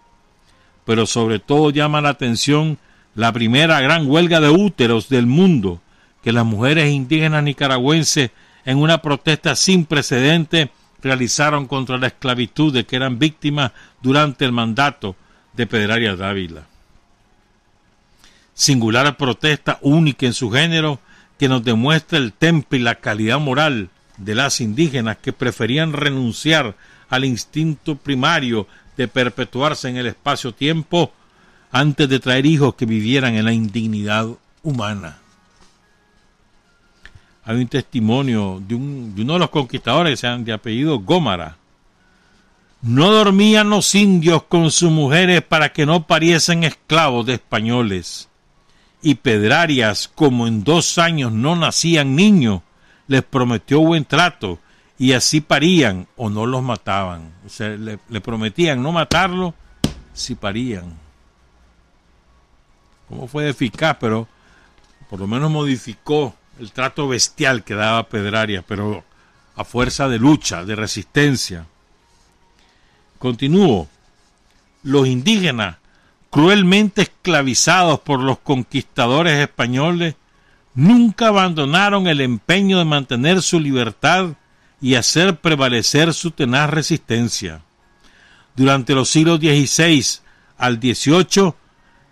pero 0.85 1.07
sobre 1.07 1.41
todo 1.41 1.71
llama 1.71 2.01
la 2.01 2.11
atención 2.11 2.79
la 3.17 3.33
primera 3.33 3.81
gran 3.81 4.09
huelga 4.09 4.41
de 4.41 4.49
úteros 4.49 5.09
del 5.09 5.27
mundo 5.27 5.81
que 6.23 6.31
las 6.31 6.45
mujeres 6.45 6.89
indígenas 6.89 7.43
nicaragüenses 7.43 8.31
en 8.65 8.79
una 8.79 9.03
protesta 9.03 9.57
sin 9.57 9.85
precedente 9.85 10.71
realizaron 11.03 11.67
contra 11.67 11.99
la 11.99 12.07
esclavitud 12.07 12.73
de 12.73 12.87
que 12.87 12.95
eran 12.95 13.19
víctimas 13.19 13.73
durante 14.01 14.45
el 14.45 14.53
mandato 14.53 15.17
de 15.53 15.67
Pedraria 15.67 16.15
Dávila. 16.15 16.63
Singular 18.55 19.17
protesta 19.17 19.81
única 19.83 20.27
en 20.27 20.33
su 20.33 20.49
género 20.49 21.01
que 21.43 21.49
nos 21.49 21.65
demuestra 21.65 22.19
el 22.19 22.33
temple 22.33 22.79
y 22.79 22.83
la 22.83 22.95
calidad 22.95 23.41
moral 23.41 23.89
de 24.17 24.37
las 24.37 24.61
indígenas 24.61 25.17
que 25.17 25.33
preferían 25.33 25.93
renunciar 25.93 26.77
al 27.09 27.25
instinto 27.25 27.97
primario 27.97 28.69
de 28.97 29.09
perpetuarse 29.09 29.89
en 29.89 29.97
el 29.97 30.07
espacio-tiempo 30.07 31.13
antes 31.73 32.09
de 32.09 32.21
traer 32.21 32.47
hijos 32.47 32.77
que 32.77 32.87
vivieran 32.87 33.35
en 33.35 33.45
la 33.45 33.53
indignidad 33.53 34.29
humana. 34.63 35.19
Hay 37.45 37.57
un 37.57 37.67
testimonio 37.67 38.63
de, 38.65 38.77
uno 38.77 39.33
de 39.33 39.39
los 39.41 39.51
conquistadores 39.51 40.13
que 40.13 40.17
se 40.19 40.45
de 40.45 40.53
apellido 40.53 41.01
Gómara. 41.01 41.57
No 42.83 43.11
dormían 43.11 43.69
los 43.69 43.97
indios 43.97 44.45
con 44.45 44.71
sus 44.71 44.93
mujeres 44.93 45.43
para 45.43 45.73
que 45.73 45.87
no 45.87 46.07
pariesen 46.07 46.63
esclavos 46.63 47.27
de 47.27 47.35
españoles. 47.35 48.29
Y 49.03 49.17
Pedrarias, 49.17 50.09
como 50.15 50.47
en 50.47 50.63
dos 50.63 50.97
años 50.99 51.33
no 51.33 51.57
nacían 51.57 52.15
niños, 52.15 52.63
les 53.09 53.23
prometió 53.23 53.81
buen 53.81 54.05
trato 54.05 54.59
y 54.99 55.13
así 55.13 55.41
parían 55.41 56.07
o 56.17 56.31
no 56.31 56.47
los 56.47 56.63
mataban. 56.63 57.33
O 57.45 57.49
sea, 57.49 57.71
le, 57.71 57.99
prometían 58.21 58.81
no 58.81 58.93
matarlo 58.93 59.55
si 60.15 60.37
parían. 60.37 60.97
¿Cómo 63.09 63.27
fue 63.27 63.49
eficaz? 63.49 63.97
Pero 63.99 64.29
por 65.11 65.19
lo 65.19 65.27
menos 65.27 65.51
modificó 65.51 66.35
el 66.61 66.71
trato 66.71 67.09
bestial 67.09 67.65
que 67.65 67.75
daba 67.75 68.09
Pedraria, 68.09 68.63
pero 68.63 69.05
a 69.57 69.65
fuerza 69.65 70.09
de 70.09 70.21
lucha, 70.21 70.65
de 70.65 70.77
resistencia. 70.77 71.67
Continúo. 73.19 73.89
Los 74.85 75.07
indígenas, 75.07 75.79
cruelmente 76.33 77.03
esclavizados 77.03 78.01
por 78.01 78.19
los 78.21 78.39
conquistadores 78.39 79.35
españoles, 79.35 80.15
nunca 80.75 81.29
abandonaron 81.29 82.07
el 82.07 82.23
empeño 82.23 82.79
de 82.79 82.87
mantener 82.87 83.43
su 83.43 83.61
libertad 83.61 84.31
y 84.81 84.95
hacer 84.95 85.37
prevalecer 85.41 86.15
su 86.15 86.31
tenaz 86.31 86.71
resistencia. 86.71 87.61
Durante 88.57 88.95
los 88.95 89.11
siglos 89.11 89.41
XVI 89.41 90.23
al 90.57 90.81
XVIII, 90.81 91.53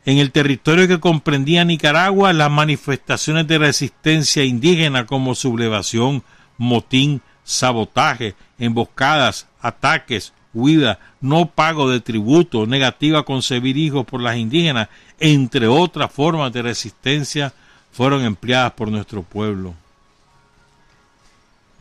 en 0.05 0.19
el 0.19 0.33
territorio 0.33 0.87
que 0.87 1.01
comprendía 1.01 1.65
Nicaragua, 1.65 2.35
las 2.35 2.51
manifestaciones 2.51 3.47
de 3.47 3.57
resistencia 3.57 4.45
indígena 4.45 5.07
como 5.07 5.35
sublevación, 5.35 6.23
motín, 6.59 7.23
sabotaje, 7.43 8.35
emboscadas, 8.59 9.47
ataques, 9.63 10.35
huida, 10.53 10.99
no 11.21 11.47
pago 11.47 11.89
de 11.91 12.01
tributo, 12.01 12.67
negativa 12.67 13.21
a 13.21 13.25
concebir 13.25 13.77
hijos 13.77 14.05
por 14.05 14.21
las 14.21 14.37
indígenas, 14.37 14.89
entre 15.19 15.69
otras 15.69 16.13
formas 16.13 16.53
de 16.53 16.63
resistencia, 16.63 17.53
fueron 17.93 18.23
empleadas 18.23 18.73
por 18.73 18.91
nuestro 18.91 19.23
pueblo. 19.23 19.75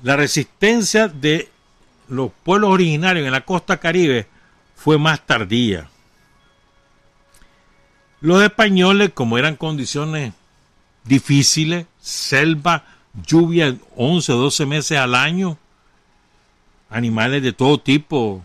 La 0.04 0.16
resistencia 0.16 1.08
de 1.08 1.50
los 2.08 2.32
pueblos 2.44 2.72
originarios 2.72 3.26
en 3.26 3.32
la 3.32 3.42
costa 3.42 3.78
caribe 3.78 4.28
fue 4.76 4.98
más 4.98 5.26
tardía. 5.26 5.90
Los 8.22 8.42
españoles, 8.44 9.12
como 9.14 9.38
eran 9.38 9.56
condiciones 9.56 10.34
difíciles, 11.06 11.86
selva, 12.00 12.86
lluvia 13.26 13.76
11 13.96 14.34
o 14.34 14.38
12 14.38 14.66
meses 14.66 14.98
al 14.98 15.16
año, 15.16 15.58
animales 16.90 17.44
de 17.44 17.54
todo 17.54 17.80
tipo, 17.80 18.44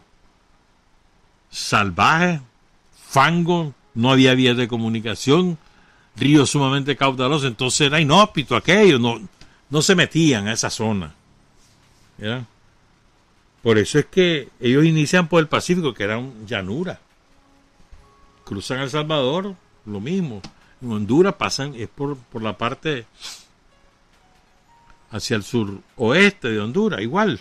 salvajes, 1.55 2.41
fango, 3.09 3.75
no 3.95 4.11
había 4.11 4.35
vías 4.35 4.57
de 4.57 4.67
comunicación, 4.67 5.57
ríos 6.17 6.51
sumamente 6.51 6.97
caudalosos, 6.97 7.47
entonces 7.47 7.83
era 7.83 8.01
inhóspito 8.01 8.57
aquello, 8.57 8.99
no, 8.99 9.21
no 9.71 9.83
se 9.83 9.95
metían 9.95 10.49
a 10.49 10.53
esa 10.53 10.69
zona. 10.69 11.15
Por 13.63 13.79
eso 13.79 13.99
es 14.01 14.07
que 14.07 14.49
ellos 14.59 14.85
inician 14.85 15.29
por 15.29 15.41
el 15.41 15.49
Pacífico, 15.49 15.95
que 15.95 16.05
era 16.05 16.21
llanura. 16.45 16.99
cruzan 18.45 18.81
El 18.81 18.91
Salvador, 18.91 19.55
lo 19.87 20.01
mismo. 20.01 20.43
En 20.83 20.91
Honduras 20.91 21.35
pasan, 21.35 21.75
es 21.77 21.89
por, 21.89 22.17
por 22.17 22.43
la 22.43 22.59
parte 22.59 23.07
hacia 25.13 25.37
el 25.37 25.45
sur 25.45 25.79
oeste 25.97 26.49
de 26.49 26.61
Honduras, 26.61 27.01
igual. 27.01 27.41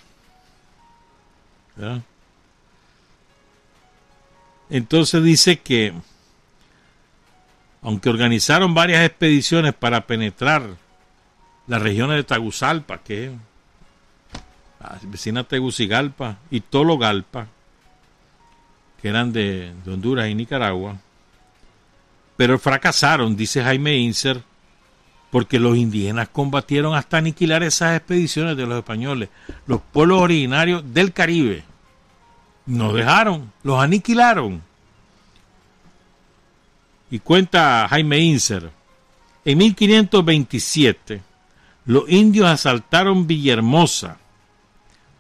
Entonces 4.73 5.23
dice 5.23 5.59
que, 5.59 5.93
aunque 7.83 8.09
organizaron 8.09 8.73
varias 8.73 9.05
expediciones 9.05 9.75
para 9.75 10.07
penetrar 10.07 10.67
las 11.67 11.79
regiones 11.79 12.17
de 12.17 12.23
Tagusalpa, 12.23 12.97
que 12.97 13.25
es 13.25 13.31
vecina 15.03 15.43
Tegucigalpa, 15.43 16.37
y 16.49 16.61
Tologalpa, 16.61 17.45
que 18.99 19.09
eran 19.09 19.31
de, 19.31 19.75
de 19.85 19.93
Honduras 19.93 20.27
y 20.27 20.33
Nicaragua, 20.33 20.97
pero 22.35 22.57
fracasaron, 22.57 23.35
dice 23.35 23.63
Jaime 23.63 23.95
Inser, 23.97 24.41
porque 25.29 25.59
los 25.59 25.77
indígenas 25.77 26.29
combatieron 26.29 26.95
hasta 26.95 27.17
aniquilar 27.17 27.61
esas 27.61 27.95
expediciones 27.95 28.57
de 28.57 28.65
los 28.65 28.79
españoles, 28.79 29.29
los 29.67 29.81
pueblos 29.81 30.19
originarios 30.19 30.95
del 30.95 31.13
Caribe. 31.13 31.63
Nos 32.65 32.93
dejaron, 32.93 33.51
los 33.63 33.79
aniquilaron. 33.79 34.61
Y 37.11 37.19
cuenta 37.19 37.87
Jaime 37.89 38.19
Inser, 38.19 38.71
en 39.45 39.57
1527 39.57 41.21
los 41.85 42.09
indios 42.09 42.47
asaltaron 42.47 43.27
Villahermosa. 43.27 44.17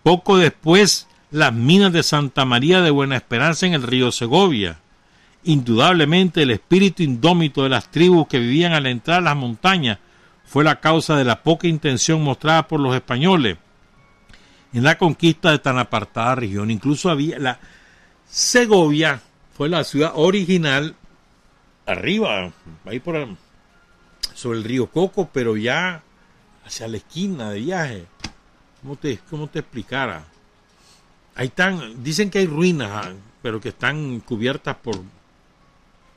Poco 0.01 0.37
después 0.37 1.07
las 1.31 1.53
minas 1.53 1.91
de 1.91 2.03
Santa 2.03 2.45
María 2.45 2.81
de 2.81 2.91
Buena 2.91 3.17
Esperanza 3.17 3.65
en 3.65 3.73
el 3.73 3.83
río 3.83 4.11
Segovia. 4.11 4.79
Indudablemente 5.43 6.43
el 6.43 6.51
espíritu 6.51 7.03
indómito 7.03 7.63
de 7.63 7.69
las 7.69 7.91
tribus 7.91 8.27
que 8.27 8.39
vivían 8.39 8.73
al 8.73 8.85
entrar 8.85 9.19
a 9.19 9.21
las 9.21 9.35
montañas 9.35 9.97
fue 10.45 10.63
la 10.63 10.79
causa 10.79 11.17
de 11.17 11.25
la 11.25 11.43
poca 11.43 11.67
intención 11.67 12.23
mostrada 12.23 12.67
por 12.67 12.79
los 12.79 12.95
españoles 12.95 13.57
en 14.73 14.83
la 14.83 14.97
conquista 14.97 15.51
de 15.51 15.59
tan 15.59 15.77
apartada 15.77 16.35
región. 16.35 16.71
Incluso 16.71 17.09
había 17.09 17.39
la 17.39 17.59
Segovia 18.27 19.21
fue 19.55 19.69
la 19.69 19.83
ciudad 19.83 20.13
original 20.15 20.95
arriba, 21.85 22.51
ahí 22.85 22.99
por 22.99 23.27
sobre 24.33 24.57
el 24.57 24.63
río 24.63 24.87
Coco, 24.87 25.29
pero 25.31 25.55
ya 25.55 26.01
hacia 26.65 26.87
la 26.87 26.97
esquina 26.97 27.51
de 27.51 27.59
viaje. 27.59 28.05
¿Cómo 28.81 28.95
te, 28.95 29.19
cómo 29.29 29.47
te 29.47 29.59
explicara? 29.59 30.25
Ahí 31.35 31.47
están, 31.47 32.03
dicen 32.03 32.29
que 32.29 32.39
hay 32.39 32.47
ruinas, 32.47 32.89
ah, 32.91 33.11
pero 33.41 33.61
que 33.61 33.69
están 33.69 34.19
cubiertas 34.21 34.75
por, 34.77 34.99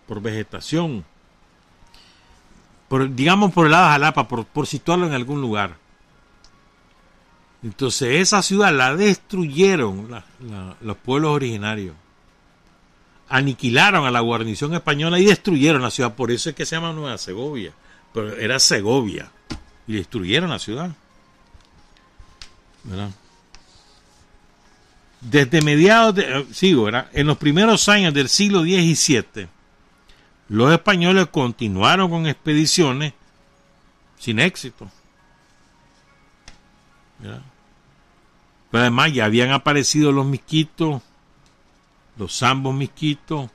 por 0.07 0.21
vegetación. 0.21 1.05
Digamos 3.11 3.53
por 3.53 3.67
el 3.67 3.73
lado 3.73 3.87
de 3.87 3.93
Jalapa, 3.93 4.29
por, 4.29 4.47
por 4.47 4.67
situarlo 4.67 5.07
en 5.07 5.13
algún 5.13 5.41
lugar. 5.41 5.77
Entonces 7.67 8.21
esa 8.21 8.43
ciudad 8.43 8.73
la 8.73 8.95
destruyeron 8.95 10.23
los 10.83 10.97
pueblos 10.99 11.33
originarios. 11.33 11.97
Aniquilaron 13.29 14.07
a 14.07 14.13
la 14.13 14.21
guarnición 14.21 14.73
española 14.75 15.19
y 15.19 15.25
destruyeron 15.25 15.83
la 15.83 15.91
ciudad. 15.91 16.15
Por 16.15 16.31
eso 16.31 16.49
es 16.49 16.55
que 16.55 16.65
se 16.65 16.77
llama 16.77 16.93
Nueva 16.93 17.19
Segovia. 17.19 17.73
Pero 18.15 18.37
era 18.37 18.61
Segovia. 18.61 19.33
Y 19.89 19.95
destruyeron 19.95 20.49
la 20.49 20.61
ciudad. 20.61 20.93
¿Verdad? 22.85 23.11
Desde 25.21 25.61
mediados 25.61 26.15
de, 26.15 26.23
eh, 26.23 26.47
sigo, 26.53 26.89
en 26.89 27.27
los 27.27 27.37
primeros 27.37 27.89
años 27.89 28.15
del 28.15 28.29
siglo 28.29 28.63
XVII, 28.63 29.49
los 30.51 30.73
españoles 30.73 31.27
continuaron 31.33 32.09
con 32.11 32.29
expediciones 32.29 33.13
sin 34.21 34.39
éxito. 34.39 34.89
Además 38.77 39.13
ya 39.13 39.25
habían 39.25 39.51
aparecido 39.51 40.13
los 40.13 40.27
misquitos, 40.27 41.03
los 42.17 42.39
zambos 42.39 42.75
misquitos, 42.75 43.51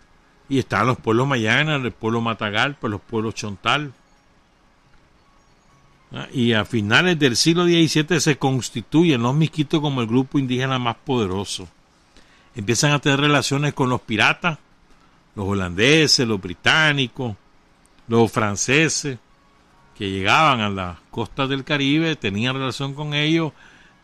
y 0.49 0.59
estaban 0.59 0.87
los 0.87 0.97
pueblos 0.97 1.27
mayanas, 1.27 1.83
el 1.83 1.91
pueblo 1.91 2.21
Matagal, 2.21 2.75
pues 2.75 2.91
los 2.91 3.01
pueblos 3.01 3.35
Chontal. 3.35 3.93
Y 6.33 6.51
a 6.51 6.65
finales 6.65 7.17
del 7.17 7.37
siglo 7.37 7.63
XVII 7.63 8.19
se 8.19 8.37
constituyen 8.37 9.21
los 9.21 9.33
misquitos 9.33 9.79
como 9.79 10.01
el 10.01 10.07
grupo 10.07 10.37
indígena 10.39 10.77
más 10.77 10.97
poderoso. 10.97 11.69
Empiezan 12.53 12.91
a 12.91 12.99
tener 12.99 13.21
relaciones 13.21 13.73
con 13.73 13.89
los 13.89 14.01
piratas, 14.01 14.57
los 15.35 15.47
holandeses, 15.47 16.27
los 16.27 16.41
británicos, 16.41 17.35
los 18.09 18.29
franceses, 18.29 19.17
que 19.97 20.09
llegaban 20.09 20.59
a 20.59 20.69
las 20.69 20.97
costas 21.11 21.47
del 21.47 21.63
Caribe, 21.63 22.15
tenían 22.17 22.55
relación 22.55 22.93
con 22.93 23.13
ellos, 23.13 23.53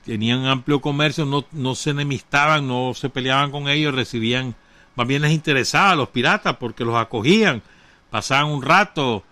tenían 0.07 0.45
amplio 0.45 0.79
comercio, 0.79 1.25
no, 1.25 1.43
no 1.51 1.75
se 1.75 1.89
enemistaban, 1.89 2.65
no 2.65 2.93
se 2.93 3.09
peleaban 3.09 3.51
con 3.51 3.67
ellos, 3.67 3.93
recibían, 3.93 4.55
más 4.95 5.05
bien 5.05 5.21
les 5.21 5.33
interesaba 5.33 5.91
a 5.91 5.95
los 5.97 6.07
piratas 6.07 6.55
porque 6.55 6.85
los 6.85 6.95
acogían, 6.95 7.61
pasaban 8.09 8.49
un 8.49 8.61
rato, 8.61 9.25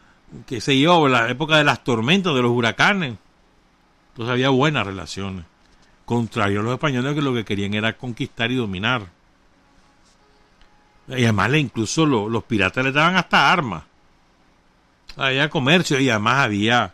que 0.46 0.60
se 0.60 0.78
yo, 0.78 1.08
la 1.08 1.30
época 1.30 1.58
de 1.58 1.64
las 1.64 1.82
tormentas, 1.82 2.36
de 2.36 2.42
los 2.42 2.52
huracanes. 2.52 3.16
Entonces 4.10 4.34
había 4.34 4.50
buenas 4.50 4.86
relaciones. 4.86 5.46
Contrario 6.04 6.60
a 6.60 6.64
los 6.64 6.74
españoles 6.74 7.16
que 7.16 7.22
lo 7.22 7.34
que 7.34 7.46
querían 7.46 7.74
era 7.74 7.98
conquistar 7.98 8.52
y 8.52 8.56
dominar. 8.56 9.08
Y 11.08 11.24
además 11.24 11.54
incluso 11.56 12.06
los 12.06 12.44
piratas 12.44 12.84
le 12.84 12.92
daban 12.92 13.16
hasta 13.16 13.50
armas. 13.50 13.84
Había 15.16 15.50
comercio 15.50 16.02
y 16.02 16.10
además 16.10 16.40
había 16.44 16.94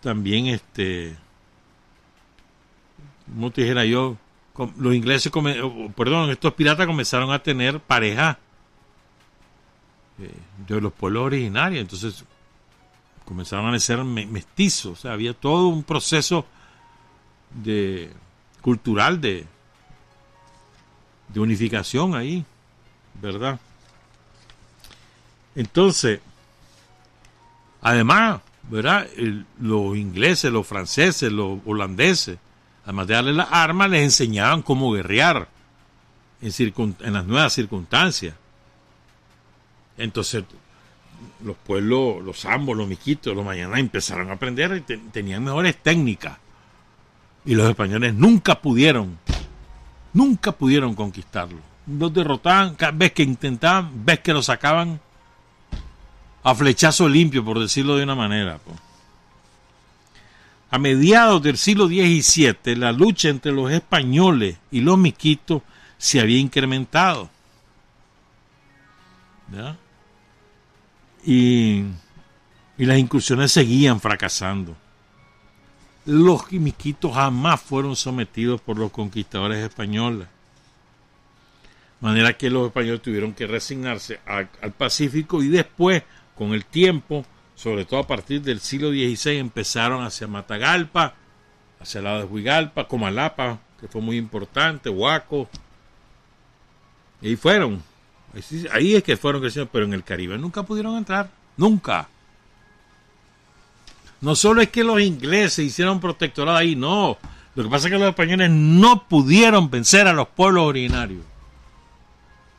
también 0.00 0.48
este 0.48 1.16
como 3.34 3.50
te 3.50 3.62
dijera 3.62 3.84
yo 3.84 4.16
los 4.76 4.94
ingleses 4.94 5.30
perdón 5.96 6.30
estos 6.30 6.54
piratas 6.54 6.86
comenzaron 6.86 7.30
a 7.30 7.42
tener 7.42 7.80
pareja 7.80 8.38
eh, 10.18 10.32
de 10.66 10.80
los 10.80 10.92
pueblos 10.92 11.26
originarios 11.26 11.82
entonces 11.82 12.24
comenzaron 13.28 13.74
a 13.74 13.78
ser 13.78 14.02
mestizos, 14.04 14.92
o 14.92 14.96
sea, 14.96 15.12
había 15.12 15.34
todo 15.34 15.68
un 15.68 15.82
proceso 15.82 16.46
de 17.62 18.10
cultural 18.62 19.20
de 19.20 19.46
unificación 21.36 22.14
ahí, 22.14 22.42
¿verdad? 23.20 23.60
Entonces, 25.54 26.20
además, 27.82 28.40
¿verdad? 28.62 29.06
los 29.60 29.94
ingleses, 29.94 30.50
los 30.50 30.66
franceses, 30.66 31.30
los 31.30 31.58
holandeses, 31.66 32.38
además 32.88 33.06
de 33.06 33.14
darle 33.14 33.32
las 33.34 33.48
armas, 33.50 33.90
les 33.90 34.02
enseñaban 34.02 34.62
cómo 34.62 34.90
guerrear 34.92 35.46
en, 36.40 37.12
las 37.12 37.26
nuevas 37.26 37.52
circunstancias. 37.52 38.34
Entonces, 39.98 40.44
los 41.44 41.54
pueblos, 41.58 42.24
los 42.24 42.46
ambos, 42.46 42.78
los 42.78 42.88
miquitos, 42.88 43.36
los 43.36 43.44
mañanas 43.44 43.78
empezaron 43.78 44.30
a 44.30 44.34
aprender 44.34 44.82
y 44.88 44.96
tenían 45.10 45.44
mejores 45.44 45.76
técnicas. 45.82 46.38
Y 47.44 47.54
los 47.54 47.68
españoles 47.68 48.14
nunca 48.14 48.58
pudieron, 48.58 49.18
nunca 50.14 50.52
pudieron 50.52 50.94
conquistarlo. 50.94 51.58
Los 51.86 52.14
derrotaban, 52.14 52.74
cada 52.74 52.92
vez 52.92 53.12
que 53.12 53.22
intentaban, 53.22 53.90
ves 54.02 54.20
que 54.20 54.32
lo 54.32 54.42
sacaban 54.42 54.98
a 56.42 56.54
flechazo 56.54 57.06
limpio, 57.06 57.44
por 57.44 57.58
decirlo 57.58 57.98
de 57.98 58.04
una 58.04 58.14
manera. 58.14 58.58
A 60.70 60.78
mediados 60.78 61.42
del 61.42 61.56
siglo 61.56 61.86
XVII, 61.86 62.76
la 62.76 62.92
lucha 62.92 63.28
entre 63.28 63.52
los 63.52 63.70
españoles 63.70 64.58
y 64.70 64.80
los 64.80 64.98
miquitos 64.98 65.62
se 65.96 66.20
había 66.20 66.38
incrementado. 66.38 67.30
¿Ya? 69.50 69.76
y, 71.24 71.84
las 72.78 72.98
incursiones 72.98 73.52
seguían 73.52 74.00
fracasando. 74.00 74.76
Los 76.06 76.50
miquitos 76.52 77.12
jamás 77.12 77.60
fueron 77.60 77.96
sometidos 77.96 78.60
por 78.60 78.78
los 78.78 78.90
conquistadores 78.90 79.58
españoles. 79.58 80.26
De 82.00 82.06
manera 82.06 82.32
que 82.32 82.48
los 82.48 82.68
españoles 82.68 83.02
tuvieron 83.02 83.34
que 83.34 83.46
resignarse 83.46 84.20
al, 84.24 84.48
Pacífico 84.72 85.42
y 85.42 85.48
después, 85.48 86.02
con 86.34 86.54
el 86.54 86.64
tiempo, 86.64 87.26
sobre 87.58 87.84
todo 87.84 87.98
a 87.98 88.06
partir 88.06 88.40
del 88.40 88.60
siglo 88.60 88.90
XVI, 88.90 89.38
empezaron 89.38 90.04
hacia 90.04 90.28
Matagalpa, 90.28 91.14
hacia 91.80 91.98
el 91.98 92.04
lado 92.04 92.18
de 92.20 92.24
Huigalpa, 92.26 92.86
Comalapa, 92.86 93.58
que 93.80 93.88
fue 93.88 94.00
muy 94.00 94.16
importante, 94.16 94.88
Huaco. 94.88 95.48
Y 97.20 97.34
fueron 97.34 97.82
Ahí 98.72 98.94
es 98.94 99.02
que 99.02 99.16
fueron 99.16 99.40
creciendo, 99.40 99.68
pero 99.72 99.86
en 99.86 99.92
el 99.92 100.04
Caribe 100.04 100.38
nunca 100.38 100.62
pudieron 100.62 100.96
entrar. 100.96 101.30
Nunca. 101.56 102.08
No 104.20 104.36
solo 104.36 104.60
es 104.60 104.68
que 104.68 104.84
los 104.84 105.00
ingleses 105.00 105.64
hicieron 105.64 105.98
protectorado 105.98 106.58
ahí, 106.58 106.76
no. 106.76 107.18
Lo 107.56 107.64
que 107.64 107.70
pasa 107.70 107.88
es 107.88 107.92
que 107.92 107.98
los 107.98 108.08
españoles 108.08 108.50
no 108.50 109.08
pudieron 109.08 109.68
vencer 109.68 110.06
a 110.06 110.12
los 110.12 110.28
pueblos 110.28 110.64
originarios. 110.64 111.24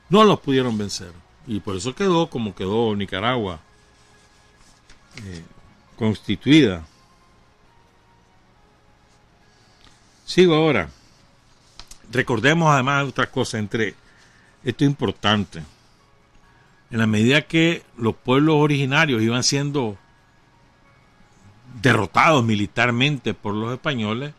No 0.10 0.26
los 0.26 0.42
pudieron 0.42 0.78
vencer. 0.78 1.14
Y 1.48 1.62
por 1.62 1.78
eso 1.78 1.96
quedó 1.96 2.30
como 2.30 2.54
quedó 2.54 2.94
Nicaragua 2.98 3.62
eh, 5.26 5.44
constituida. 5.96 6.86
Sigo 10.26 10.56
ahora. 10.56 10.90
Recordemos 12.12 12.72
además 12.72 13.08
otra 13.08 13.30
cosa 13.30 13.58
entre 13.58 13.96
esto 14.64 14.84
es 14.84 14.90
importante. 14.90 15.64
En 16.92 16.98
la 16.98 17.08
medida 17.08 17.44
que 17.44 17.84
los 17.98 18.16
pueblos 18.16 18.56
originarios 18.58 19.22
iban 19.22 19.44
siendo 19.44 19.98
derrotados 21.82 22.44
militarmente 22.44 23.34
por 23.34 23.54
los 23.54 23.74
españoles, 23.74 24.34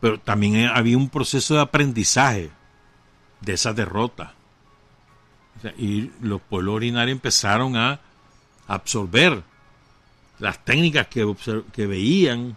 pero 0.00 0.20
también 0.20 0.66
había 0.66 0.96
un 0.96 1.08
proceso 1.08 1.54
de 1.54 1.60
aprendizaje 1.60 2.50
de 3.40 3.52
esa 3.52 3.72
derrota. 3.72 4.34
y 5.76 6.12
los 6.20 6.40
pueblos 6.40 6.76
originarios 6.76 7.16
empezaron 7.16 7.76
a 7.76 8.00
absorber 8.68 9.42
las 10.38 10.64
técnicas 10.64 11.06
que, 11.08 11.34
que 11.72 11.86
veían, 11.86 12.56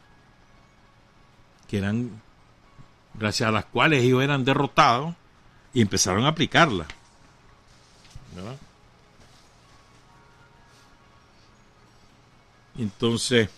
que 1.68 1.78
eran 1.78 2.22
gracias 3.14 3.50
a 3.50 3.52
las 3.52 3.66
cuales 3.66 4.04
ellos 4.04 4.24
eran 4.24 4.46
derrotados, 4.46 5.16
y 5.74 5.82
empezaron 5.82 6.26
a 6.26 6.30
aplicarlas. 6.30 6.88
Entonces, 12.78 13.50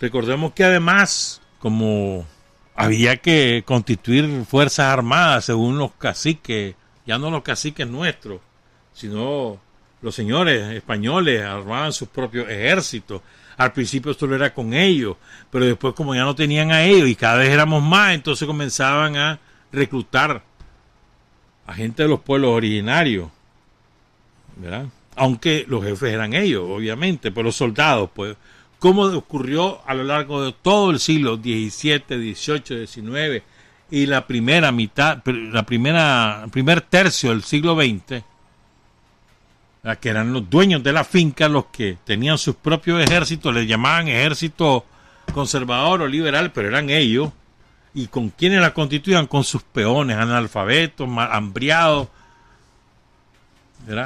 recordemos 0.00 0.52
que 0.52 0.64
además, 0.64 1.40
como 1.58 2.26
había 2.74 3.16
que 3.18 3.62
constituir 3.66 4.44
fuerzas 4.44 4.86
armadas 4.86 5.46
según 5.46 5.78
los 5.78 5.92
caciques, 5.92 6.74
ya 7.06 7.18
no 7.18 7.30
los 7.30 7.42
caciques 7.42 7.86
nuestros, 7.86 8.40
sino 8.92 9.58
los 10.04 10.14
señores 10.14 10.70
españoles 10.74 11.42
armaban 11.42 11.90
sus 11.90 12.08
propios 12.08 12.46
ejércitos. 12.50 13.22
Al 13.56 13.72
principio 13.72 14.12
solo 14.12 14.36
era 14.36 14.52
con 14.52 14.74
ellos, 14.74 15.16
pero 15.50 15.64
después 15.64 15.94
como 15.94 16.14
ya 16.14 16.24
no 16.24 16.34
tenían 16.34 16.72
a 16.72 16.84
ellos 16.84 17.08
y 17.08 17.14
cada 17.14 17.38
vez 17.38 17.48
éramos 17.48 17.82
más, 17.82 18.14
entonces 18.14 18.46
comenzaban 18.46 19.16
a 19.16 19.38
reclutar 19.72 20.42
a 21.66 21.72
gente 21.72 22.02
de 22.02 22.10
los 22.10 22.20
pueblos 22.20 22.50
originarios. 22.50 23.30
Aunque 25.16 25.64
los 25.68 25.82
jefes 25.82 26.12
eran 26.12 26.34
ellos, 26.34 26.68
obviamente, 26.68 27.32
pero 27.32 27.44
los 27.44 27.56
soldados, 27.56 28.10
pues, 28.14 28.36
como 28.78 29.04
ocurrió 29.04 29.80
a 29.86 29.94
lo 29.94 30.04
largo 30.04 30.44
de 30.44 30.52
todo 30.52 30.90
el 30.90 31.00
siglo 31.00 31.36
XVII, 31.36 32.34
XVIII, 32.34 32.86
XIX 32.86 33.42
y 33.90 34.04
la 34.04 34.26
primera 34.26 34.70
mitad, 34.70 35.22
la 35.24 35.64
primera, 35.64 36.46
primer 36.52 36.82
tercio 36.82 37.30
del 37.30 37.42
siglo 37.42 37.74
XX, 37.74 38.22
que 40.00 40.08
eran 40.08 40.32
los 40.32 40.48
dueños 40.48 40.82
de 40.82 40.92
la 40.92 41.04
finca 41.04 41.48
los 41.48 41.66
que 41.66 41.98
tenían 42.04 42.38
sus 42.38 42.56
propios 42.56 43.02
ejércitos, 43.02 43.54
les 43.54 43.68
llamaban 43.68 44.08
ejército 44.08 44.86
conservador 45.32 46.02
o 46.02 46.08
liberal, 46.08 46.52
pero 46.52 46.68
eran 46.68 46.88
ellos, 46.88 47.30
y 47.92 48.06
con 48.06 48.30
quienes 48.30 48.60
la 48.60 48.72
constituían, 48.72 49.26
con 49.26 49.44
sus 49.44 49.62
peones, 49.62 50.16
analfabetos, 50.16 51.06
hambriados, 51.30 52.08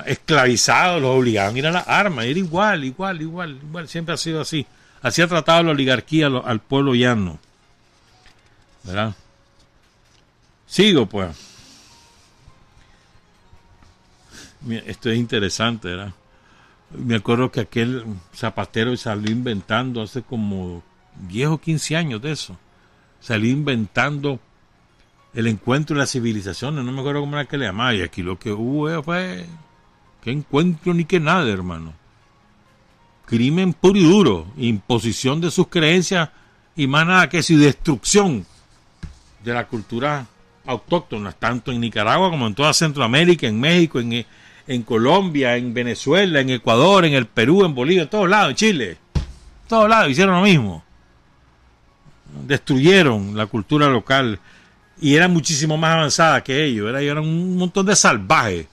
esclavizados, 0.07 1.01
los 1.01 1.17
obligaban 1.17 1.55
a 1.55 1.59
ir 1.59 1.67
a 1.69 1.71
las 1.71 1.87
armas, 1.87 2.25
era 2.25 2.39
igual, 2.39 2.85
igual, 2.85 3.23
igual, 3.23 3.59
igual, 3.63 3.89
siempre 3.89 4.15
ha 4.15 4.19
sido 4.19 4.41
así. 4.41 4.67
Así 5.01 5.23
ha 5.23 5.29
tratado 5.29 5.63
la 5.63 5.71
oligarquía 5.71 6.27
al 6.27 6.59
pueblo 6.61 6.93
llano. 6.95 7.39
¿Verdad? 8.83 9.15
Sigo 10.67 11.07
pues. 11.07 11.48
Esto 14.87 15.11
es 15.11 15.19
interesante, 15.19 15.89
¿verdad? 15.89 16.13
Me 16.91 17.17
acuerdo 17.17 17.51
que 17.51 17.61
aquel 17.61 18.05
zapatero 18.35 18.97
salió 18.97 19.31
inventando 19.31 20.03
hace 20.03 20.23
como 20.23 20.83
10 21.29 21.49
o 21.49 21.59
15 21.59 21.97
años 21.97 22.23
de 22.23 22.33
eso. 22.33 22.57
Salió 23.21 23.51
inventando 23.51 24.41
el 25.35 25.47
encuentro 25.47 25.95
de 25.95 26.01
las 26.01 26.13
civilizaciones, 26.13 26.85
no 26.85 26.93
me 26.93 27.01
acuerdo 27.01 27.21
cómo 27.21 27.37
era 27.37 27.47
que 27.47 27.59
le 27.59 27.67
llamaba, 27.67 27.95
y 27.95 28.03
aquí 28.03 28.23
lo 28.23 28.39
que 28.39 28.53
hubo 28.53 29.03
fue 29.03 29.45
que 30.23 30.31
encuentro 30.31 30.95
ni 30.95 31.05
que 31.05 31.21
nada, 31.21 31.49
hermano. 31.51 31.93
Crimen 33.27 33.75
puro 33.75 33.99
y 33.99 34.05
duro, 34.05 34.47
imposición 34.57 35.41
de 35.41 35.51
sus 35.51 35.69
creencias 35.69 36.31
y 36.75 36.87
más 36.87 37.07
nada 37.07 37.29
que 37.29 37.43
su 37.43 37.59
destrucción 37.59 38.47
de 39.45 39.53
la 39.53 39.67
cultura 39.67 40.27
autóctona, 40.67 41.33
tanto 41.33 41.73
en 41.73 41.81
Nicaragua 41.81 42.31
como 42.31 42.47
en 42.47 42.55
toda 42.55 42.73
Centroamérica, 42.73 43.47
en 43.47 43.61
México, 43.61 44.01
en, 44.01 44.25
en 44.69 44.83
Colombia, 44.83 45.57
en 45.57 45.73
Venezuela, 45.73 46.41
en 46.41 46.51
Ecuador, 46.51 47.07
en 47.07 47.15
el 47.15 47.27
Perú, 47.27 47.65
en 47.65 47.75
Bolivia, 47.75 48.03
en 48.03 48.11
todos 48.11 48.29
lados, 48.29 48.51
en 48.51 48.57
Chile. 48.57 48.99
En 49.15 49.69
todos 49.69 49.89
lados 49.89 50.11
hicieron 50.11 50.37
lo 50.37 50.43
mismo. 50.43 50.85
Destruyeron 52.47 53.35
la 53.35 53.47
cultura 53.47 53.89
local 53.89 54.39
y 55.01 55.15
era 55.15 55.27
muchísimo 55.27 55.79
más 55.79 55.95
avanzada 55.95 56.45
que 56.45 56.67
ellos. 56.67 56.87
Era, 56.91 57.01
eran 57.01 57.25
un 57.25 57.57
montón 57.57 57.87
de 57.87 57.97
salvajes. 57.97 58.67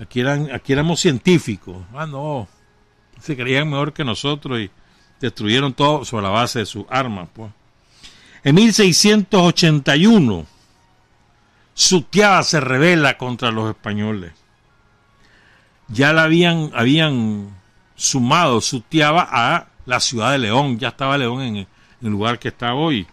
Aquí, 0.00 0.20
eran, 0.20 0.48
éramos 0.66 0.98
científicos. 0.98 1.76
Ah, 1.94 2.06
no. 2.06 2.48
Se 3.20 3.36
creían 3.36 3.68
mejor 3.68 3.92
que 3.92 4.04
nosotros 4.04 4.60
y 4.60 4.70
destruyeron 5.20 5.74
todo 5.74 6.06
sobre 6.06 6.22
la 6.22 6.30
base 6.30 6.60
de 6.60 6.66
sus 6.66 6.86
armas. 6.88 7.28
Pues. 7.34 7.52
En 8.44 8.54
1681, 8.54 10.46
Sutiaba 11.74 12.42
se 12.44 12.60
rebela 12.60 13.18
contra 13.18 13.50
los 13.50 13.68
españoles 13.68 14.41
ya 15.92 16.12
la 16.12 16.24
habían, 16.24 16.70
habían 16.74 17.50
sumado, 17.94 18.60
sutiaba 18.60 19.28
a 19.30 19.66
la 19.84 20.00
ciudad 20.00 20.32
de 20.32 20.38
León, 20.38 20.78
ya 20.78 20.88
estaba 20.88 21.18
León 21.18 21.42
en, 21.42 21.56
el 21.56 22.08
lugar 22.08 22.38
que 22.38 22.48
está 22.48 22.74
hoy. 22.74 23.06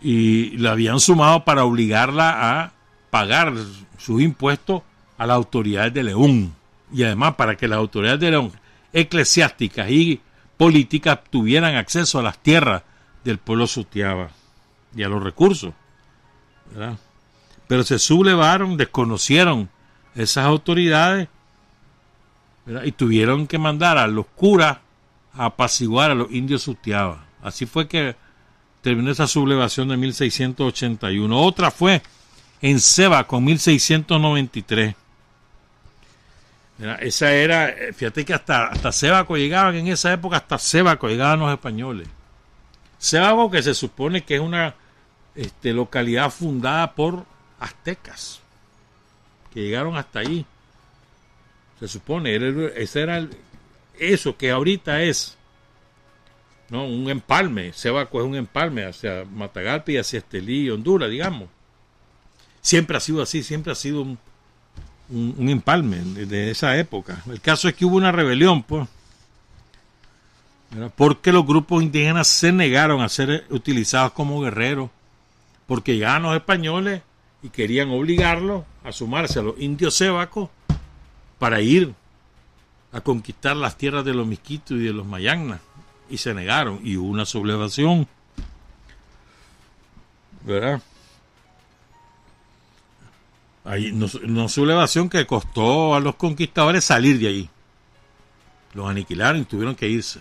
Y 0.00 0.56
la 0.58 0.72
habían 0.72 1.00
sumado 1.00 1.44
para 1.44 1.64
obligarla 1.64 2.60
a 2.60 2.72
pagar 3.10 3.52
sus 3.98 4.22
impuestos 4.22 4.82
a 5.18 5.26
las 5.26 5.34
autoridades 5.36 5.92
de 5.92 6.04
León. 6.04 6.54
Y 6.92 7.02
además 7.02 7.34
para 7.34 7.56
que 7.56 7.68
las 7.68 7.78
autoridades 7.78 8.20
de 8.20 8.30
León, 8.30 8.52
eclesiásticas 8.92 9.90
y 9.90 10.20
políticas, 10.56 11.18
tuvieran 11.30 11.74
acceso 11.74 12.18
a 12.18 12.22
las 12.22 12.38
tierras 12.38 12.82
del 13.24 13.38
pueblo 13.38 13.66
sutiaba 13.66 14.30
y 14.94 15.02
a 15.02 15.08
los 15.08 15.22
recursos. 15.22 15.74
Pero 17.66 17.82
se 17.82 17.98
sublevaron, 17.98 18.76
desconocieron 18.76 19.68
esas 20.14 20.44
autoridades 20.44 21.28
y 22.84 22.92
tuvieron 22.92 23.46
que 23.46 23.58
mandar 23.58 23.98
a 23.98 24.06
los 24.06 24.26
curas 24.26 24.78
a 25.34 25.46
apaciguar 25.46 26.10
a 26.10 26.14
los 26.14 26.30
indios 26.30 26.62
sutiabas. 26.62 27.18
Así 27.42 27.66
fue 27.66 27.88
que 27.88 28.16
terminó 28.80 29.10
esa 29.10 29.26
sublevación 29.26 29.88
de 29.88 29.96
1681. 29.96 31.40
Otra 31.40 31.70
fue 31.70 32.02
en 32.62 32.80
Seba 32.80 33.26
con 33.26 33.44
1693. 33.44 34.94
esa 37.00 37.32
era, 37.32 37.74
fíjate 37.94 38.24
que 38.24 38.34
hasta, 38.34 38.68
hasta 38.68 38.92
Sébaco 38.92 39.36
llegaban 39.36 39.74
en 39.74 39.88
esa 39.88 40.12
época, 40.12 40.38
hasta 40.38 40.58
Sébaco 40.58 41.08
llegaban 41.08 41.40
los 41.40 41.52
españoles. 41.52 42.08
Sébaco 42.98 43.50
que 43.50 43.62
se 43.62 43.74
supone 43.74 44.22
que 44.22 44.36
es 44.36 44.40
una 44.40 44.74
este, 45.34 45.72
localidad 45.72 46.30
fundada 46.30 46.94
por 46.94 47.26
aztecas 47.60 48.43
que 49.54 49.60
llegaron 49.60 49.96
hasta 49.96 50.18
ahí. 50.18 50.44
Se 51.78 51.88
supone, 51.88 52.36
ese 52.76 53.00
era 53.00 53.26
eso 53.98 54.36
que 54.36 54.50
ahorita 54.50 55.02
es 55.02 55.36
¿no? 56.68 56.84
un 56.86 57.08
empalme. 57.08 57.72
Sebaco 57.72 58.20
es 58.20 58.26
un 58.26 58.34
empalme 58.34 58.84
hacia 58.84 59.24
Matagalpa 59.24 59.92
y 59.92 59.96
hacia 59.96 60.18
Estelí 60.18 60.66
y 60.66 60.70
Honduras, 60.70 61.08
digamos. 61.08 61.48
Siempre 62.60 62.96
ha 62.96 63.00
sido 63.00 63.22
así, 63.22 63.42
siempre 63.42 63.72
ha 63.72 63.76
sido 63.76 64.02
un, 64.02 64.18
un, 65.10 65.48
empalme 65.48 65.98
de, 65.98 66.50
esa 66.50 66.76
época. 66.76 67.22
El 67.30 67.40
caso 67.40 67.68
es 67.68 67.74
que 67.74 67.84
hubo 67.84 67.96
una 67.96 68.12
rebelión, 68.12 68.62
pues 68.62 68.88
porque 70.96 71.30
los 71.30 71.46
grupos 71.46 71.84
indígenas 71.84 72.26
se 72.26 72.50
negaron 72.50 73.00
a 73.00 73.08
ser 73.08 73.46
utilizados 73.50 74.12
como 74.12 74.40
guerreros, 74.40 74.90
porque 75.66 75.98
ya 75.98 76.18
los 76.18 76.34
españoles 76.34 77.02
y 77.44 77.50
querían 77.50 77.90
obligarlos 77.90 78.64
a 78.82 78.90
sumarse 78.90 79.38
a 79.38 79.42
los 79.42 79.60
indios 79.60 79.94
sebacos 79.94 80.48
para 81.38 81.60
ir 81.60 81.94
a 82.90 83.02
conquistar 83.02 83.54
las 83.54 83.76
tierras 83.76 84.04
de 84.04 84.14
los 84.14 84.26
misquitos 84.26 84.78
y 84.78 84.84
de 84.84 84.94
los 84.94 85.06
mayagnas 85.06 85.60
y 86.08 86.16
se 86.16 86.32
negaron 86.32 86.80
y 86.82 86.96
hubo 86.96 87.08
una 87.08 87.26
sublevación 87.26 88.08
¿verdad? 90.44 90.80
Una 93.64 94.48
sublevación 94.48 95.10
que 95.10 95.26
costó 95.26 95.94
a 95.94 96.00
los 96.00 96.16
conquistadores 96.16 96.84
salir 96.84 97.18
de 97.18 97.28
ahí. 97.28 97.50
Los 98.74 98.88
aniquilaron 98.88 99.42
y 99.42 99.44
tuvieron 99.44 99.74
que 99.74 99.88
irse. 99.88 100.20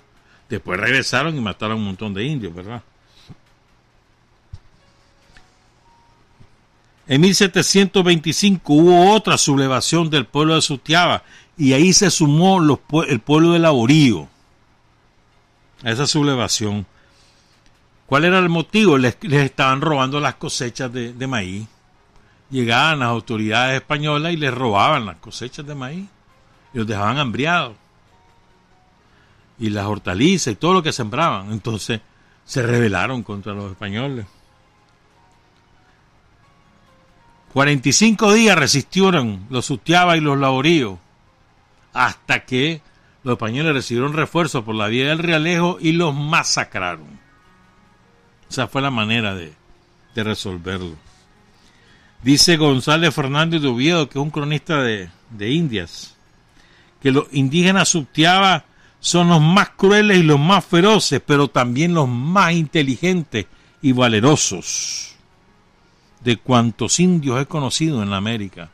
Después 0.49 0.79
regresaron 0.79 1.37
y 1.37 1.41
mataron 1.41 1.77
un 1.77 1.85
montón 1.85 2.13
de 2.13 2.23
indios, 2.23 2.53
¿verdad? 2.53 2.83
En 7.05 7.21
1725 7.21 8.73
hubo 8.73 9.11
otra 9.13 9.37
sublevación 9.37 10.09
del 10.09 10.25
pueblo 10.25 10.55
de 10.55 10.61
Sutiaba 10.61 11.23
y 11.57 11.73
ahí 11.73 11.91
se 11.91 12.09
sumó 12.09 12.61
el 13.07 13.19
pueblo 13.19 13.51
de 13.51 13.59
Laborío 13.59 14.29
a 15.83 15.91
esa 15.91 16.07
sublevación. 16.07 16.85
¿Cuál 18.05 18.25
era 18.25 18.39
el 18.39 18.49
motivo? 18.49 18.97
Les, 18.97 19.17
estaban 19.21 19.81
robando 19.81 20.19
las 20.19 20.35
cosechas 20.35 20.91
de, 20.93 21.13
de, 21.13 21.27
maíz. 21.27 21.67
Llegaban 22.49 22.99
las 22.99 23.09
autoridades 23.09 23.81
españolas 23.81 24.33
y 24.33 24.37
les 24.37 24.53
robaban 24.53 25.05
las 25.05 25.17
cosechas 25.17 25.65
de 25.65 25.75
maíz. 25.75 26.05
Y 26.73 26.77
los 26.77 26.87
dejaban 26.87 27.17
hambriados. 27.17 27.75
Y 29.59 29.69
las 29.69 29.85
hortalizas 29.85 30.53
y 30.53 30.55
todo 30.55 30.73
lo 30.73 30.83
que 30.83 30.93
sembraban. 30.93 31.51
Entonces 31.51 32.01
se 32.45 32.61
rebelaron 32.61 33.23
contra 33.23 33.53
los 33.53 33.71
españoles. 33.71 34.25
45 37.53 38.33
días 38.33 38.57
resistieron 38.57 39.45
los 39.51 39.67
Sutiaba 39.67 40.17
y 40.17 40.21
los 40.21 40.39
Laboríos 40.39 40.97
hasta 41.93 42.45
que 42.45 42.81
los 43.23 43.33
españoles 43.33 43.73
recibieron 43.73 44.13
refuerzos 44.13 44.63
por 44.63 44.73
la 44.73 44.87
vía 44.87 45.09
del 45.09 45.19
Realejo 45.19 45.77
y 45.79 45.91
los 45.91 46.15
masacraron. 46.15 47.19
Esa 48.49 48.67
fue 48.67 48.81
la 48.81 48.89
manera 48.89 49.35
de, 49.35 49.53
resolverlo. 50.15 50.95
Dice 52.23 52.57
González 52.57 53.13
Fernández 53.13 53.61
de 53.61 53.67
Oviedo, 53.67 54.09
que 54.09 54.17
es 54.17 54.23
un 54.23 54.31
cronista 54.31 54.81
de, 54.81 55.09
de 55.29 55.51
Indias, 55.51 56.15
que 57.03 57.11
los 57.11 57.25
indígenas 57.31 57.89
Sutiaba 57.89 58.65
son 58.99 59.29
los 59.29 59.41
más 59.41 59.69
crueles 59.69 60.17
y 60.17 60.23
los 60.23 60.39
más 60.39 60.65
feroces, 60.65 61.21
pero 61.23 61.49
también 61.49 61.93
los 61.93 62.09
más 62.09 62.53
inteligentes 62.53 63.45
y 63.83 63.91
valerosos 63.91 65.12
de 66.23 66.37
cuantos 66.37 66.99
indios 66.99 67.41
he 67.41 67.45
conocido 67.45 68.01
en 68.01 68.09
la 68.09 68.17
América. 68.17 68.69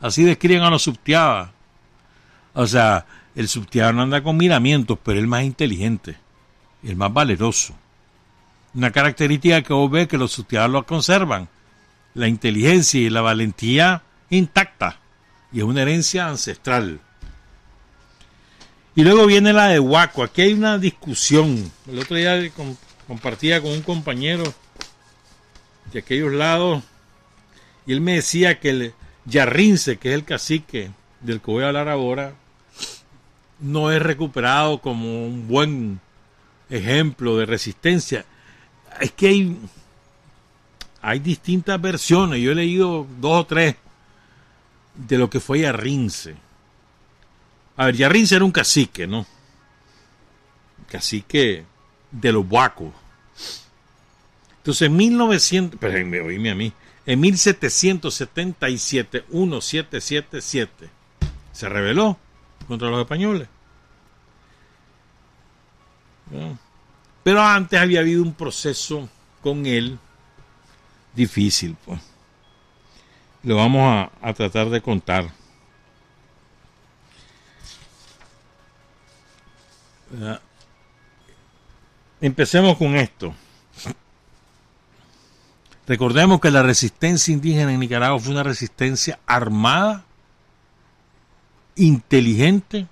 Así 0.00 0.24
describen 0.24 0.62
a 0.62 0.70
los 0.70 0.82
subtiabas. 0.82 1.50
O 2.54 2.66
sea, 2.66 3.06
el 3.34 3.48
subtiaba 3.48 3.92
no 3.92 4.02
anda 4.02 4.22
con 4.22 4.36
miramientos, 4.36 4.98
pero 5.02 5.18
es 5.18 5.22
el 5.22 5.28
más 5.28 5.44
inteligente, 5.44 6.16
el 6.82 6.96
más 6.96 7.12
valeroso. 7.12 7.74
Una 8.74 8.90
característica 8.90 9.62
que 9.62 9.72
vos 9.72 9.90
ves 9.90 10.08
que 10.08 10.18
los 10.18 10.32
subtiabas 10.32 10.70
lo 10.70 10.86
conservan, 10.86 11.48
la 12.14 12.28
inteligencia 12.28 13.00
y 13.00 13.10
la 13.10 13.20
valentía 13.20 14.02
intacta, 14.30 14.98
y 15.52 15.58
es 15.58 15.64
una 15.64 15.82
herencia 15.82 16.28
ancestral. 16.28 17.00
Y 18.94 19.04
luego 19.04 19.26
viene 19.26 19.52
la 19.52 19.68
de 19.68 19.78
Huaco. 19.78 20.22
Aquí 20.22 20.42
hay 20.42 20.52
una 20.52 20.76
discusión. 20.76 21.70
El 21.88 21.98
otro 22.00 22.16
día 22.16 22.38
compartía 23.06 23.62
con 23.62 23.70
un 23.70 23.82
compañero 23.82 24.42
de 25.92 26.00
aquellos 26.00 26.32
lados 26.32 26.82
y 27.86 27.92
él 27.92 28.00
me 28.00 28.14
decía 28.14 28.60
que 28.60 28.70
el 28.70 28.94
Yarrince, 29.24 29.98
que 29.98 30.10
es 30.10 30.14
el 30.14 30.24
cacique 30.24 30.90
del 31.20 31.40
que 31.40 31.50
voy 31.50 31.64
a 31.64 31.68
hablar 31.68 31.88
ahora, 31.88 32.34
no 33.58 33.90
es 33.90 34.00
recuperado 34.00 34.80
como 34.80 35.26
un 35.26 35.48
buen 35.48 36.00
ejemplo 36.68 37.36
de 37.36 37.46
resistencia. 37.46 38.24
Es 39.00 39.12
que 39.12 39.28
hay, 39.28 39.58
hay 41.02 41.18
distintas 41.18 41.80
versiones. 41.80 42.40
Yo 42.40 42.52
he 42.52 42.54
leído 42.54 43.06
dos 43.18 43.40
o 43.40 43.46
tres 43.46 43.76
de 44.94 45.18
lo 45.18 45.28
que 45.28 45.40
fue 45.40 45.60
Yarrince. 45.60 46.36
A 47.76 47.86
ver, 47.86 47.96
Yarrince 47.96 48.36
era 48.36 48.44
un 48.44 48.52
cacique, 48.52 49.06
¿no? 49.06 49.26
Cacique 50.88 51.64
de 52.10 52.32
los 52.32 52.44
Huacos. 52.48 52.92
Entonces, 54.60 54.88
en 54.88 54.96
1900, 54.96 55.80
pero 55.80 56.06
me 56.06 56.20
oíme 56.20 56.50
a 56.50 56.54
mí, 56.54 56.70
en 57.06 57.18
1777, 57.18 59.24
1777, 59.30 60.90
se 61.52 61.68
rebeló 61.68 62.18
contra 62.68 62.90
los 62.90 63.00
españoles. 63.00 63.48
Pero 67.22 67.42
antes 67.42 67.80
había 67.80 68.00
habido 68.00 68.22
un 68.22 68.34
proceso 68.34 69.08
con 69.42 69.66
él 69.66 69.98
difícil, 71.14 71.76
pues. 71.84 72.00
Lo 73.42 73.56
vamos 73.56 74.10
a 74.20 74.34
tratar 74.34 74.68
de 74.68 74.82
contar. 74.82 75.30
Empecemos 82.20 82.76
con 82.76 82.96
esto. 82.96 83.34
Recordemos 85.90 86.38
que 86.40 86.52
la 86.52 86.62
resistencia 86.62 87.34
indígena 87.34 87.72
en 87.72 87.80
Nicaragua 87.80 88.20
fue 88.20 88.30
una 88.30 88.44
resistencia 88.44 89.18
armada, 89.26 90.04
inteligente 91.74 92.86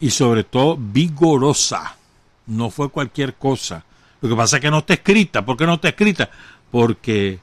y 0.00 0.10
sobre 0.10 0.44
todo 0.44 0.76
vigorosa. 0.78 1.96
No 2.46 2.68
fue 2.68 2.90
cualquier 2.90 3.36
cosa. 3.36 3.86
Lo 4.20 4.28
que 4.28 4.36
pasa 4.36 4.56
es 4.56 4.60
que 4.60 4.70
no 4.70 4.80
está 4.80 4.92
escrita. 4.92 5.46
¿Por 5.46 5.56
qué 5.56 5.64
no 5.64 5.76
está 5.76 5.88
escrita? 5.88 6.28
Porque 6.70 7.38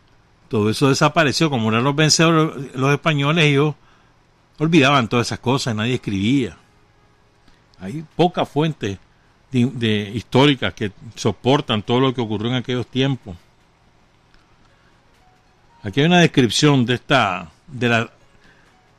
todo 0.48 0.70
eso 0.70 0.90
desapareció. 0.90 1.50
Como 1.50 1.70
eran 1.70 1.84
los 1.84 1.96
vencedores 1.96 2.72
los 2.76 2.94
españoles, 2.94 3.46
ellos 3.46 3.74
olvidaban 4.60 5.08
todas 5.08 5.26
esas 5.26 5.40
cosas, 5.40 5.76
nadie 5.76 5.96
escribía. 5.96 6.56
Hay 7.80 8.06
pocas 8.16 8.48
fuentes 8.48 9.00
de, 9.52 10.12
históricas 10.14 10.76
que 10.76 10.92
soportan 11.16 11.82
todo 11.82 12.00
lo 12.00 12.14
que 12.14 12.22
ocurrió 12.22 12.52
en 12.52 12.58
aquellos 12.58 12.86
tiempos. 12.86 13.36
Aquí 15.86 15.99
hay 15.99 16.07
una 16.07 16.22
descripción 16.22 16.84
de 16.88 16.95
esta, 16.95 17.52
de 17.68 17.90
la 17.90 18.10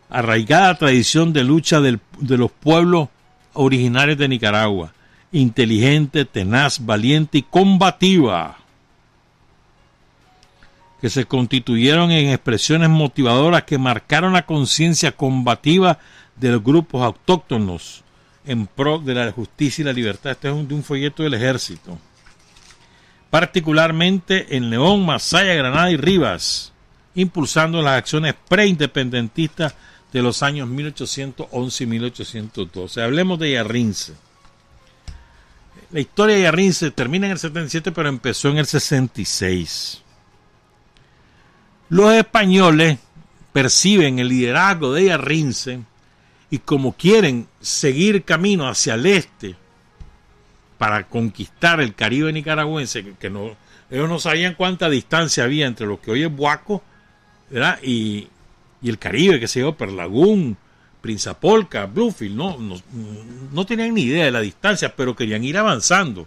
arraigada 0.08 0.72
tradición 0.76 1.32
de 1.32 1.42
lucha 1.42 1.80
de 1.80 1.98
los 2.20 2.52
pueblos 2.52 3.08
originarios 3.54 4.16
de 4.16 4.28
Nicaragua. 4.28 4.92
Inteligente, 5.32 6.24
tenaz, 6.24 6.86
valiente 6.86 7.38
y 7.38 7.42
combativa. 7.42 8.58
Que 11.00 11.10
se 11.10 11.24
constituyeron 11.24 12.12
en 12.12 12.30
expresiones 12.30 12.88
motivadoras 12.88 13.64
que 13.64 13.78
marcaron 13.78 14.34
la 14.34 14.46
conciencia 14.46 15.10
combativa 15.10 15.98
de 16.36 16.52
los 16.52 16.62
grupos 16.62 17.02
autóctonos 17.02 18.04
en 18.46 18.68
pro 18.68 19.00
de 19.00 19.12
la 19.12 19.32
justicia 19.32 19.82
y 19.82 19.86
la 19.86 19.92
libertad. 19.92 20.30
Este 20.30 20.46
es 20.46 20.54
un, 20.54 20.72
un 20.72 20.84
folleto 20.84 21.24
del 21.24 21.34
ejército. 21.34 21.98
Particularmente 23.28 24.56
en 24.56 24.70
León, 24.70 25.04
Masaya, 25.04 25.52
Granada 25.54 25.90
y 25.90 25.96
Rivas 25.96 26.74
impulsando 27.16 27.82
las 27.82 27.98
acciones 27.98 28.34
preindependentistas 28.48 29.74
de 30.12 30.22
los 30.22 30.42
años 30.42 30.68
1811 30.68 31.84
y 31.84 31.86
1812. 31.86 33.02
Hablemos 33.02 33.38
de 33.38 33.52
Yarrince. 33.52 34.12
La 35.90 36.00
historia 36.00 36.36
de 36.36 36.42
Yarrince 36.42 36.90
termina 36.90 37.26
en 37.26 37.32
el 37.32 37.38
77, 37.38 37.90
pero 37.92 38.08
empezó 38.08 38.48
en 38.48 38.58
el 38.58 38.66
66. 38.66 40.02
Los 41.88 42.12
españoles 42.12 42.98
perciben 43.52 44.18
el 44.18 44.28
liderazgo 44.28 44.92
de 44.92 45.06
Yarrince 45.06 45.80
y 46.50 46.58
como 46.58 46.92
quieren 46.92 47.48
seguir 47.60 48.24
camino 48.24 48.68
hacia 48.68 48.94
el 48.94 49.06
este 49.06 49.56
para 50.76 51.08
conquistar 51.08 51.80
el 51.80 51.94
Caribe 51.94 52.32
nicaragüense, 52.32 53.14
que, 53.18 53.30
no, 53.30 53.56
ellos 53.90 54.08
no 54.08 54.18
sabían 54.18 54.54
cuánta 54.54 54.90
distancia 54.90 55.44
había 55.44 55.66
entre 55.66 55.86
lo 55.86 56.00
que 56.00 56.10
hoy 56.10 56.24
es 56.24 56.34
Buaco 56.34 56.82
y, 57.82 58.28
el 58.82 58.98
Caribe, 58.98 59.40
que 59.40 59.48
se 59.48 59.60
dio 59.60 59.76
Perlagún, 59.76 60.56
Prinzapolca, 61.00 61.86
Bluefield, 61.86 62.36
no, 62.36 62.56
no, 63.52 63.66
tenían 63.66 63.94
ni 63.94 64.02
idea 64.02 64.24
de 64.24 64.30
la 64.30 64.40
distancia, 64.40 64.94
pero 64.94 65.14
querían 65.14 65.44
ir 65.44 65.56
avanzando. 65.56 66.26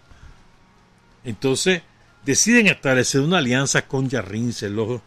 Entonces 1.23 1.81
deciden 2.25 2.67
establecer 2.67 3.21
una 3.21 3.39
alianza 3.39 3.83
con 3.87 4.09
Yarrince, 4.09 4.69
lo, 4.69 5.01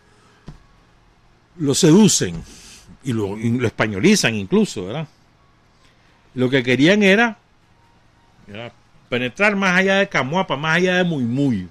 lo 1.59 1.75
seducen 1.75 2.43
y 3.05 3.13
lo, 3.13 3.37
españolizan 3.65 4.35
incluso, 4.35 4.87
¿verdad? 4.87 5.09
Lo 6.35 6.49
que 6.49 6.63
querían 6.63 7.03
era, 7.03 7.39
penetrar 9.09 9.57
más 9.57 9.79
allá 9.79 9.97
de 9.97 10.09
Camuapa, 10.09 10.57
más 10.57 10.77
allá 10.77 10.97
de 10.97 11.05
Muy 11.05 11.25
Muy, 11.25 11.69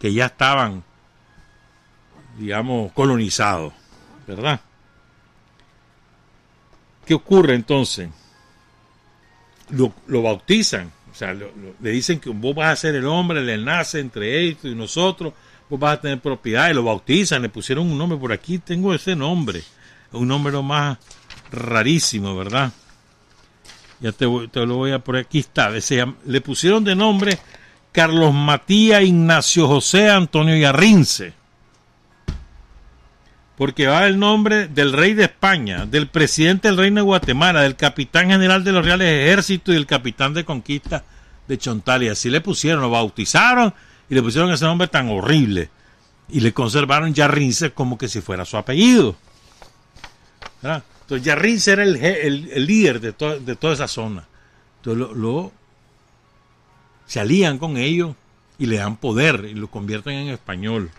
que 0.00 0.12
ya 0.12 0.26
estaban 0.26 0.82
digamos, 2.38 2.92
colonizado, 2.92 3.72
¿verdad? 4.26 4.60
¿Qué 7.04 7.14
ocurre 7.14 7.54
entonces? 7.54 8.08
Lo, 9.70 9.92
bautizan, 10.22 10.90
o 11.10 11.14
sea, 11.14 11.34
le 11.34 11.90
dicen 11.90 12.20
que 12.20 12.30
vos 12.30 12.54
vas 12.54 12.72
a 12.72 12.76
ser 12.76 12.94
el 12.94 13.06
hombre, 13.06 13.42
le 13.42 13.58
nace 13.58 14.00
entre 14.00 14.40
ellos 14.40 14.64
y 14.64 14.74
nosotros, 14.74 15.34
vos 15.68 15.78
vas 15.78 15.98
a 15.98 16.00
tener 16.00 16.20
propiedad, 16.20 16.70
y 16.70 16.74
lo 16.74 16.84
bautizan, 16.84 17.42
le 17.42 17.48
pusieron 17.48 17.90
un 17.90 17.98
nombre 17.98 18.18
por 18.18 18.32
aquí, 18.32 18.58
tengo 18.58 18.94
ese 18.94 19.14
nombre, 19.14 19.62
un 20.12 20.28
nombre 20.28 20.60
más 20.62 20.98
rarísimo, 21.50 22.34
¿verdad? 22.36 22.72
Ya 24.00 24.12
te, 24.12 24.26
te 24.50 24.64
lo 24.64 24.76
voy 24.76 24.92
a 24.92 25.00
por 25.00 25.16
aquí 25.16 25.40
está, 25.40 25.70
le 25.70 26.40
pusieron 26.40 26.84
de 26.84 26.94
nombre 26.94 27.38
Carlos 27.90 28.32
Matías 28.32 29.02
Ignacio 29.02 29.66
José 29.66 30.08
Antonio 30.08 30.56
Yarrince 30.56 31.37
porque 33.58 33.88
va 33.88 34.06
el 34.06 34.20
nombre 34.20 34.68
del 34.68 34.92
rey 34.92 35.14
de 35.14 35.24
España, 35.24 35.84
del 35.84 36.06
presidente 36.06 36.68
del 36.68 36.76
reino 36.76 37.00
de 37.00 37.06
Guatemala, 37.06 37.62
del 37.62 37.74
capitán 37.74 38.28
general 38.28 38.62
de 38.62 38.70
los 38.70 38.84
reales 38.84 39.08
ejércitos 39.08 39.72
y 39.72 39.76
del 39.76 39.84
capitán 39.84 40.32
de 40.32 40.44
conquista 40.44 41.02
de 41.48 41.58
Chontal. 41.58 42.04
Y 42.04 42.08
así 42.08 42.30
le 42.30 42.40
pusieron, 42.40 42.80
lo 42.80 42.88
bautizaron 42.88 43.74
y 44.08 44.14
le 44.14 44.22
pusieron 44.22 44.52
ese 44.52 44.64
nombre 44.64 44.86
tan 44.86 45.08
horrible. 45.08 45.70
Y 46.28 46.38
le 46.38 46.52
conservaron 46.52 47.12
Yarrince 47.12 47.72
como 47.72 47.98
que 47.98 48.06
si 48.06 48.20
fuera 48.20 48.44
su 48.44 48.56
apellido. 48.56 49.16
Entonces 50.62 51.26
Yarrince 51.26 51.72
era 51.72 51.82
el, 51.82 52.64
líder 52.64 53.00
de, 53.00 53.40
de, 53.40 53.56
toda 53.56 53.74
esa 53.74 53.88
zona. 53.88 54.28
Entonces 54.76 55.16
lo, 55.16 55.50
se 57.06 57.18
alían 57.18 57.58
con 57.58 57.76
ellos 57.76 58.14
y 58.56 58.66
le 58.66 58.76
dan 58.76 58.98
poder 58.98 59.46
y 59.50 59.54
lo 59.54 59.68
convierten 59.68 60.14
en 60.14 60.28
español 60.28 60.92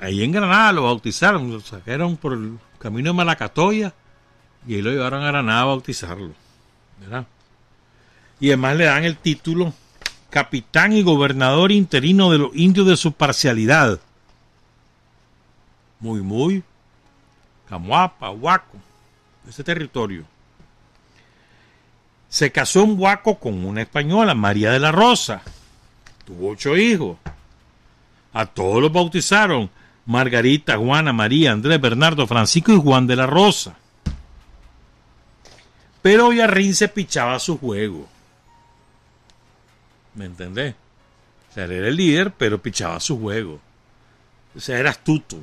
ahí 0.00 0.22
en 0.22 0.32
Granada 0.32 0.72
lo 0.72 0.84
bautizaron, 0.84 1.52
lo 1.52 1.60
sacaron 1.60 2.16
por 2.16 2.34
el 2.34 2.58
camino 2.78 3.10
de 3.10 3.16
Malacatoya 3.16 3.94
y 4.66 4.74
ahí 4.74 4.82
lo 4.82 4.90
llevaron 4.90 5.22
a 5.22 5.28
Granada 5.28 5.62
a 5.62 5.66
bautizarlo. 5.66 6.32
Y 8.40 8.48
además 8.48 8.76
le 8.76 8.84
dan 8.84 9.04
el 9.04 9.16
título 9.16 9.72
capitán 10.30 10.92
y 10.92 11.02
gobernador 11.02 11.72
interino 11.72 12.30
de 12.30 12.38
los 12.38 12.54
indios 12.54 12.86
de 12.86 12.96
su 12.96 13.12
parcialidad. 13.12 14.00
Muy, 15.98 16.20
muy. 16.20 16.62
Camuapa, 17.68 18.30
Huaco, 18.30 18.78
ese 19.48 19.62
territorio. 19.62 20.24
Se 22.28 22.50
casó 22.52 22.84
en 22.84 22.98
Huaco 22.98 23.38
con 23.38 23.64
una 23.64 23.82
española, 23.82 24.34
María 24.34 24.70
de 24.70 24.78
la 24.78 24.92
Rosa. 24.92 25.42
Tuvo 26.24 26.50
ocho 26.50 26.76
hijos. 26.76 27.18
A 28.32 28.46
todos 28.46 28.80
los 28.80 28.92
bautizaron 28.92 29.70
Margarita, 30.06 30.76
Juana, 30.76 31.12
María, 31.12 31.52
Andrés, 31.52 31.80
Bernardo, 31.80 32.26
Francisco 32.26 32.72
y 32.72 32.80
Juan 32.80 33.06
de 33.06 33.16
la 33.16 33.26
Rosa. 33.26 33.76
Pero 36.02 36.32
Yarrín 36.32 36.74
se 36.74 36.88
pichaba 36.88 37.38
su 37.38 37.58
juego. 37.58 38.08
¿Me 40.14 40.24
entendés? 40.24 40.74
O 41.50 41.54
sea, 41.54 41.64
era 41.64 41.88
el 41.88 41.96
líder, 41.96 42.32
pero 42.32 42.60
pichaba 42.62 42.98
su 43.00 43.18
juego. 43.20 43.60
O 44.56 44.60
sea, 44.60 44.78
era 44.78 44.90
astuto. 44.90 45.38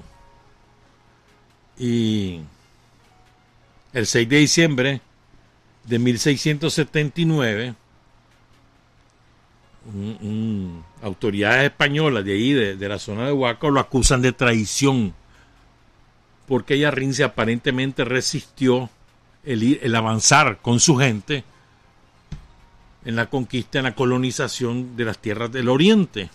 Y 1.77 2.41
el 3.93 4.07
6 4.07 4.27
de 4.27 4.37
diciembre 4.37 5.01
de 5.83 5.99
1679, 5.99 7.75
un, 9.93 10.83
autoridades 11.01 11.65
españolas 11.65 12.25
de 12.25 12.33
ahí, 12.33 12.53
de, 12.53 12.89
la 12.89 12.99
zona 12.99 13.25
de 13.25 13.31
Huaco, 13.31 13.69
lo 13.69 13.79
acusan 13.79 14.21
de 14.21 14.33
traición, 14.33 15.13
porque 16.47 16.79
Yarrince 16.79 17.23
aparentemente 17.23 18.03
resistió 18.05 18.89
el, 19.43 19.79
el 19.81 19.95
avanzar 19.95 20.59
con 20.61 20.79
su 20.79 20.97
gente 20.97 21.43
en 23.05 23.15
la 23.15 23.29
conquista, 23.29 23.79
en 23.79 23.85
la 23.85 23.95
colonización 23.95 24.97
de 24.97 25.05
las 25.05 25.19
tierras 25.19 25.51
del 25.51 25.69
oriente, 25.69 26.29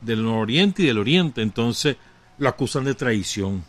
del 0.00 0.22
nororiente 0.22 0.82
y 0.82 0.86
del 0.86 0.98
oriente. 0.98 1.42
Entonces 1.42 1.96
lo 2.38 2.48
acusan 2.48 2.84
de 2.84 2.94
traición. 2.94 3.64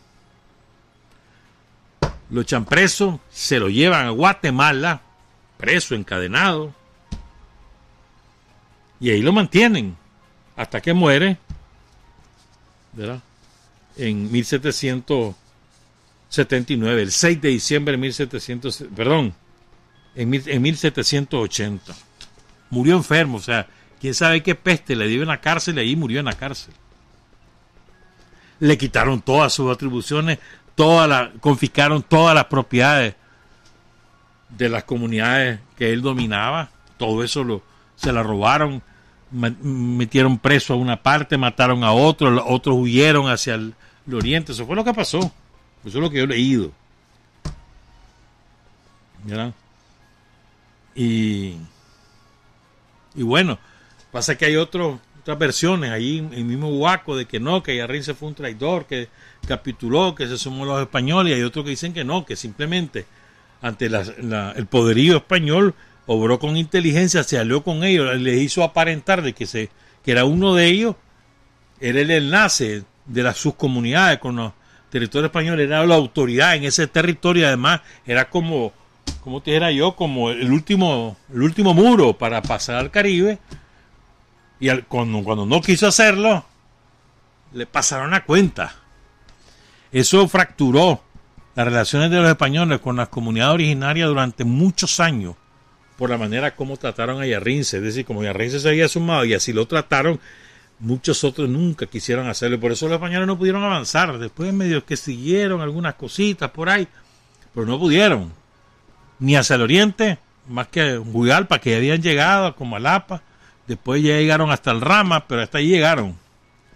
Lo 2.30 2.40
echan 2.42 2.64
preso, 2.64 3.20
se 3.30 3.58
lo 3.58 3.68
llevan 3.68 4.06
a 4.06 4.10
Guatemala, 4.10 5.02
preso, 5.58 5.94
encadenado 5.94 6.79
y 9.00 9.10
ahí 9.10 9.22
lo 9.22 9.32
mantienen 9.32 9.96
hasta 10.56 10.82
que 10.82 10.92
muere. 10.92 11.38
En 13.96 14.30
1779, 14.30 17.02
el 17.02 17.10
6 17.10 17.40
de 17.40 17.48
diciembre 17.48 17.92
de 17.92 17.98
1700, 17.98 18.84
perdón, 18.94 19.32
en, 20.14 20.34
en 20.34 20.62
1780. 20.62 21.94
Murió 22.68 22.96
enfermo, 22.96 23.38
o 23.38 23.40
sea, 23.40 23.66
quién 24.00 24.12
sabe 24.14 24.42
qué 24.42 24.54
peste 24.54 24.94
le 24.94 25.08
dio 25.08 25.22
en 25.22 25.28
la 25.28 25.40
cárcel 25.40 25.78
y 25.78 25.80
ahí 25.80 25.96
murió 25.96 26.20
en 26.20 26.26
la 26.26 26.34
cárcel. 26.34 26.74
Le 28.58 28.76
quitaron 28.76 29.22
todas 29.22 29.54
sus 29.54 29.72
atribuciones, 29.72 30.38
todas 30.74 31.08
la, 31.08 31.32
confiscaron 31.40 32.02
todas 32.02 32.34
las 32.34 32.44
propiedades 32.44 33.14
de 34.50 34.68
las 34.68 34.84
comunidades 34.84 35.60
que 35.76 35.90
él 35.92 36.02
dominaba, 36.02 36.70
todo 36.98 37.24
eso 37.24 37.42
lo, 37.44 37.62
se 37.96 38.12
la 38.12 38.22
robaron, 38.22 38.82
metieron 39.30 40.38
preso 40.38 40.74
a 40.74 40.76
una 40.76 41.02
parte, 41.02 41.36
mataron 41.36 41.84
a 41.84 41.92
otro, 41.92 42.44
otros 42.46 42.76
huyeron 42.78 43.28
hacia 43.28 43.54
el, 43.54 43.74
oriente. 44.12 44.52
Eso 44.52 44.66
fue 44.66 44.76
lo 44.76 44.84
que 44.84 44.94
pasó. 44.94 45.18
Eso 45.18 45.32
es 45.84 45.94
lo 45.94 46.10
que 46.10 46.18
yo 46.18 46.24
he 46.24 46.28
leído. 46.28 46.72
Y, 50.94 51.56
y 53.14 53.22
bueno, 53.22 53.58
pasa 54.10 54.36
que 54.36 54.46
hay 54.46 54.56
otros 54.56 54.98
otras 55.20 55.38
versiones 55.38 55.90
ahí 55.90 56.18
el 56.32 56.44
mismo 56.44 56.68
Huaco 56.68 57.16
de 57.16 57.26
que 57.26 57.38
no, 57.38 57.62
que 57.62 58.02
se 58.02 58.14
fue 58.14 58.28
un 58.28 58.34
traidor, 58.34 58.86
que 58.86 59.08
capituló, 59.46 60.14
que 60.14 60.26
se 60.26 60.38
sumó 60.38 60.64
a 60.64 60.66
los 60.66 60.80
españoles, 60.80 61.32
y 61.32 61.34
hay 61.34 61.42
otros 61.42 61.64
que 61.64 61.70
dicen 61.70 61.92
que 61.92 62.04
no, 62.04 62.24
que 62.24 62.36
simplemente 62.36 63.06
ante 63.62 63.86
el 63.86 64.66
poderío 64.66 65.18
español 65.18 65.74
obró 66.12 66.40
con 66.40 66.56
inteligencia, 66.56 67.22
se 67.22 67.38
alió 67.38 67.62
con 67.62 67.84
ellos, 67.84 68.16
les 68.16 68.42
hizo 68.42 68.64
aparentar 68.64 69.22
de 69.22 69.32
que, 69.32 69.46
se, 69.46 69.70
que 70.02 70.10
era 70.10 70.24
uno 70.24 70.56
de 70.56 70.66
ellos, 70.66 70.96
era 71.78 72.00
el 72.00 72.10
enlace 72.10 72.82
de 73.06 73.22
las 73.22 73.36
subcomunidades 73.36 74.18
con 74.18 74.34
los 74.34 74.52
territorios 74.90 75.28
españoles, 75.28 75.68
era 75.68 75.86
la 75.86 75.94
autoridad 75.94 76.56
en 76.56 76.64
ese 76.64 76.88
territorio, 76.88 77.46
además 77.46 77.82
era 78.04 78.28
como, 78.28 78.72
como 79.22 79.40
te 79.40 79.52
dijera 79.52 79.70
yo, 79.70 79.94
como 79.94 80.30
el 80.30 80.50
último, 80.50 81.16
el 81.32 81.42
último 81.42 81.74
muro 81.74 82.18
para 82.18 82.42
pasar 82.42 82.74
al 82.74 82.90
Caribe, 82.90 83.38
y 84.58 84.68
cuando, 84.88 85.22
cuando 85.22 85.46
no 85.46 85.60
quiso 85.60 85.86
hacerlo, 85.86 86.44
le 87.52 87.66
pasaron 87.66 88.14
a 88.14 88.24
cuenta. 88.24 88.74
Eso 89.92 90.26
fracturó 90.26 91.04
las 91.54 91.66
relaciones 91.66 92.10
de 92.10 92.16
los 92.16 92.28
españoles 92.28 92.80
con 92.80 92.96
las 92.96 93.10
comunidades 93.10 93.54
originarias 93.54 94.08
durante 94.08 94.42
muchos 94.42 94.98
años 94.98 95.36
por 96.00 96.08
la 96.08 96.16
manera 96.16 96.56
como 96.56 96.78
trataron 96.78 97.20
a 97.20 97.26
Yarrince. 97.26 97.76
Es 97.76 97.82
decir, 97.82 98.06
como 98.06 98.24
Yarrince 98.24 98.58
se 98.58 98.70
había 98.70 98.88
sumado 98.88 99.26
y 99.26 99.34
así 99.34 99.52
lo 99.52 99.66
trataron, 99.66 100.18
muchos 100.78 101.22
otros 101.24 101.46
nunca 101.50 101.84
quisieron 101.84 102.26
hacerlo. 102.26 102.58
Por 102.58 102.72
eso 102.72 102.86
los 102.86 102.94
españoles 102.94 103.26
no 103.26 103.36
pudieron 103.36 103.62
avanzar. 103.62 104.18
Después 104.18 104.50
medio 104.54 104.82
que 104.86 104.96
siguieron 104.96 105.60
algunas 105.60 105.96
cositas 105.96 106.50
por 106.52 106.70
ahí, 106.70 106.88
pero 107.52 107.66
no 107.66 107.78
pudieron. 107.78 108.32
Ni 109.18 109.36
hacia 109.36 109.56
el 109.56 109.62
oriente, 109.62 110.16
más 110.48 110.68
que 110.68 110.96
Huigalpa, 110.98 111.58
que 111.58 111.76
habían 111.76 112.00
llegado, 112.00 112.56
como 112.56 112.76
Alapa. 112.76 113.20
Después 113.66 114.02
ya 114.02 114.16
llegaron 114.16 114.50
hasta 114.50 114.70
el 114.70 114.80
Rama, 114.80 115.28
pero 115.28 115.42
hasta 115.42 115.58
ahí 115.58 115.68
llegaron. 115.68 116.16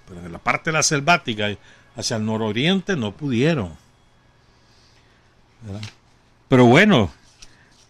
Pero 0.06 0.20
en 0.20 0.32
la 0.32 0.38
parte 0.38 0.68
de 0.68 0.76
la 0.76 0.82
selvática, 0.82 1.48
hacia 1.96 2.18
el 2.18 2.26
nororiente, 2.26 2.94
no 2.94 3.12
pudieron. 3.12 3.72
Pero 6.48 6.66
bueno, 6.66 7.10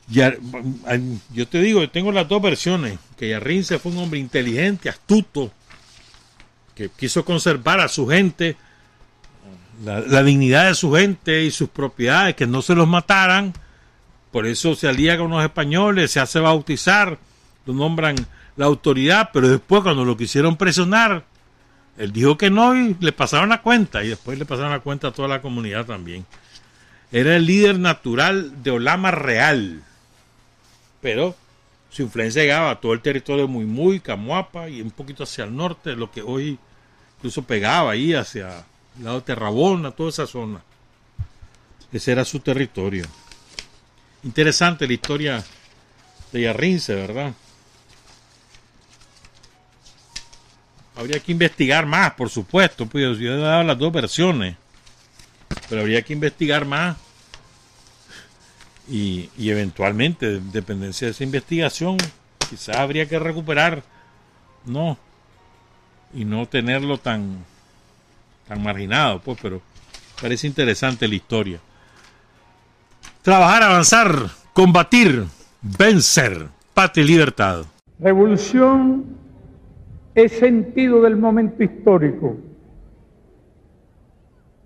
yo 0.08 1.48
te 1.48 1.60
digo, 1.60 1.88
tengo 1.88 2.12
las 2.12 2.28
dos 2.28 2.42
versiones, 2.42 2.98
que 3.16 3.30
Yarrince 3.30 3.78
fue 3.78 3.92
un 3.92 3.98
hombre 3.98 4.18
inteligente, 4.18 4.88
astuto, 4.88 5.50
que 6.74 6.90
quiso 6.90 7.24
conservar 7.24 7.80
a 7.80 7.88
su 7.88 8.06
gente, 8.06 8.56
la, 9.82 10.22
dignidad 10.22 10.66
de 10.66 10.74
su 10.74 10.92
gente 10.92 11.44
y 11.44 11.50
sus 11.50 11.68
propiedades, 11.68 12.34
que 12.34 12.46
no 12.46 12.62
se 12.62 12.74
los 12.74 12.86
mataran, 12.86 13.54
por 14.30 14.46
eso 14.46 14.74
se 14.74 14.88
alía 14.88 15.16
con 15.16 15.30
los 15.30 15.42
españoles, 15.42 16.10
se 16.10 16.20
hace 16.20 16.40
bautizar, 16.40 17.18
lo 17.66 17.72
nombran 17.72 18.16
la 18.56 18.66
autoridad, 18.66 19.30
pero 19.32 19.48
después 19.48 19.82
cuando 19.82 20.04
lo 20.04 20.16
quisieron 20.16 20.56
presionar, 20.56 21.24
él 21.96 22.12
dijo 22.12 22.36
que 22.36 22.50
no 22.50 22.76
y 22.76 22.96
le 23.00 23.12
pasaron 23.12 23.48
la 23.48 23.62
cuenta, 23.62 24.04
y 24.04 24.08
después 24.08 24.38
le 24.38 24.44
pasaron 24.44 24.72
la 24.72 24.80
cuenta 24.80 25.08
a 25.08 25.12
toda 25.12 25.28
la 25.28 25.40
comunidad 25.40 25.86
también. 25.86 26.26
Era 27.10 27.36
el 27.36 27.46
líder 27.46 27.78
natural 27.78 28.62
de 28.62 28.72
Olama 28.72 29.12
Real 29.12 29.82
pero 31.04 31.36
su 31.90 32.00
influencia 32.00 32.40
llegaba 32.40 32.70
a 32.70 32.80
todo 32.80 32.94
el 32.94 33.02
territorio 33.02 33.46
muy 33.46 33.66
muy 33.66 34.00
Camuapa 34.00 34.70
y 34.70 34.80
un 34.80 34.90
poquito 34.90 35.24
hacia 35.24 35.44
el 35.44 35.54
norte, 35.54 35.94
lo 35.94 36.10
que 36.10 36.22
hoy 36.22 36.58
incluso 37.18 37.42
pegaba 37.42 37.90
ahí 37.90 38.14
hacia 38.14 38.64
el 38.96 39.04
lado 39.04 39.16
de 39.16 39.26
Terrabona, 39.26 39.90
toda 39.90 40.08
esa 40.08 40.26
zona. 40.26 40.62
Ese 41.92 42.10
era 42.10 42.24
su 42.24 42.40
territorio. 42.40 43.04
Interesante 44.22 44.86
la 44.86 44.94
historia 44.94 45.44
de 46.32 46.40
Yarrince, 46.40 46.94
¿verdad? 46.94 47.34
Habría 50.96 51.20
que 51.20 51.32
investigar 51.32 51.84
más, 51.84 52.14
por 52.14 52.30
supuesto, 52.30 52.86
pues 52.86 53.18
yo 53.18 53.34
he 53.34 53.36
dado 53.36 53.62
las 53.62 53.78
dos 53.78 53.92
versiones, 53.92 54.56
pero 55.68 55.82
habría 55.82 56.00
que 56.00 56.14
investigar 56.14 56.64
más 56.64 56.96
y, 58.88 59.30
eventualmente, 59.38 60.36
en 60.36 60.52
dependencia 60.52 61.06
de 61.06 61.12
esa 61.12 61.24
investigación, 61.24 61.96
quizás 62.50 62.76
habría 62.76 63.06
que 63.06 63.18
recuperar, 63.18 63.82
no, 64.66 64.98
y 66.12 66.24
no 66.24 66.46
tenerlo 66.46 66.98
tan, 66.98 67.44
tan 68.46 68.62
marginado, 68.62 69.20
pues, 69.20 69.38
pero 69.40 69.62
parece 70.20 70.46
interesante 70.46 71.08
la 71.08 71.14
historia. 71.14 71.58
Trabajar, 73.22 73.62
avanzar, 73.62 74.28
combatir, 74.52 75.24
vencer, 75.62 76.48
patria 76.74 77.04
y 77.04 77.08
libertad. 77.08 77.64
Revolución 77.98 79.16
es 80.14 80.32
sentido 80.32 81.00
del 81.02 81.16
momento 81.16 81.62
histórico. 81.62 82.36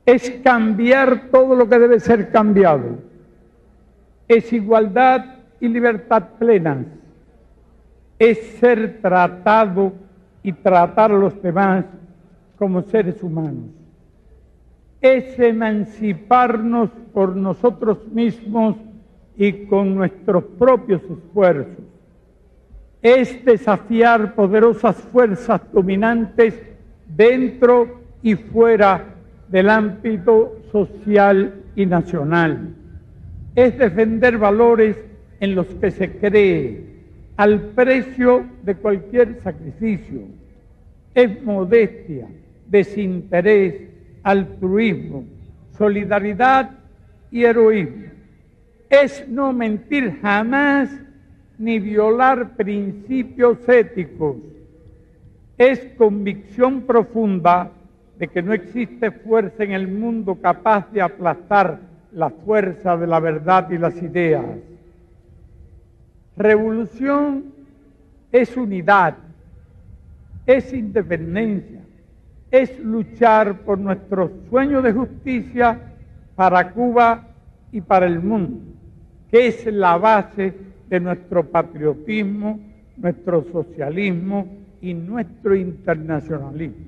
Es 0.04 0.30
cambiar 0.42 1.28
todo 1.30 1.54
lo 1.54 1.68
que 1.68 1.78
debe 1.78 2.00
ser 2.00 2.32
cambiado. 2.32 3.07
Es 4.28 4.52
igualdad 4.52 5.24
y 5.58 5.68
libertad 5.68 6.22
plenas. 6.38 6.86
Es 8.18 8.38
ser 8.60 9.00
tratado 9.00 9.92
y 10.42 10.52
tratar 10.52 11.12
a 11.12 11.18
los 11.18 11.40
demás 11.42 11.86
como 12.58 12.82
seres 12.82 13.22
humanos. 13.22 13.70
Es 15.00 15.38
emanciparnos 15.38 16.90
por 17.12 17.34
nosotros 17.36 18.06
mismos 18.08 18.76
y 19.36 19.66
con 19.66 19.94
nuestros 19.94 20.44
propios 20.58 21.00
esfuerzos. 21.02 21.84
Es 23.00 23.44
desafiar 23.44 24.34
poderosas 24.34 24.96
fuerzas 24.96 25.60
dominantes 25.72 26.60
dentro 27.06 28.00
y 28.22 28.34
fuera 28.34 29.14
del 29.48 29.70
ámbito 29.70 30.56
social 30.72 31.62
y 31.76 31.86
nacional. 31.86 32.74
Es 33.54 33.76
defender 33.78 34.38
valores 34.38 34.96
en 35.40 35.54
los 35.54 35.66
que 35.66 35.90
se 35.90 36.10
cree 36.12 36.84
al 37.36 37.60
precio 37.70 38.44
de 38.62 38.74
cualquier 38.74 39.40
sacrificio. 39.42 40.22
Es 41.14 41.42
modestia, 41.42 42.28
desinterés, 42.66 43.74
altruismo, 44.22 45.24
solidaridad 45.76 46.70
y 47.30 47.44
heroísmo. 47.44 48.06
Es 48.90 49.26
no 49.28 49.52
mentir 49.52 50.18
jamás 50.20 50.90
ni 51.58 51.78
violar 51.78 52.56
principios 52.56 53.68
éticos. 53.68 54.36
Es 55.56 55.80
convicción 55.96 56.82
profunda 56.82 57.70
de 58.18 58.28
que 58.28 58.42
no 58.42 58.52
existe 58.52 59.10
fuerza 59.10 59.62
en 59.62 59.72
el 59.72 59.88
mundo 59.88 60.36
capaz 60.40 60.90
de 60.92 61.02
aplastar 61.02 61.80
la 62.18 62.30
fuerza 62.30 62.96
de 62.96 63.06
la 63.06 63.20
verdad 63.20 63.70
y 63.70 63.78
las 63.78 64.02
ideas. 64.02 64.44
Revolución 66.36 67.44
es 68.32 68.56
unidad, 68.56 69.14
es 70.44 70.72
independencia, 70.72 71.80
es 72.50 72.76
luchar 72.80 73.60
por 73.60 73.78
nuestro 73.78 74.32
sueño 74.50 74.82
de 74.82 74.92
justicia 74.92 75.80
para 76.34 76.72
Cuba 76.72 77.24
y 77.70 77.80
para 77.82 78.06
el 78.06 78.18
mundo, 78.20 78.64
que 79.30 79.46
es 79.46 79.64
la 79.66 79.96
base 79.96 80.54
de 80.88 80.98
nuestro 80.98 81.44
patriotismo, 81.44 82.58
nuestro 82.96 83.44
socialismo 83.52 84.48
y 84.80 84.92
nuestro 84.92 85.54
internacionalismo. 85.54 86.87